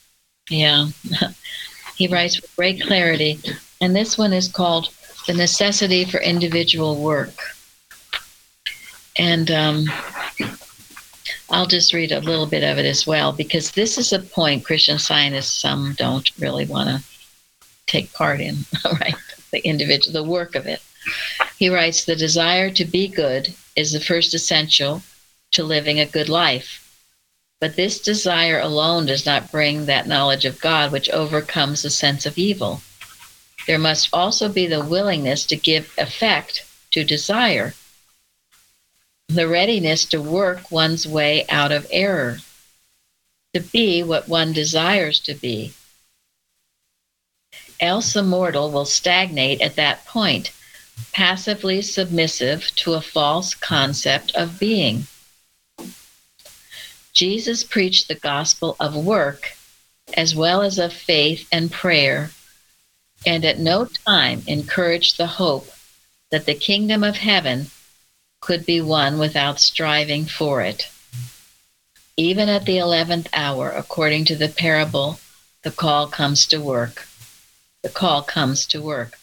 Yeah. 0.49 0.88
he 1.95 2.08
writes 2.08 2.39
with 2.39 2.56
great 2.56 2.82
clarity 2.82 3.39
and 3.82 3.96
this 3.96 4.18
one 4.18 4.34
is 4.34 4.48
called 4.48 4.90
The 5.28 5.34
Necessity 5.34 6.06
for 6.06 6.20
Individual 6.20 6.98
Work. 6.98 7.34
And 9.18 9.50
um, 9.52 9.86
I'll 11.50 11.68
just 11.68 11.94
read 11.94 12.12
a 12.12 12.20
little 12.20 12.46
bit 12.46 12.64
of 12.64 12.78
it 12.78 12.86
as 12.86 13.06
well, 13.06 13.32
because 13.32 13.72
this 13.72 13.98
is 13.98 14.12
a 14.12 14.20
point 14.20 14.66
Christian 14.66 15.00
scientists 15.00 15.54
some 15.54 15.94
don't 15.98 16.30
really 16.40 16.66
want 16.66 16.90
to 16.90 17.04
take 17.86 18.14
part 18.14 18.42
in, 18.42 18.58
right? 18.86 19.16
The 19.52 19.66
individual, 19.66 20.14
the 20.14 20.30
work 20.30 20.56
of 20.56 20.68
it. 20.68 20.82
He 21.58 21.70
writes 21.70 22.06
The 22.06 22.16
desire 22.16 22.70
to 22.72 22.86
be 22.86 23.08
good 23.08 23.54
is 23.76 23.92
the 23.92 24.00
first 24.00 24.34
essential 24.34 25.04
to 25.52 25.64
living 25.64 26.00
a 26.00 26.06
good 26.06 26.30
life. 26.30 26.82
But 27.62 27.76
this 27.76 28.02
desire 28.02 28.60
alone 28.60 29.06
does 29.06 29.26
not 29.26 29.52
bring 29.52 29.86
that 29.86 30.08
knowledge 30.08 30.46
of 30.46 30.60
God 30.60 30.92
which 30.92 31.10
overcomes 31.10 31.82
the 31.82 31.90
sense 31.90 32.26
of 32.26 32.38
evil. 32.38 32.82
There 33.68 33.80
must 33.80 34.09
also 34.13 34.47
be 34.49 34.68
the 34.68 34.84
willingness 34.84 35.45
to 35.47 35.55
give 35.55 35.93
effect 35.97 36.66
to 36.91 37.03
desire, 37.03 37.74
the 39.28 39.47
readiness 39.47 40.05
to 40.05 40.22
work 40.22 40.72
one's 40.72 41.07
way 41.07 41.45
out 41.49 41.72
of 41.72 41.88
error, 41.89 42.39
to 43.53 43.59
be 43.59 44.03
what 44.03 44.28
one 44.28 44.53
desires 44.53 45.20
to 45.22 45.34
be. 45.34 45.74
Else 47.80 48.13
the 48.13 48.24
mortal 48.24 48.72
will 48.72 48.86
stagnate 48.86 49.61
at 49.61 49.76
that 49.76 50.05
point, 50.05 50.51
passively 51.11 51.82
submissive 51.82 52.72
to 52.76 52.93
a 52.93 53.01
false 53.01 53.55
concept 53.55 54.34
of 54.36 54.59
being. 54.59 55.07
Jesus 57.13 57.63
preached 57.63 58.07
the 58.07 58.16
gospel 58.16 58.76
of 58.80 58.95
work 58.95 59.53
as 60.16 60.36
well 60.36 60.61
as 60.61 60.78
of 60.78 60.93
faith 60.93 61.47
and 61.51 61.72
prayer 61.72 62.30
and 63.26 63.44
at 63.46 63.60
no 63.60 63.86
time 63.86 64.44
encouraged 64.48 65.18
the 65.18 65.28
hope 65.28 65.70
that 66.32 66.46
the 66.46 66.56
kingdom 66.56 67.04
of 67.04 67.18
heaven 67.18 67.68
could 68.42 68.66
be 68.66 68.82
won 68.82 69.18
without 69.18 69.60
striving 69.60 70.26
for 70.26 70.62
it. 70.62 70.90
Even 72.18 72.48
at 72.48 72.66
the 72.66 72.78
eleventh 72.78 73.28
hour, 73.34 73.72
according 73.72 74.26
to 74.26 74.36
the 74.36 74.50
parable, 74.50 75.20
the 75.64 75.72
call 75.72 76.08
comes 76.08 76.46
to 76.48 76.62
work. 76.62 77.08
The 77.82 77.90
call 77.90 78.22
comes 78.22 78.66
to 78.68 78.82
work. 78.82 79.18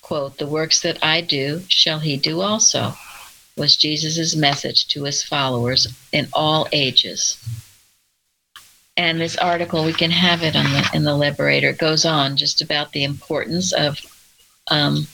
Quote, 0.00 0.38
The 0.38 0.46
works 0.46 0.80
that 0.80 0.98
I 1.02 1.20
do 1.20 1.62
shall 1.68 1.98
he 1.98 2.16
do 2.16 2.40
also, 2.40 2.94
was 3.56 3.76
Jesus' 3.76 4.34
message 4.34 4.86
to 4.88 5.04
his 5.04 5.22
followers 5.22 5.88
in 6.12 6.28
all 6.32 6.68
ages. 6.72 7.36
And 8.98 9.20
this 9.20 9.36
article 9.36 9.84
we 9.84 9.92
can 9.92 10.10
have 10.10 10.42
it 10.42 10.56
on 10.56 10.64
the 10.64 10.90
in 10.92 11.04
the 11.04 11.16
Liberator 11.16 11.72
goes 11.72 12.04
on 12.04 12.36
just 12.36 12.60
about 12.60 12.92
the 12.92 13.04
importance 13.04 13.72
of 13.72 13.98
um, 14.70 15.06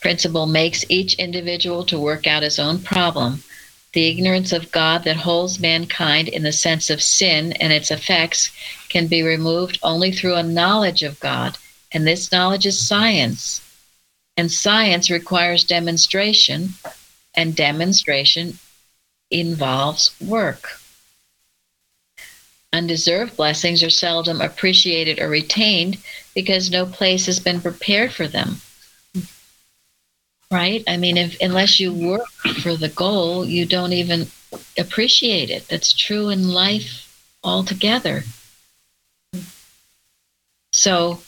principle 0.00 0.46
makes 0.46 0.84
each 0.88 1.14
individual 1.14 1.84
to 1.84 2.00
work 2.00 2.26
out 2.26 2.42
his 2.42 2.58
own 2.58 2.78
problem. 2.78 3.42
The 3.92 4.08
ignorance 4.08 4.52
of 4.52 4.72
God 4.72 5.04
that 5.04 5.16
holds 5.16 5.60
mankind 5.60 6.28
in 6.28 6.42
the 6.42 6.50
sense 6.50 6.90
of 6.90 7.00
sin 7.00 7.52
and 7.52 7.72
its 7.72 7.90
effects 7.90 8.50
can 8.88 9.06
be 9.06 9.22
removed 9.22 9.78
only 9.82 10.10
through 10.10 10.34
a 10.34 10.42
knowledge 10.42 11.02
of 11.02 11.20
God, 11.20 11.56
and 11.92 12.06
this 12.06 12.32
knowledge 12.32 12.66
is 12.66 12.86
science. 12.86 13.60
And 14.36 14.50
science 14.50 15.10
requires 15.10 15.62
demonstration, 15.62 16.70
and 17.34 17.54
demonstration 17.54 18.58
involves 19.30 20.14
work. 20.20 20.80
Undeserved 22.74 23.36
blessings 23.36 23.84
are 23.84 23.90
seldom 23.90 24.40
appreciated 24.40 25.20
or 25.20 25.28
retained 25.28 25.96
because 26.34 26.72
no 26.72 26.84
place 26.84 27.26
has 27.26 27.38
been 27.38 27.60
prepared 27.60 28.12
for 28.12 28.26
them. 28.26 28.56
Right? 30.50 30.82
I 30.88 30.96
mean, 30.96 31.16
if, 31.16 31.40
unless 31.40 31.78
you 31.78 31.94
work 31.94 32.26
for 32.62 32.74
the 32.76 32.88
goal, 32.88 33.44
you 33.44 33.64
don't 33.64 33.92
even 33.92 34.26
appreciate 34.76 35.50
it. 35.50 35.68
That's 35.68 35.92
true 35.92 36.30
in 36.30 36.48
life 36.48 37.08
altogether. 37.44 38.24
So 40.72 41.22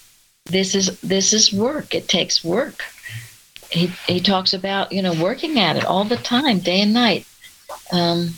this 0.46 0.74
is 0.74 0.98
this 1.00 1.32
is 1.32 1.52
work. 1.52 1.94
It 1.94 2.08
takes 2.08 2.42
work. 2.42 2.82
He 3.70 3.86
he 4.08 4.18
talks 4.18 4.52
about 4.52 4.90
you 4.90 5.00
know 5.00 5.14
working 5.14 5.60
at 5.60 5.76
it 5.76 5.84
all 5.84 6.04
the 6.04 6.16
time, 6.16 6.58
day 6.58 6.80
and 6.80 6.92
night. 6.92 7.24
Um, 7.92 8.34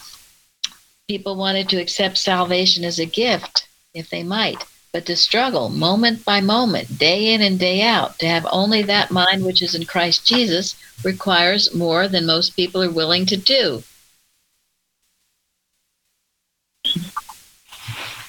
people 1.09 1.36
wanted 1.36 1.70
to 1.70 1.80
accept 1.80 2.18
salvation 2.18 2.84
as 2.84 2.98
a 2.98 3.06
gift, 3.06 3.66
if 3.94 4.11
they 4.11 4.22
might, 4.22 4.62
but 4.92 5.06
to 5.06 5.16
struggle 5.16 5.70
moment 5.70 6.22
by 6.22 6.38
moment, 6.38 6.98
day 6.98 7.32
in 7.32 7.40
and 7.40 7.59
day 7.59 7.80
out, 7.80 8.18
to 8.18 8.26
have 8.26 8.46
only 8.52 8.82
that 8.82 9.11
mind 9.11 9.42
which 9.42 9.62
is 9.62 9.74
in 9.74 9.86
Christ 9.86 10.26
Jesus 10.26 10.76
requires 11.02 11.74
more 11.74 12.09
than 12.09 12.26
most 12.26 12.50
people 12.56 12.82
are 12.82 12.90
willing 12.90 13.24
to 13.24 13.38
do. 13.38 13.82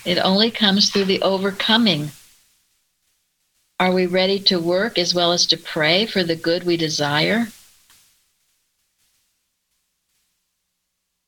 It 0.05 0.17
only 0.17 0.49
comes 0.49 0.89
through 0.89 1.05
the 1.05 1.21
overcoming. 1.21 2.11
Are 3.77 3.91
we 3.91 4.05
ready 4.05 4.39
to 4.39 4.57
work 4.57 4.97
as 4.97 5.13
well 5.13 5.33
as 5.33 5.45
to 5.47 5.57
pray 5.57 6.05
for 6.05 6.23
the 6.23 6.37
good 6.37 6.63
we 6.63 6.77
desire? 6.77 7.49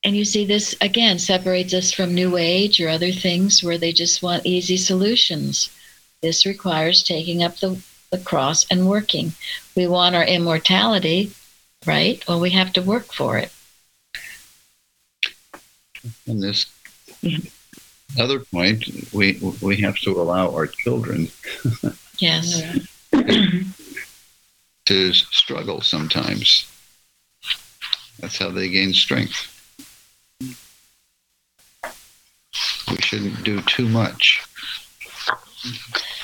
And 0.03 0.15
you 0.17 0.25
see, 0.25 0.45
this 0.45 0.75
again 0.81 1.19
separates 1.19 1.73
us 1.73 1.91
from 1.91 2.15
New 2.15 2.37
Age 2.37 2.81
or 2.81 2.89
other 2.89 3.11
things 3.11 3.63
where 3.63 3.77
they 3.77 3.91
just 3.91 4.23
want 4.23 4.45
easy 4.45 4.77
solutions. 4.77 5.69
This 6.21 6.45
requires 6.45 7.03
taking 7.03 7.43
up 7.43 7.57
the, 7.57 7.79
the 8.11 8.17
cross 8.17 8.65
and 8.71 8.89
working. 8.89 9.33
We 9.75 9.87
want 9.87 10.15
our 10.15 10.23
immortality, 10.25 11.31
right? 11.85 12.23
Well, 12.27 12.39
we 12.39 12.49
have 12.51 12.73
to 12.73 12.81
work 12.81 13.13
for 13.13 13.37
it. 13.37 13.51
And 16.27 16.41
this 16.41 16.65
other 18.19 18.39
point, 18.39 18.83
we 19.13 19.39
we 19.61 19.77
have 19.77 19.97
to 19.97 20.19
allow 20.19 20.51
our 20.51 20.65
children 20.65 21.29
Yes. 22.17 22.63
to 24.85 25.13
struggle 25.13 25.81
sometimes. 25.81 26.65
That's 28.19 28.37
how 28.37 28.49
they 28.49 28.69
gain 28.69 28.93
strength. 28.93 29.60
Shouldn't 33.11 33.43
do 33.43 33.59
too 33.63 33.89
much 33.89 34.41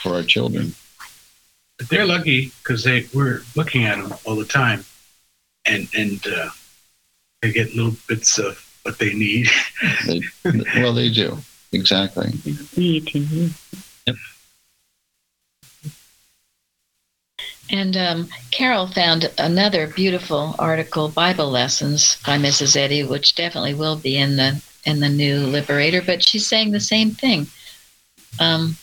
for 0.01 0.13
our 0.13 0.23
children. 0.23 0.73
But 1.77 1.89
they're 1.89 2.05
lucky 2.05 2.53
because 2.63 2.85
they 2.85 3.07
we're 3.13 3.41
looking 3.57 3.83
at 3.83 3.97
them 3.97 4.17
all 4.25 4.37
the 4.37 4.45
time, 4.45 4.85
and 5.65 5.89
and 5.93 6.25
uh, 6.25 6.49
they 7.41 7.51
get 7.51 7.75
little 7.75 7.95
bits 8.07 8.39
of 8.39 8.65
what 8.83 8.99
they 8.99 9.13
need. 9.13 9.47
They, 10.05 10.21
well, 10.77 10.93
they 10.93 11.09
do 11.09 11.37
exactly. 11.73 12.31
Need 12.77 13.13
in. 13.13 13.51
And 17.69 17.97
um, 17.97 18.29
Carol 18.51 18.87
found 18.87 19.29
another 19.37 19.87
beautiful 19.87 20.55
article, 20.57 21.09
Bible 21.09 21.51
lessons 21.51 22.17
by 22.25 22.37
Mrs. 22.37 22.77
Eddy, 22.77 23.03
which 23.03 23.35
definitely 23.35 23.73
will 23.73 23.97
be 23.97 24.15
in 24.15 24.37
the 24.37 24.61
in 24.87 25.01
the 25.01 25.09
new 25.09 25.45
Liberator. 25.45 26.01
But 26.01 26.23
she's 26.23 26.47
saying 26.47 26.71
the 26.71 26.79
same 26.79 27.11
thing. 27.11 27.47
Um, 28.39 28.77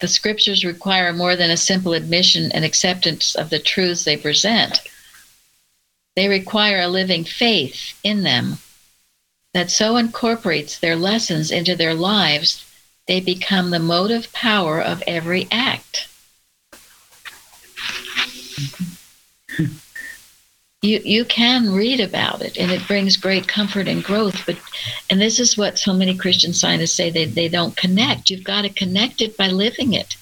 the 0.00 0.08
scriptures 0.08 0.64
require 0.64 1.12
more 1.12 1.36
than 1.36 1.50
a 1.50 1.56
simple 1.56 1.94
admission 1.94 2.52
and 2.52 2.64
acceptance 2.64 3.34
of 3.34 3.48
the 3.48 3.58
truths 3.58 4.04
they 4.04 4.16
present. 4.16 4.82
They 6.16 6.28
require 6.28 6.80
a 6.80 6.88
living 6.88 7.24
faith 7.24 7.98
in 8.02 8.22
them 8.22 8.58
that 9.54 9.70
so 9.70 9.96
incorporates 9.96 10.78
their 10.78 10.96
lessons 10.96 11.50
into 11.50 11.76
their 11.76 11.94
lives, 11.94 12.64
they 13.06 13.20
become 13.20 13.70
the 13.70 13.78
motive 13.78 14.32
power 14.32 14.80
of 14.82 15.02
every 15.06 15.46
act. 15.50 16.08
You 20.84 21.00
you 21.04 21.24
can 21.24 21.72
read 21.72 22.00
about 22.00 22.42
it 22.42 22.56
and 22.58 22.70
it 22.70 22.86
brings 22.86 23.16
great 23.16 23.48
comfort 23.48 23.88
and 23.88 24.04
growth 24.04 24.44
but 24.46 24.56
and 25.10 25.20
this 25.20 25.40
is 25.40 25.56
what 25.56 25.78
so 25.78 25.92
many 25.92 26.14
christian 26.16 26.52
scientists 26.52 26.92
say 26.92 27.10
they, 27.10 27.24
they 27.24 27.48
don't 27.48 27.76
connect 27.76 28.30
you've 28.30 28.44
got 28.44 28.62
to 28.62 28.68
connect 28.68 29.20
it 29.20 29.36
by 29.36 29.48
living 29.48 29.94
it 29.94 30.16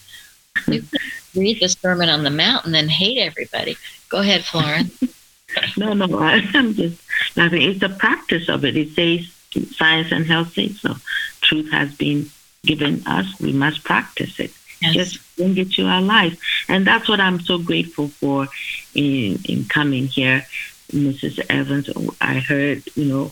you 0.69 0.83
can 0.83 1.01
read 1.35 1.61
the 1.61 1.69
sermon 1.69 2.09
on 2.09 2.23
the 2.23 2.31
mountain 2.31 2.75
and 2.75 2.91
hate 2.91 3.19
everybody 3.19 3.77
go 4.09 4.19
ahead 4.19 4.45
florence 4.45 5.03
No, 5.77 5.93
no, 5.93 6.19
I'm 6.21 6.75
just 6.75 7.03
laughing. 7.37 7.63
It's 7.63 7.81
the 7.81 7.89
practice 7.91 8.49
of 8.49 8.65
it. 8.65 8.77
It 8.77 8.91
says 8.91 9.31
science 9.77 10.13
and 10.13 10.27
health 10.27 10.53
say 10.55 10.69
so. 10.71 10.95
Truth 11.41 11.71
has 11.71 11.95
been 11.95 12.31
given 12.65 13.03
us. 13.07 13.39
We 13.41 13.53
must 13.53 13.85
practice 13.85 14.41
it. 14.41 14.53
yes. 14.81 14.95
Just 14.95 15.32
bring 15.43 15.57
it 15.59 15.73
to 15.73 15.87
our 15.87 16.03
life. 16.03 16.39
And 16.69 16.87
that's 16.87 17.09
what 17.09 17.21
I'm 17.21 17.41
so 17.41 17.59
grateful 17.59 18.09
for 18.09 18.49
in, 18.95 19.39
in 19.49 19.65
coming 19.65 20.07
here. 20.07 20.47
Mrs. 20.91 21.45
Evans, 21.49 21.91
I 22.21 22.35
heard, 22.35 22.83
you 22.95 23.07
know, 23.07 23.31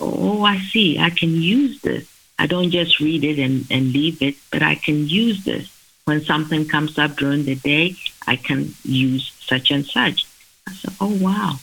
oh, 0.00 0.44
I 0.44 0.58
see. 0.58 0.98
I 0.98 1.10
can 1.10 1.30
use 1.30 1.80
this. 1.82 2.08
I 2.38 2.46
don't 2.46 2.70
just 2.70 3.00
read 3.00 3.24
it 3.24 3.38
and, 3.38 3.66
and 3.70 3.92
leave 3.92 4.22
it, 4.22 4.36
but 4.50 4.62
I 4.62 4.76
can 4.76 5.08
use 5.08 5.44
this. 5.44 5.68
When 6.04 6.22
something 6.22 6.66
comes 6.66 6.98
up 6.98 7.16
during 7.16 7.44
the 7.44 7.56
day, 7.56 7.96
I 8.26 8.36
can 8.36 8.74
use 8.84 9.32
such 9.40 9.70
and 9.70 9.84
such. 9.84 10.24
I 10.66 10.72
said, 10.72 10.94
oh, 11.00 11.16
wow. 11.20 11.56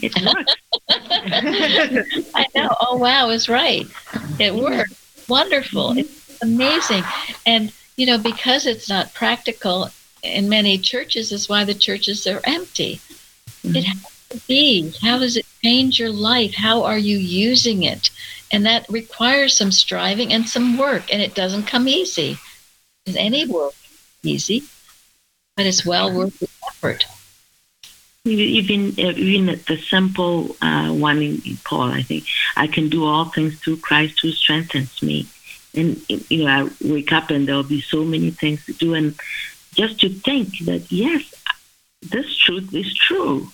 It 0.00 0.14
works. 0.24 0.54
I 2.34 2.46
know. 2.54 2.74
Oh, 2.80 2.96
wow, 2.96 3.30
is 3.30 3.48
right. 3.48 3.86
It 4.38 4.54
worked. 4.54 4.94
Wonderful. 5.28 5.98
It's 5.98 6.42
amazing. 6.42 7.04
And, 7.46 7.72
you 7.96 8.06
know, 8.06 8.18
because 8.18 8.66
it's 8.66 8.88
not 8.88 9.14
practical 9.14 9.90
in 10.22 10.48
many 10.48 10.78
churches, 10.78 11.32
is 11.32 11.48
why 11.48 11.64
the 11.64 11.74
churches 11.74 12.26
are 12.26 12.40
empty. 12.44 13.00
It 13.62 13.84
has 13.84 14.02
to 14.30 14.40
be. 14.46 14.92
How 15.02 15.18
does 15.18 15.36
it 15.36 15.46
change 15.62 15.98
your 15.98 16.10
life? 16.10 16.54
How 16.54 16.82
are 16.82 16.98
you 16.98 17.16
using 17.16 17.82
it? 17.82 18.10
And 18.52 18.66
that 18.66 18.86
requires 18.88 19.56
some 19.56 19.72
striving 19.72 20.32
and 20.32 20.48
some 20.48 20.78
work, 20.78 21.12
and 21.12 21.22
it 21.22 21.34
doesn't 21.34 21.64
come 21.66 21.88
easy. 21.88 22.38
Is 23.06 23.16
any 23.16 23.46
work 23.46 23.74
easy? 24.22 24.64
But 25.56 25.66
it's 25.66 25.84
well 25.86 26.12
worth 26.12 26.38
the 26.38 26.48
effort. 26.68 27.04
Even 28.24 28.98
even 28.98 29.46
the 29.68 29.76
simple 29.76 30.56
uh, 30.62 30.90
one 30.90 31.20
in 31.20 31.58
Paul, 31.64 31.92
I 31.92 32.02
think 32.02 32.24
I 32.56 32.66
can 32.66 32.88
do 32.88 33.04
all 33.04 33.26
things 33.26 33.60
through 33.60 33.76
Christ 33.78 34.20
who 34.20 34.30
strengthens 34.30 35.02
me. 35.02 35.26
And 35.74 36.00
you 36.08 36.44
know, 36.44 36.48
I 36.48 36.70
wake 36.86 37.12
up 37.12 37.30
and 37.30 37.46
there'll 37.46 37.62
be 37.62 37.80
so 37.80 38.04
many 38.04 38.30
things 38.30 38.64
to 38.66 38.72
do, 38.72 38.94
and 38.94 39.14
just 39.74 40.00
to 40.00 40.08
think 40.08 40.58
that 40.60 40.90
yes, 40.90 41.34
this 42.02 42.36
truth 42.36 42.74
is 42.74 42.94
true. 42.94 43.48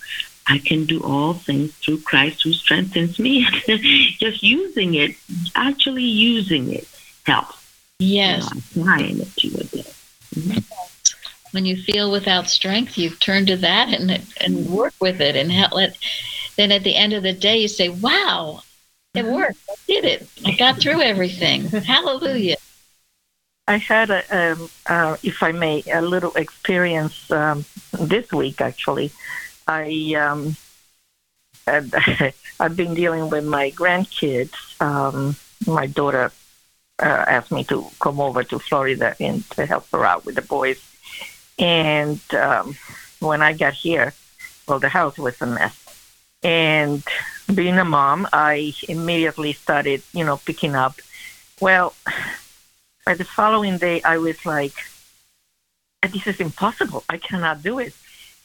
I 0.47 0.57
can 0.57 0.85
do 0.85 1.01
all 1.03 1.33
things 1.33 1.73
through 1.75 2.01
Christ 2.01 2.43
who 2.43 2.51
strengthens 2.51 3.19
me. 3.19 3.45
just 3.67 4.43
using 4.43 4.95
it, 4.95 5.15
actually 5.55 6.03
using 6.03 6.73
it, 6.73 6.87
helps. 7.25 7.57
Yes. 7.99 8.49
You 8.75 8.83
know, 8.83 8.91
applying 8.91 9.19
it 9.19 9.35
to 9.37 9.47
your 9.47 9.63
day. 9.63 9.91
Mm-hmm. 10.35 10.59
when 11.51 11.65
you 11.65 11.75
feel 11.75 12.09
without 12.09 12.47
strength, 12.49 12.97
you 12.97 13.09
turn 13.09 13.45
to 13.47 13.57
that 13.57 13.89
and 13.89 14.25
and 14.39 14.69
work 14.69 14.93
with 15.01 15.19
it 15.19 15.35
and 15.35 15.51
help 15.51 15.73
let. 15.73 15.97
Then 16.55 16.71
at 16.71 16.83
the 16.83 16.95
end 16.95 17.13
of 17.13 17.23
the 17.23 17.33
day, 17.33 17.57
you 17.57 17.67
say, 17.67 17.89
"Wow, 17.89 18.63
it 19.13 19.25
worked! 19.25 19.59
I 19.69 19.75
did 19.87 20.05
it! 20.05 20.27
I 20.45 20.51
got 20.51 20.79
through 20.79 21.01
everything! 21.01 21.67
Hallelujah!" 21.69 22.57
I 23.67 23.77
had, 23.77 24.09
a, 24.09 24.23
um, 24.35 24.69
uh, 24.87 25.17
if 25.23 25.41
I 25.43 25.51
may, 25.51 25.83
a 25.91 26.01
little 26.01 26.33
experience 26.33 27.31
um, 27.31 27.63
this 27.93 28.31
week. 28.31 28.59
Actually, 28.59 29.11
I 29.67 30.15
um, 30.19 30.55
I've 31.67 32.75
been 32.75 32.93
dealing 32.93 33.29
with 33.29 33.45
my 33.45 33.71
grandkids. 33.71 34.81
Um, 34.81 35.35
my 35.67 35.87
daughter 35.87 36.31
uh, 37.01 37.25
asked 37.27 37.51
me 37.51 37.63
to 37.65 37.85
come 37.99 38.19
over 38.19 38.43
to 38.43 38.59
Florida 38.59 39.15
and 39.19 39.47
to 39.51 39.65
help 39.65 39.89
her 39.91 40.05
out 40.05 40.25
with 40.25 40.35
the 40.35 40.41
boys. 40.41 40.79
And 41.59 42.19
um, 42.33 42.75
when 43.19 43.41
I 43.41 43.53
got 43.53 43.73
here, 43.73 44.13
well, 44.67 44.79
the 44.79 44.89
house 44.89 45.17
was 45.17 45.39
a 45.41 45.45
mess. 45.45 45.77
And 46.43 47.03
being 47.55 47.77
a 47.77 47.85
mom, 47.85 48.27
I 48.33 48.73
immediately 48.87 49.53
started, 49.53 50.03
you 50.13 50.23
know, 50.23 50.37
picking 50.37 50.75
up. 50.75 50.95
Well, 51.59 51.93
by 53.05 53.13
the 53.15 53.25
following 53.25 53.77
day, 53.77 54.01
I 54.03 54.17
was 54.17 54.45
like, 54.45 54.73
this 56.01 56.27
is 56.27 56.39
impossible. 56.39 57.03
I 57.09 57.17
cannot 57.17 57.61
do 57.61 57.79
it. 57.79 57.93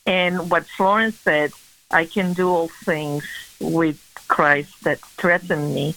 And 0.07 0.51
what 0.51 0.67
Florence 0.67 1.17
said, 1.17 1.53
I 1.91 2.05
can 2.05 2.33
do 2.33 2.49
all 2.49 2.69
things 2.69 3.25
with 3.61 4.01
Christ 4.29 4.85
that 4.85 4.99
threatened 5.01 5.75
me 5.75 5.95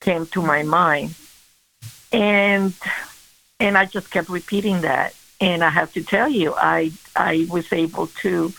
came 0.00 0.26
to 0.26 0.42
my 0.42 0.62
mind. 0.62 1.14
And 2.12 2.74
and 3.60 3.76
I 3.76 3.86
just 3.86 4.10
kept 4.10 4.28
repeating 4.28 4.82
that. 4.82 5.14
And 5.40 5.62
I 5.62 5.70
have 5.70 5.92
to 5.94 6.02
tell 6.02 6.28
you, 6.28 6.54
I 6.56 6.92
I 7.16 7.46
was 7.50 7.72
able 7.72 8.06
to 8.22 8.52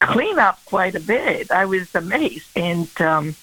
clean 0.00 0.38
up 0.38 0.64
quite 0.64 0.94
a 0.94 1.00
bit. 1.00 1.50
I 1.50 1.64
was 1.64 1.94
amazed 1.94 2.48
and 2.56 2.88
um, 3.00 3.36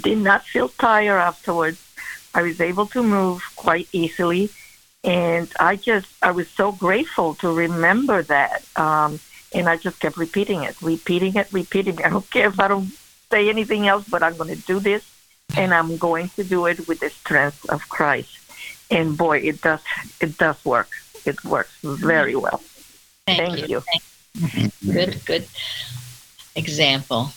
did 0.00 0.18
not 0.18 0.44
feel 0.44 0.68
tired 0.68 1.18
afterwards. 1.18 1.82
I 2.34 2.42
was 2.42 2.60
able 2.60 2.86
to 2.88 3.02
move 3.02 3.42
quite 3.56 3.88
easily. 3.92 4.50
And 5.04 5.50
I 5.60 5.76
just, 5.76 6.08
I 6.22 6.32
was 6.32 6.48
so 6.48 6.72
grateful 6.72 7.34
to 7.36 7.52
remember 7.52 8.22
that. 8.24 8.64
Um, 8.76 9.20
and 9.54 9.68
I 9.68 9.76
just 9.76 10.00
kept 10.00 10.16
repeating 10.16 10.64
it, 10.64 10.80
repeating 10.82 11.36
it, 11.36 11.52
repeating 11.52 11.98
it. 11.98 12.04
I 12.04 12.10
don't 12.10 12.28
care 12.30 12.48
if 12.48 12.58
I 12.58 12.68
don't 12.68 12.90
say 13.30 13.48
anything 13.48 13.86
else, 13.86 14.08
but 14.08 14.22
I'm 14.22 14.36
going 14.36 14.54
to 14.54 14.62
do 14.62 14.80
this. 14.80 15.04
And 15.56 15.72
I'm 15.72 15.96
going 15.96 16.28
to 16.30 16.42
do 16.42 16.66
it 16.66 16.88
with 16.88 17.00
the 17.00 17.10
strength 17.10 17.64
of 17.70 17.88
Christ. 17.88 18.36
And 18.90 19.16
boy, 19.16 19.38
it 19.38 19.62
does, 19.62 19.80
it 20.20 20.36
does 20.36 20.62
work. 20.64 20.90
It 21.24 21.42
works 21.44 21.72
very 21.82 22.34
well. 22.34 22.60
Thank, 23.26 23.38
Thank 23.38 23.68
you. 23.68 23.80
Thank- 23.80 24.02
Good, 24.86 25.24
good 25.24 25.46
example. 26.54 27.30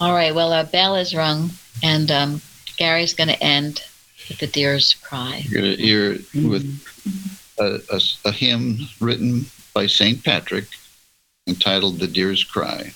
All 0.00 0.14
right. 0.14 0.34
Well, 0.34 0.52
our 0.52 0.64
bell 0.64 0.96
is 0.96 1.14
rung, 1.14 1.50
and 1.82 2.10
um, 2.10 2.40
Gary's 2.76 3.14
going 3.14 3.28
to 3.28 3.42
end 3.42 3.82
with 4.28 4.38
the 4.38 4.46
deer's 4.46 4.94
cry. 4.94 5.42
You're 5.48 5.62
gonna 5.62 5.76
hear 5.76 6.18
with 6.34 6.82
a, 7.58 7.80
a- 7.92 8.28
a 8.28 8.32
hymn 8.32 8.78
written 9.00 9.46
by 9.74 9.86
St. 9.86 10.22
Patrick 10.24 10.66
entitled 11.46 11.98
The 11.98 12.06
Deer's 12.06 12.44
Cry. 12.44 12.92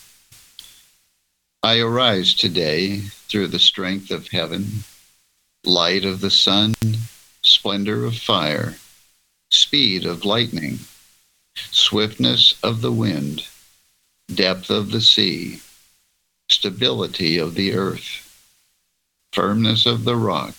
I 1.63 1.81
arise 1.81 2.35
today 2.35 3.01
through 3.29 3.49
the 3.49 3.59
strength 3.59 4.11
of 4.11 4.29
heaven, 4.29 4.85
light 5.65 6.05
of 6.05 6.21
the 6.21 6.31
sun, 6.31 6.75
splendor 7.43 8.05
of 8.05 8.17
fire, 8.17 8.75
speed 9.51 10.05
of 10.05 10.25
lightning, 10.25 10.79
swiftness 11.57 12.55
of 12.63 12.81
the 12.81 12.93
wind, 12.93 13.47
depth 14.33 14.71
of 14.71 14.91
the 14.91 15.01
sea, 15.01 15.61
stability 16.49 17.39
of 17.39 17.55
the 17.55 17.75
earth, 17.75 18.21
firmness 19.33 19.87
of 19.87 20.05
the 20.05 20.17
rock. 20.17 20.55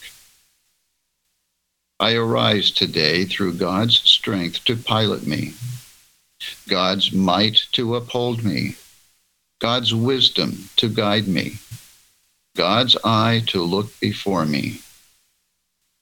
I 2.00 2.14
arise 2.16 2.72
today 2.72 3.26
through 3.26 3.54
God's 3.54 4.02
strength 4.02 4.66
to 4.66 4.76
pilot 4.76 5.26
me, 5.26 5.54
God's 6.68 7.14
might 7.14 7.62
to 7.72 7.96
uphold 7.96 8.44
me, 8.44 8.76
God's 9.60 9.96
wisdom 9.96 10.70
to 10.76 10.90
guide 10.90 11.28
me, 11.28 11.58
God's 12.56 12.98
eye 13.04 13.44
to 13.48 13.64
look 13.64 13.98
before 14.00 14.46
me, 14.46 14.82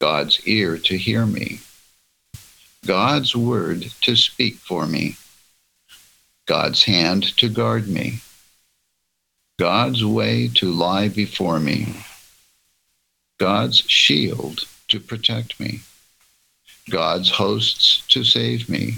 God's 0.02 0.46
ear 0.48 0.78
to 0.80 0.98
hear 0.98 1.26
me, 1.26 1.60
God's 2.86 3.34
word 3.34 3.94
to 4.02 4.16
speak 4.18 4.56
for 4.56 4.86
me, 4.86 5.16
God's 6.46 6.84
hand 6.84 7.24
to 7.38 7.48
guard 7.48 7.88
me, 7.88 8.20
God's 9.58 10.04
way 10.04 10.50
to 10.56 10.70
lie 10.70 11.08
before 11.08 11.62
me, 11.62 11.96
God's 13.38 13.78
shield 13.88 14.66
to 14.90 15.00
protect 15.00 15.62
me, 15.62 15.80
God's 16.90 17.30
hosts 17.30 18.06
to 18.10 18.26
save 18.26 18.68
me, 18.68 18.96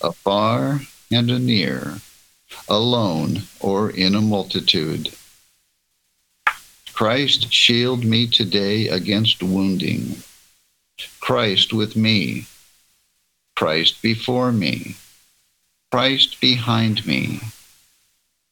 afar 0.00 0.80
and 1.10 1.28
anear, 1.28 1.96
alone 2.68 3.42
or 3.58 3.90
in 3.90 4.14
a 4.14 4.20
multitude. 4.20 5.12
Christ 6.92 7.52
shield 7.52 8.04
me 8.04 8.28
today 8.28 8.86
against 8.86 9.42
wounding. 9.42 10.22
Christ 11.18 11.72
with 11.72 11.96
me. 11.96 12.46
Christ 13.60 14.00
before 14.00 14.52
me. 14.52 14.96
Christ 15.92 16.40
behind 16.40 17.06
me. 17.06 17.40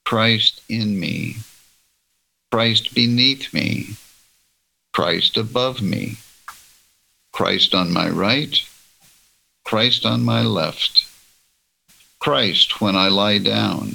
Christ 0.05 0.61
in 0.69 1.01
me. 1.01 1.37
Christ 2.53 2.95
beneath 2.95 3.55
me. 3.55 3.97
Christ 4.93 5.39
above 5.39 5.81
me. 5.81 6.19
Christ 7.33 7.75
on 7.75 7.91
my 7.91 8.11
right. 8.11 8.55
Christ 9.65 10.05
on 10.05 10.25
my 10.25 10.43
left. 10.43 11.07
Christ 12.19 12.83
when 12.83 12.95
I 12.95 13.09
lie 13.09 13.39
down. 13.39 13.95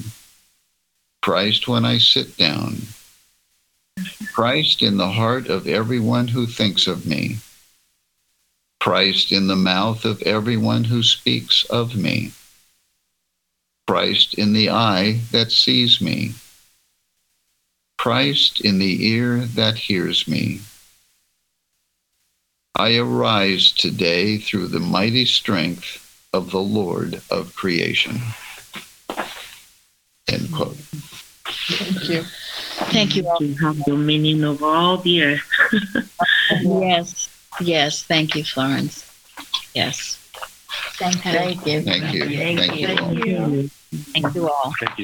Christ 1.21 1.67
when 1.67 1.85
I 1.85 1.99
sit 1.99 2.37
down. 2.37 2.87
Christ 4.33 4.81
in 4.81 4.97
the 4.97 5.11
heart 5.11 5.45
of 5.47 5.67
everyone 5.67 6.29
who 6.29 6.47
thinks 6.47 6.87
of 6.87 7.05
me. 7.05 7.37
Christ 8.83 9.31
in 9.31 9.47
the 9.47 9.55
mouth 9.55 10.03
of 10.03 10.21
everyone 10.23 10.83
who 10.83 11.03
speaks 11.03 11.63
of 11.69 11.95
me. 11.95 12.33
Christ 13.87 14.33
in 14.33 14.51
the 14.51 14.71
eye 14.71 15.21
that 15.31 15.53
sees 15.53 16.01
me. 16.01 16.33
Christ 17.97 18.59
in 18.59 18.79
the 18.79 19.07
ear 19.07 19.37
that 19.55 19.77
hears 19.77 20.27
me. 20.27 20.59
I 22.75 22.97
arise 22.97 23.71
today 23.71 24.37
through 24.37 24.67
the 24.67 24.81
mighty 24.81 25.23
strength 25.23 26.27
of 26.33 26.51
the 26.51 26.59
Lord 26.59 27.21
of 27.31 27.55
creation. 27.55 28.19
End 30.27 30.51
quote. 30.51 30.75
Thank 30.75 32.09
you. 32.09 32.23
Thank 32.91 33.15
you 33.15 33.29
all. 33.29 33.37
To 33.37 33.53
have 33.53 33.81
dominion 33.85 34.43
over 34.43 34.65
all 34.65 34.97
the 34.97 35.23
earth. 35.23 35.49
Yes, 36.61 37.32
yes. 37.67 38.03
Thank 38.03 38.35
you, 38.35 38.43
Florence. 38.43 39.03
Yes. 39.73 40.19
Thank 40.97 41.15
you. 41.25 41.31
Thank 41.31 41.65
you. 41.65 41.81
Thank 41.81 42.13
you. 42.13 42.37
Thank 42.37 42.59
Thank 42.59 42.75
you 42.75 42.87
you. 42.87 42.97
all. 42.97 43.13
You. 43.13 43.69
Thank 44.13 44.35
you 44.35 44.49
all. 44.49 44.73
Thank 44.79 44.97
you. 44.97 45.01